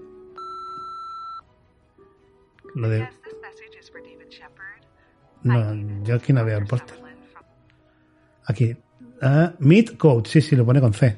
[2.75, 3.07] Lo de.
[5.43, 6.97] No, yo aquí no veo el póster.
[8.45, 8.75] Aquí.
[9.21, 11.17] Ah, Meet Code, sí, sí, lo pone con C.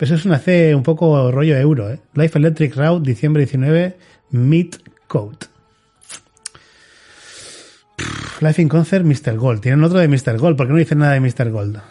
[0.00, 2.00] Pero eso es una C un poco rollo euro, ¿eh?
[2.14, 3.98] Life Electric Route, diciembre 19,
[4.30, 5.36] Meet Code.
[8.40, 9.36] Life in Concert, Mr.
[9.36, 9.60] Gold.
[9.60, 10.38] Tienen otro de Mr.
[10.38, 11.50] Gold, ¿por qué no dicen nada de Mr.
[11.50, 11.82] Gold?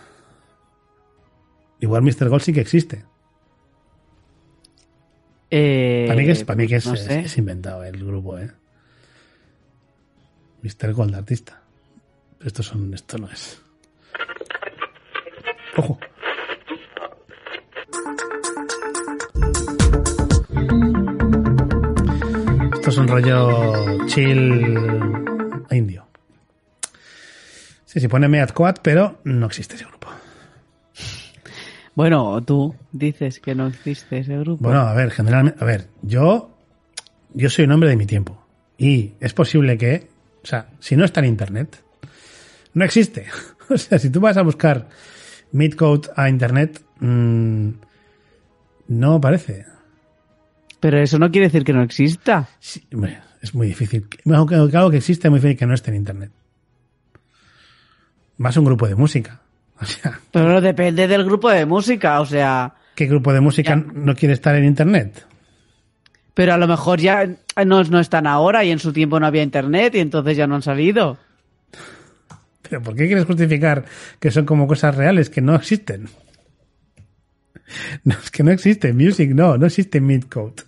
[1.81, 2.30] Igual Mr.
[2.30, 3.06] Gold sí que existe.
[5.52, 7.19] Eh, Para mí que es, para mí que es, no es- sé.
[7.19, 8.49] es inventado el grupo, ¿eh?
[10.64, 10.94] Mr.
[10.94, 11.61] Gold, artista.
[12.40, 13.61] Pero esto, son, esto no es.
[15.77, 15.99] Ojo.
[22.99, 24.84] Un rollo chill
[25.71, 26.07] indio.
[27.85, 30.07] Sí, se pone Meat Coat, pero no existe ese grupo.
[31.95, 34.63] Bueno, tú dices que no existe ese grupo.
[34.63, 36.55] Bueno, a ver, generalmente, a ver, yo,
[37.34, 38.45] yo soy un hombre de mi tiempo.
[38.77, 40.07] Y es posible que
[40.43, 41.84] O sea, si no está en internet,
[42.73, 43.27] no existe.
[43.71, 44.89] O sea, si tú vas a buscar
[45.51, 47.69] Midcode a internet, mmm,
[48.88, 49.67] no aparece.
[50.80, 52.47] Pero eso no quiere decir que no exista.
[52.60, 52.84] Sí,
[53.41, 54.07] es muy difícil.
[54.34, 56.31] Aunque algo que existe es muy difícil que no esté en internet.
[58.38, 59.41] Vas a un grupo de música.
[59.81, 62.73] O sea, Pero depende del grupo de música, o sea.
[62.95, 63.93] ¿qué grupo de música Ya.
[63.93, 65.26] no quiere estar en internet?
[66.34, 67.26] Pero a lo mejor ya
[67.65, 70.56] no, no están ahora y en su tiempo no había internet y entonces ya no
[70.56, 71.18] han salido.
[72.61, 73.85] ¿Pero por qué quieres justificar
[74.19, 76.07] que son como cosas reales que no existen?
[78.04, 80.64] No, es que no existe Music, no, no existe Midcode.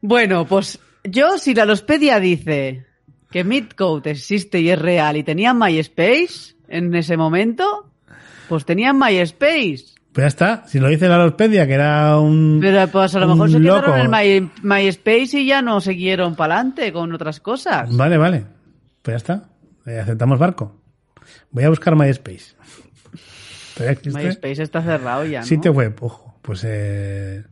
[0.00, 2.86] Bueno, pues yo si la Lospedia dice
[3.30, 7.90] que Midcode existe y es real y tenían MySpace en ese momento,
[8.48, 9.84] pues tenían MySpace.
[10.12, 12.58] Pues ya está, si lo dice la Lospedia, que era un.
[12.60, 13.82] Pero pues a lo mejor se loco.
[13.84, 17.94] quedaron en My- MySpace y ya no siguieron para adelante con otras cosas.
[17.94, 18.44] Vale, vale.
[19.02, 19.48] Pues ya está.
[19.86, 20.80] Eh, aceptamos barco.
[21.50, 22.55] Voy a buscar MySpace.
[23.76, 24.22] ¿Todavía existe?
[24.24, 25.46] MySpace está cerrado ya, ¿no?
[25.46, 26.38] Sitio web, ojo.
[26.42, 27.44] Pues eh,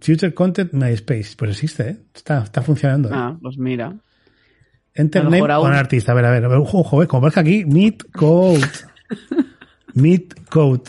[0.00, 1.34] Future Content MySpace.
[1.36, 1.96] Pues existe, ¿eh?
[2.14, 3.08] Está, está funcionando.
[3.08, 3.12] ¿eh?
[3.14, 3.94] Ah, pues mira.
[4.94, 6.08] Enter name mejor aún- on artist.
[6.08, 6.44] A ver, a ver.
[6.44, 8.66] a ver, Ojo, ojo, eh, como marca aquí, Meet Code.
[9.94, 10.82] Meet Code.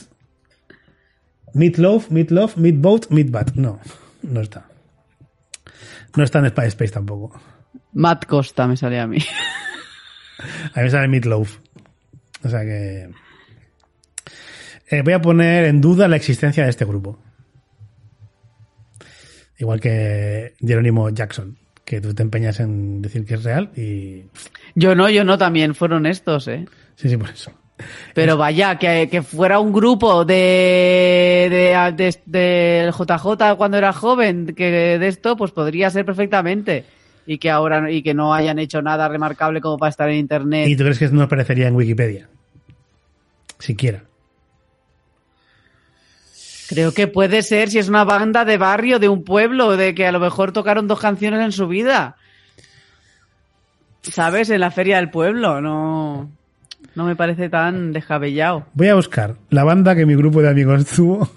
[1.53, 3.51] Meet Love, Meet Love, Meet Boat, Meet Bat.
[3.55, 3.79] No,
[4.21, 4.65] no está.
[6.15, 7.39] No está en MySpace tampoco.
[7.93, 9.17] Matt Costa me sale a mí.
[10.73, 11.59] A mí me sale Meet Love.
[12.43, 13.09] O sea que.
[14.89, 17.19] Eh, voy a poner en duda la existencia de este grupo.
[19.57, 24.23] Igual que Jerónimo Jackson, que tú te empeñas en decir que es real y.
[24.75, 26.65] Yo no, yo no, también fueron estos, ¿eh?
[26.95, 27.51] Sí, sí, por eso.
[28.13, 34.53] Pero vaya, que, que fuera un grupo de, de, de- del JJ cuando era joven,
[34.55, 36.83] que de esto, pues podría ser perfectamente.
[37.25, 40.67] Y que ahora, y que no hayan hecho nada remarcable como para estar en internet.
[40.67, 42.27] ¿Y tú crees que no aparecería en Wikipedia?
[43.59, 44.03] Siquiera.
[46.69, 50.05] Creo que puede ser si es una banda de barrio, de un pueblo, de que
[50.05, 52.15] a lo mejor tocaron dos canciones en su vida.
[54.03, 54.51] ¿Sabes?
[54.51, 56.29] En la feria del pueblo, no,
[56.93, 58.67] no me parece tan descabellado.
[58.75, 61.27] Voy a buscar la banda que mi grupo de amigos tuvo.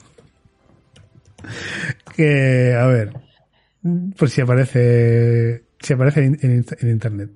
[2.14, 3.14] que, a ver,
[4.18, 7.30] por si aparece, si aparece en internet.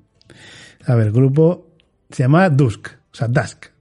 [0.86, 1.70] A ver, grupo
[2.10, 3.75] se llama Dusk, o sea, Dusk.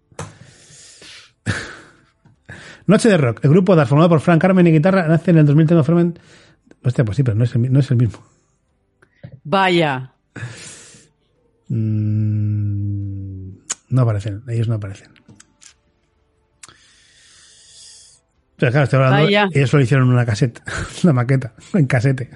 [2.87, 5.45] Noche de Rock, el grupo Dusk, formado por Frank Carmen y guitarra, nace en el
[5.45, 6.19] 2003 Ferment.
[6.83, 8.23] Hostia, pues sí, pero no es el, no es el mismo.
[9.43, 10.13] Vaya.
[11.67, 13.57] Mm,
[13.89, 15.11] no aparecen, ellos no aparecen.
[18.57, 19.49] Pero claro, estoy hablando, Vaya.
[19.51, 20.63] ellos solo hicieron una caseta,
[21.03, 22.29] una maqueta, en casete.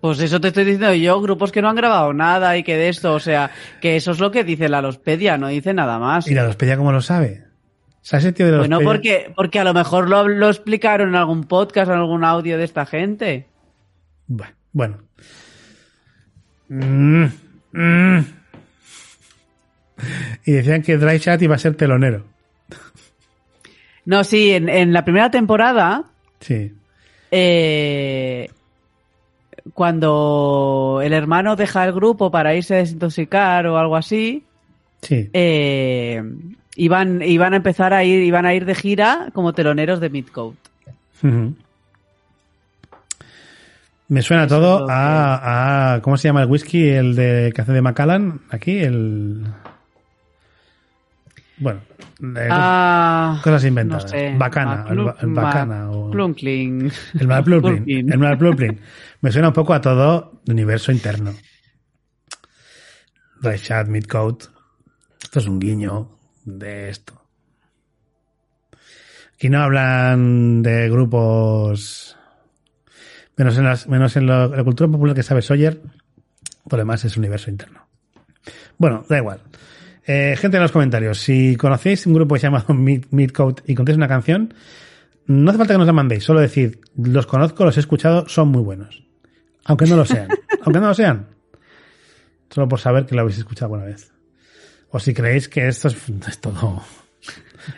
[0.00, 2.88] Pues eso te estoy diciendo yo, grupos que no han grabado nada y que de
[2.88, 6.26] esto, o sea, que eso es lo que dice la Lospedia, no dice nada más.
[6.26, 7.51] ¿Y la Lospedia cómo lo sabe?
[8.02, 11.10] O sea, ese tío de la Bueno, porque, porque a lo mejor lo, lo explicaron
[11.10, 13.46] en algún podcast, en algún audio de esta gente.
[14.26, 14.54] Bueno.
[14.72, 14.98] bueno.
[16.68, 17.24] Mm,
[17.72, 18.18] mm.
[20.46, 22.24] Y decían que Dry Chat iba a ser telonero.
[24.04, 26.04] No, sí, en, en la primera temporada,
[26.40, 26.72] Sí.
[27.30, 28.50] eh,
[29.74, 34.44] cuando el hermano deja el grupo para irse a desintoxicar o algo así,
[35.02, 35.30] Sí.
[35.32, 36.20] eh,
[36.76, 40.54] iban, iban a empezar a ir, iban a ir de gira como teloneros de Midcoat.
[44.08, 46.88] Me suena Eso todo a, a- ¿Cómo se llama el whisky?
[46.88, 48.40] El de que hace de Macallan.
[48.50, 49.42] Aquí, el.
[51.58, 51.80] Bueno.
[52.36, 54.04] eh, Ah, cosas inventadas.
[54.04, 54.34] No sé.
[54.36, 56.90] Bacana, el ba- el bacana o- Plunkling.
[57.20, 57.76] el Malplupling.
[57.84, 58.10] Plupling.
[58.10, 58.18] El.
[59.22, 61.32] Me suena un poco a todo universo interno.
[63.62, 64.44] Chat, Midcoat.
[65.22, 66.10] Esto es un guiño
[66.44, 67.20] de esto.
[69.34, 72.16] Aquí no hablan de grupos.
[73.36, 75.80] Menos en, las, menos en lo- la cultura popular que sabe Sawyer.
[76.64, 77.86] Por lo demás es universo interno.
[78.78, 79.40] Bueno, da igual.
[80.06, 83.74] Eh, gente en los comentarios, si conocéis un grupo que se llama Mid, Midcoat y
[83.74, 84.52] contéis una canción,
[85.26, 88.48] no hace falta que nos la mandéis, solo decir, los conozco, los he escuchado, son
[88.48, 89.04] muy buenos.
[89.64, 90.28] Aunque no lo sean.
[90.62, 91.28] aunque no lo sean.
[92.50, 94.11] Solo por saber que lo habéis escuchado alguna vez.
[94.92, 95.96] O si creéis que esto es,
[96.28, 96.82] es todo.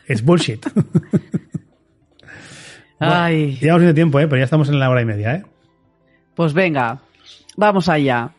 [0.06, 0.66] Es bullshit.
[2.98, 4.26] Ay, Llevamos bien de tiempo, ¿eh?
[4.26, 5.34] pero ya estamos en la hora y media.
[5.34, 5.44] ¿eh?
[6.34, 7.00] pues venga,
[7.56, 8.30] vamos allá.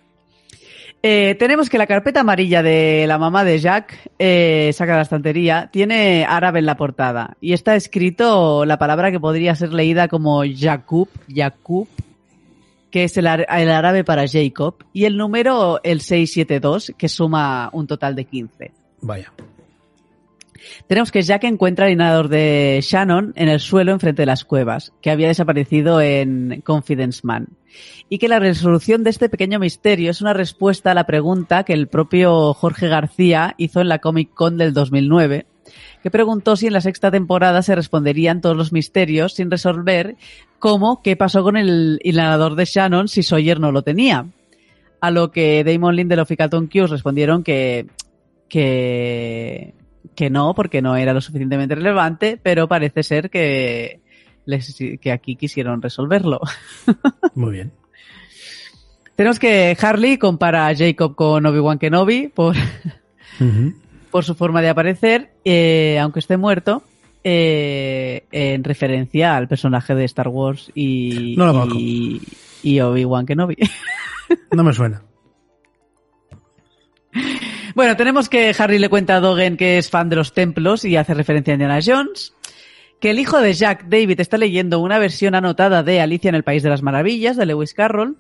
[1.08, 5.04] Eh, tenemos que la carpeta amarilla de la mamá de Jack, eh, saca de la
[5.04, 10.08] estantería, tiene árabe en la portada y está escrito la palabra que podría ser leída
[10.08, 11.88] como Jakub, Jakub,
[12.96, 17.88] que es el, el árabe para Jacob, y el número el 672, que suma un
[17.88, 18.72] total de 15.
[19.02, 19.34] Vaya.
[20.88, 24.94] Tenemos que Jack encuentra el inhalador de Shannon en el suelo enfrente de las cuevas,
[25.02, 27.50] que había desaparecido en Confidence Man.
[28.08, 31.74] Y que la resolución de este pequeño misterio es una respuesta a la pregunta que
[31.74, 35.48] el propio Jorge García hizo en la Comic Con del 2009,
[36.02, 40.16] que preguntó si en la sexta temporada se responderían todos los misterios sin resolver,
[40.66, 44.26] como qué pasó con el inhalador de Shannon si Sawyer no lo tenía.
[45.00, 47.86] A lo que Damon Lindelof y Carlton Cuse respondieron que,
[48.50, 49.76] que,
[50.16, 54.00] que no, porque no era lo suficientemente relevante, pero parece ser que,
[54.46, 56.40] les, que aquí quisieron resolverlo.
[57.36, 57.72] Muy bien.
[59.16, 62.56] Tenemos que Harley compara a Jacob con Obi-Wan Kenobi por,
[64.10, 66.82] por su forma de aparecer, eh, aunque esté muerto,
[67.28, 72.22] eh, en referencia al personaje de Star Wars y, No y,
[72.62, 73.58] y Obi-Wan Kenobi.
[74.52, 75.02] No me suena.
[77.76, 80.96] Bueno, tenemos que Harry le cuenta a Dogen que es fan de los templos y
[80.96, 82.34] hace referencia a Indiana Jones.
[83.02, 86.44] Que el hijo de Jack, David, está leyendo una versión anotada de Alicia en el
[86.44, 88.16] País de las Maravillas, de Lewis Carroll.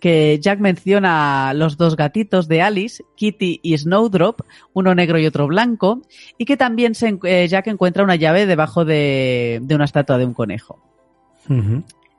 [0.00, 4.42] Que Jack menciona los dos gatitos de Alice, Kitty y Snowdrop,
[4.72, 6.02] uno negro y otro blanco.
[6.36, 10.26] Y que también se eh, Jack encuentra una llave debajo de, de una estatua de
[10.26, 10.80] un conejo.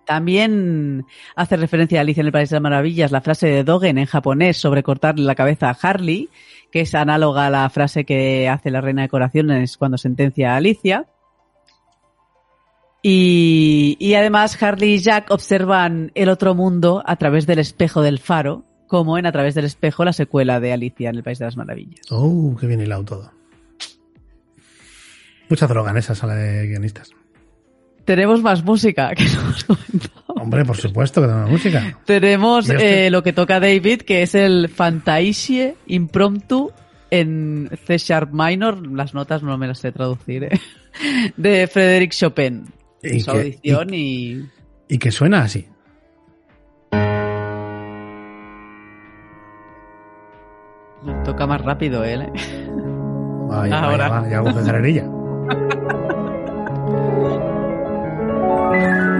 [0.05, 3.99] También hace referencia a Alicia en el País de las Maravillas la frase de Dogen
[3.99, 6.29] en japonés sobre cortarle la cabeza a Harley,
[6.71, 10.55] que es análoga a la frase que hace la Reina de Corazones cuando sentencia a
[10.55, 11.05] Alicia.
[13.01, 18.19] Y, y además Harley y Jack observan el otro mundo a través del espejo del
[18.19, 21.45] faro, como en A través del espejo, la secuela de Alicia en el País de
[21.45, 22.01] las Maravillas.
[22.09, 23.31] Oh, qué bien hilado todo.
[25.49, 27.11] Mucha droga en esa sala de guionistas.
[28.05, 30.23] Tenemos más música que no hemos comentado.
[30.27, 31.99] Hombre, por supuesto que tenemos música.
[32.05, 36.71] Tenemos eh, lo que toca David, que es el Fantaisie Impromptu
[37.11, 38.87] en C Sharp Minor.
[38.91, 40.59] Las notas no me las sé traducir, ¿eh?
[41.37, 42.65] De Frédéric Chopin.
[43.01, 44.45] Y que- audición y...
[44.87, 45.67] Y que suena así.
[51.23, 52.31] Toca más rápido él, ¿eh?
[53.47, 54.09] Vaya, Ahora.
[54.09, 55.05] vaya, va, ya coge carrerilla.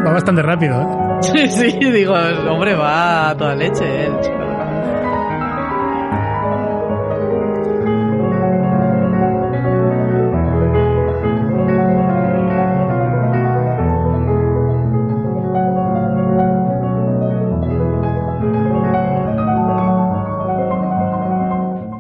[0.06, 0.86] Va bastante rápido, ¿eh?
[1.22, 2.14] Sí, sí, digo,
[2.50, 4.10] hombre, va a toda leche, ¿eh?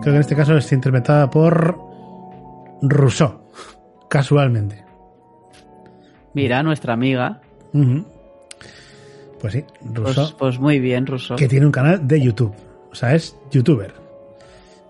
[0.09, 1.77] Creo que en este caso está interpretada por
[2.81, 3.41] Rousseau,
[4.09, 4.83] casualmente.
[6.33, 7.41] Mira, nuestra amiga.
[9.39, 9.63] Pues sí,
[9.93, 11.35] Rousseau, Pues, pues muy bien, Russo.
[11.35, 12.55] que tiene un canal de YouTube.
[12.91, 13.93] O sea, es youtuber.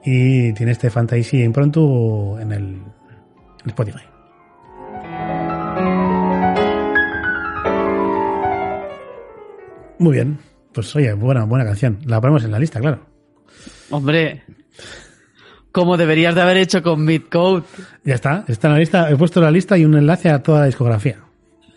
[0.05, 2.63] Y tiene este Fantasy Impronto en el
[3.65, 4.03] en Spotify.
[9.97, 10.39] Muy bien.
[10.73, 11.99] Pues oye, buena, buena canción.
[12.05, 13.01] La ponemos en la lista, claro.
[13.89, 14.43] Hombre,
[15.71, 17.63] como deberías de haber hecho con Midcode.
[18.03, 19.09] Ya está, está en la lista.
[19.09, 21.19] He puesto la lista y un enlace a toda la discografía.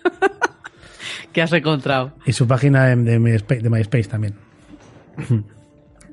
[1.33, 2.13] que has encontrado?
[2.27, 4.35] Y su página de, de MySpace, de MySpace también.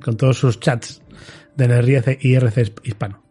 [0.03, 1.01] Con todos sus chats
[1.55, 1.89] del
[2.21, 3.21] IRC, hispano.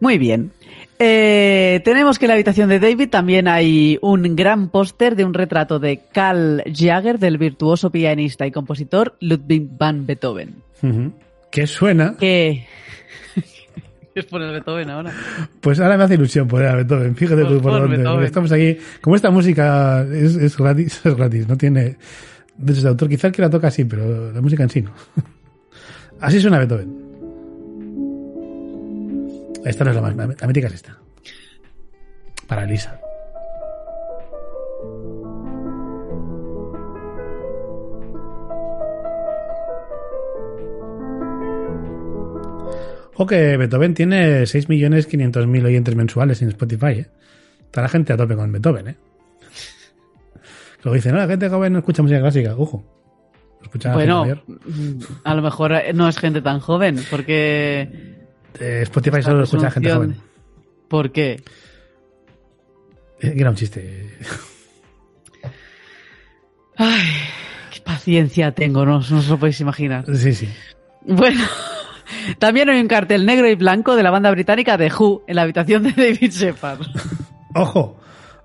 [0.00, 0.52] Muy bien.
[0.98, 5.34] Eh, tenemos que en la habitación de David también hay un gran póster de un
[5.34, 10.54] retrato de Carl Jagger, del virtuoso pianista y compositor Ludwig van Beethoven.
[10.82, 11.12] Ujú.
[11.54, 12.16] Que suena.
[12.18, 12.66] ¿Qué?
[14.12, 15.12] ¿Quieres poner Beethoven ahora?
[15.60, 17.14] Pues ahora me hace ilusión poner a Beethoven.
[17.14, 17.96] Fíjate Pues tú por dónde.
[17.96, 18.24] Beethoven.
[18.24, 18.76] estamos aquí.
[19.00, 21.46] Como esta música es, es gratis, es gratis.
[21.46, 21.96] No tiene
[22.56, 23.08] derechos de autor.
[23.08, 24.92] Quizá el que la toca sí, pero la música en sí no.
[26.20, 26.92] Así suena Beethoven.
[29.64, 30.40] Esta no es la más.
[30.40, 30.98] La mítica es esta.
[32.48, 32.98] Para Lisa.
[43.16, 47.06] O que Beethoven tiene 6.500.000 oyentes mensuales en Spotify, ¿eh?
[47.60, 48.96] Está la gente a tope con Beethoven, ¿eh?
[50.82, 52.54] Luego dicen, no, la gente joven no escucha música clásica.
[52.56, 52.84] Ojo.
[53.62, 54.42] Escucha gente Bueno, mayor.
[54.46, 57.88] mm, a lo mejor no es gente tan joven, porque...
[58.60, 60.16] Eh, Spotify solo la escucha gente joven.
[60.88, 61.42] ¿Por qué?
[63.20, 64.10] Eh, era un chiste.
[66.76, 67.02] Ay,
[67.72, 70.04] qué paciencia tengo, no, no os lo podéis imaginar.
[70.16, 70.48] Sí, sí.
[71.02, 71.44] Bueno,
[72.38, 75.42] también hay un cartel negro y blanco de la banda británica The Who en la
[75.42, 76.80] habitación de David Shepard.
[77.54, 78.00] Ojo,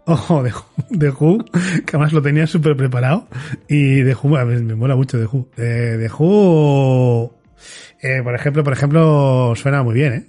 [0.10, 0.52] Ojo, de,
[0.90, 1.46] de Who,
[1.86, 3.28] que además lo tenía súper preparado.
[3.68, 5.50] Y de Who, ver, me mola mucho de Who.
[5.56, 7.32] Eh, de Who,
[8.02, 10.26] eh, por ejemplo, por ejemplo, suena muy bien, ¿eh?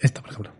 [0.00, 0.52] Esta, por ejemplo.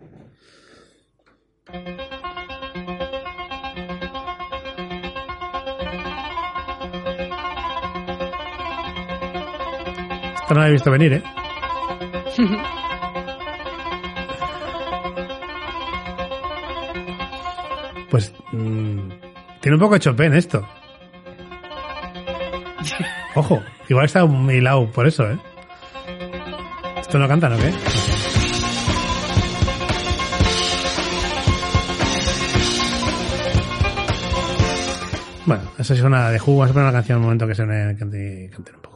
[10.41, 11.23] Esta no la he visto venir, ¿eh?
[18.09, 19.09] Pues mm,
[19.61, 20.67] tiene un poco de Chopin esto.
[23.35, 25.37] Ojo, igual está hilado por eso, ¿eh?
[26.99, 27.71] ¿Esto no canta, no qué?
[35.45, 36.67] Bueno, eso es una de jugo.
[36.67, 38.88] Poner una canción un momento que se me cante, cante un poco.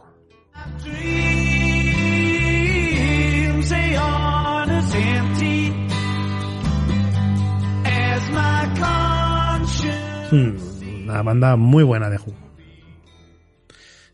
[10.34, 12.38] Una banda muy buena de jugo.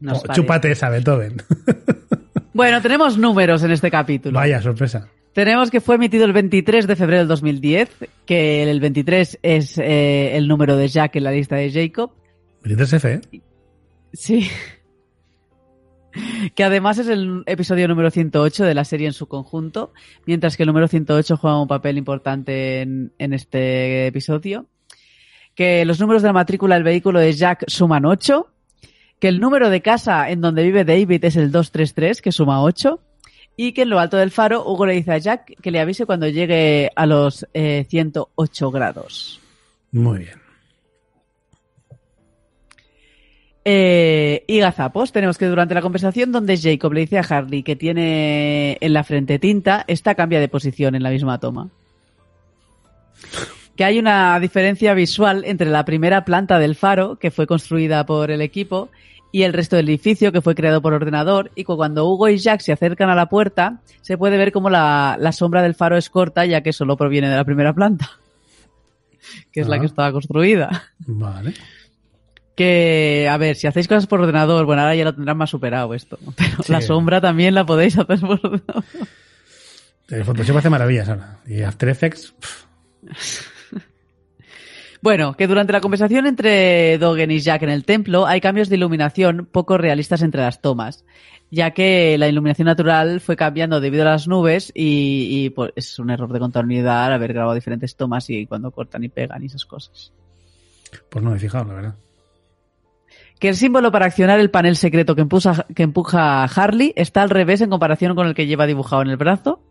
[0.08, 1.42] Oh, chúpate esa, Beethoven.
[2.52, 4.38] Bueno, tenemos números en este capítulo.
[4.38, 5.08] Vaya sorpresa.
[5.34, 7.90] Tenemos que fue emitido el 23 de febrero del 2010,
[8.26, 12.12] que el 23 es eh, el número de Jack en la lista de Jacob.
[12.66, 13.22] 23F, ¿eh?
[14.12, 14.50] Sí.
[16.56, 19.94] Que además es el episodio número 108 de la serie en su conjunto,
[20.26, 24.66] mientras que el número 108 juega un papel importante en, este episodio.
[25.56, 28.48] Que los números de la matrícula del vehículo de Jack suman 8.
[29.20, 33.00] Que el número de casa en donde vive David es el 233, que suma 8.
[33.58, 36.06] Y que en lo alto del faro, Hugo le dice a Jack que le avise
[36.06, 39.42] cuando llegue a los eh, 108 grados.
[39.92, 40.49] Muy bien.
[43.72, 47.76] Eh, y gazapos, tenemos que durante la conversación donde Jacob le dice a Harley que
[47.76, 51.70] tiene en la frente tinta, esta cambia de posición en la misma toma.
[53.76, 58.32] Que hay una diferencia visual entre la primera planta del faro, que fue construida por
[58.32, 58.90] el equipo,
[59.32, 62.38] y el resto del edificio, que fue creado por ordenador, y cu- cuando Hugo y
[62.40, 65.96] Jack se acercan a la puerta, se puede ver como la, la sombra del faro
[65.96, 68.10] es corta, ya que solo proviene de la primera planta,
[69.54, 69.80] que es la Ah.
[69.80, 70.86] que estaba construida.
[71.06, 71.54] Vale.
[72.60, 75.94] Que, a ver, si hacéis cosas por ordenador, bueno, ahora ya lo tendrán más superado
[75.94, 76.20] esto.
[76.36, 76.72] Pero Sí.
[76.74, 78.84] la sombra también la podéis hacer por ordenador.
[80.10, 81.38] El Photoshop hace maravillas ahora.
[81.48, 82.66] Y After Effects, pff,
[85.02, 88.76] Bueno, que durante la conversación entre Dogen y Jack en el templo hay cambios de
[88.76, 91.06] iluminación poco realistas entre las tomas,
[91.50, 95.98] ya que la iluminación natural fue cambiando debido a las nubes y, y, pues, es
[96.00, 99.66] un error de continuidad haber grabado diferentes tomas y cuando cortan y pegan y esas
[99.66, 100.12] cosas.
[101.08, 101.96] pues no me he fijado, la verdad.
[103.40, 107.22] Que el símbolo para accionar el panel secreto que empuja, que empuja a Harley está
[107.22, 109.62] al revés en comparación con el que lleva dibujado en el brazo.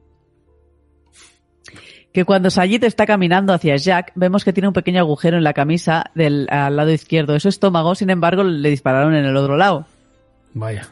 [2.12, 5.52] Que cuando Sayid está caminando hacia Jack, vemos que tiene un pequeño agujero en la
[5.52, 9.58] camisa del al lado izquierdo de su estómago, sin embargo le dispararon en el otro
[9.58, 9.86] lado.
[10.54, 10.88] Vaya.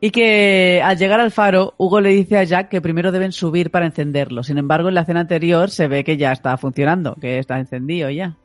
[0.00, 3.70] Y que al llegar al faro, Hugo le dice a Jack que primero deben subir
[3.70, 4.44] para encenderlo.
[4.44, 8.08] Sin embargo, en la escena anterior se ve que ya está funcionando, que está encendido
[8.08, 8.36] ya.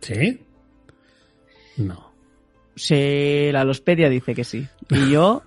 [0.00, 0.40] ¿Sí?
[1.76, 2.11] No.
[2.74, 4.66] Sí, la Lospedia dice que sí.
[4.90, 5.42] Y yo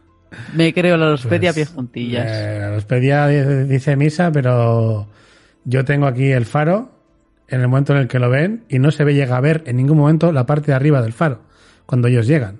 [0.53, 2.25] me creo la Lospedia a Pues, pies juntillas.
[2.27, 5.07] eh, los pedía, dice misa, pero
[5.63, 6.91] yo tengo aquí el faro
[7.47, 9.63] en el momento en el que lo ven y no se ve, llega a ver
[9.65, 11.41] en ningún momento la parte de arriba del faro
[11.85, 12.55] cuando ellos llegan.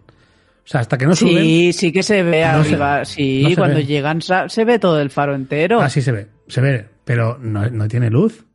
[0.64, 3.06] O sea, hasta que no suben, Sí, sí que se ve No se- arriba.
[3.06, 3.86] sí, no se cuando ve.
[3.86, 5.80] llegan se ve todo el faro entero.
[5.82, 8.46] así se ve, se ve, pero no, no tiene luz.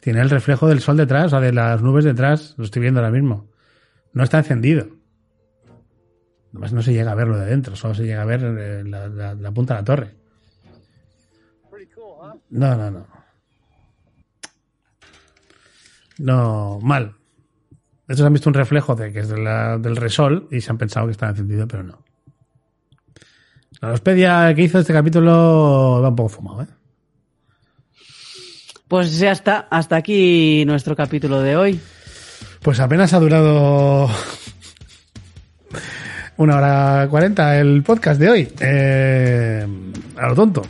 [0.00, 2.98] Tiene el reflejo del sol detrás, o sea, de las nubes detrás, lo estoy viendo
[3.00, 3.46] ahora mismo.
[4.12, 4.86] No está encendido.
[6.50, 9.08] Además no se llega a verlo de dentro, solo se llega a ver eh, la,
[9.08, 10.14] la- la punta de la torre.
[12.50, 13.06] No, no, no.
[16.18, 17.14] No, mal.
[18.06, 20.78] Estos han visto un reflejo de que es de la- del resol y se han
[20.78, 22.04] pensado que está encendido, pero no.
[23.80, 26.66] La hospedia que hizo este capítulo va un poco fumado, ¿eh?
[28.86, 31.80] Pues ya está, hasta aquí nuestro capítulo de hoy.
[32.62, 34.08] Pues apenas ha durado
[36.36, 38.48] una hora cuarenta el podcast de hoy.
[38.60, 39.66] Eh,
[40.16, 40.62] a lo tonto.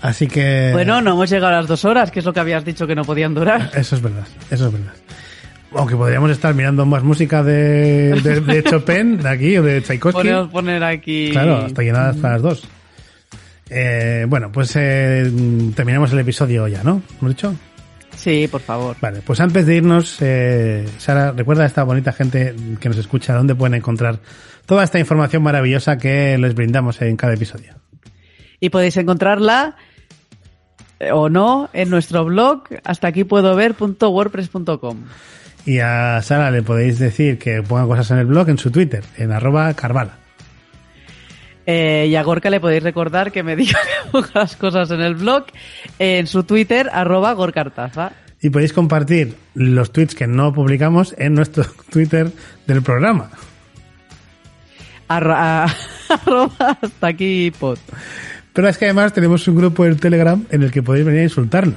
[0.00, 0.70] Así que...
[0.72, 2.94] Bueno, no hemos llegado a las dos horas, que es lo que habías dicho que
[2.94, 3.70] no podían durar.
[3.74, 4.92] Eso es verdad, eso es verdad.
[5.74, 10.22] Aunque podríamos estar mirando más música de, de, de Chopin, de aquí, o de Tchaikovsky.
[10.22, 11.30] Podemos poner aquí.
[11.32, 12.62] Claro, hasta llenadas para las dos.
[13.70, 15.32] Eh, bueno, pues eh,
[15.74, 17.02] terminamos el episodio ya, ¿no?
[17.20, 17.54] ¿Hemos dicho?
[18.16, 18.96] Sí, por favor.
[19.00, 23.34] Vale, pues antes de irnos, eh, Sara, recuerda a esta bonita gente que nos escucha
[23.34, 24.20] dónde pueden encontrar
[24.66, 27.74] toda esta información maravillosa que les brindamos en cada episodio.
[28.60, 29.76] Y podéis encontrarla
[31.00, 34.98] eh, o no en nuestro blog hasta aquí puedo ver.wordpress.com.
[35.64, 39.04] Y a Sara le podéis decir que ponga cosas en el blog en su Twitter,
[39.16, 40.21] en arroba carvala.
[41.66, 43.78] Eh, y a Gorka le podéis recordar que me diga
[44.34, 45.44] las cosas en el blog
[45.98, 48.12] en su Twitter, arroba gorkartaza.
[48.40, 52.32] Y podéis compartir los tweets que no publicamos en nuestro Twitter
[52.66, 53.30] del programa.
[55.08, 55.66] A-
[56.08, 57.78] arroba hasta aquí pod.
[58.52, 61.24] Pero es que además tenemos un grupo en Telegram en el que podéis venir a
[61.24, 61.76] insultarnos.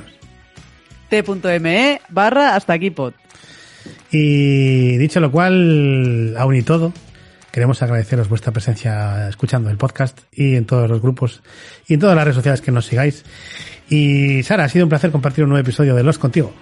[1.10, 3.14] t.me barra hasta aquí pod.
[4.12, 6.92] Y dicho lo cual, aún y todo,
[7.56, 11.42] queremos agradeceros vuestra presencia escuchando el podcast y en todos los grupos
[11.88, 13.24] y en todas las redes sociales que nos sigáis.
[13.88, 16.54] Y Sara, ha sido un placer compartir un nuevo episodio de Los contigo.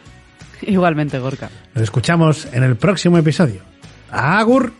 [0.61, 1.49] Igualmente, Gorka.
[1.73, 3.61] Nos escuchamos en el próximo episodio.
[4.11, 4.71] Agur.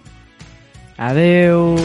[0.98, 1.78] Adeu.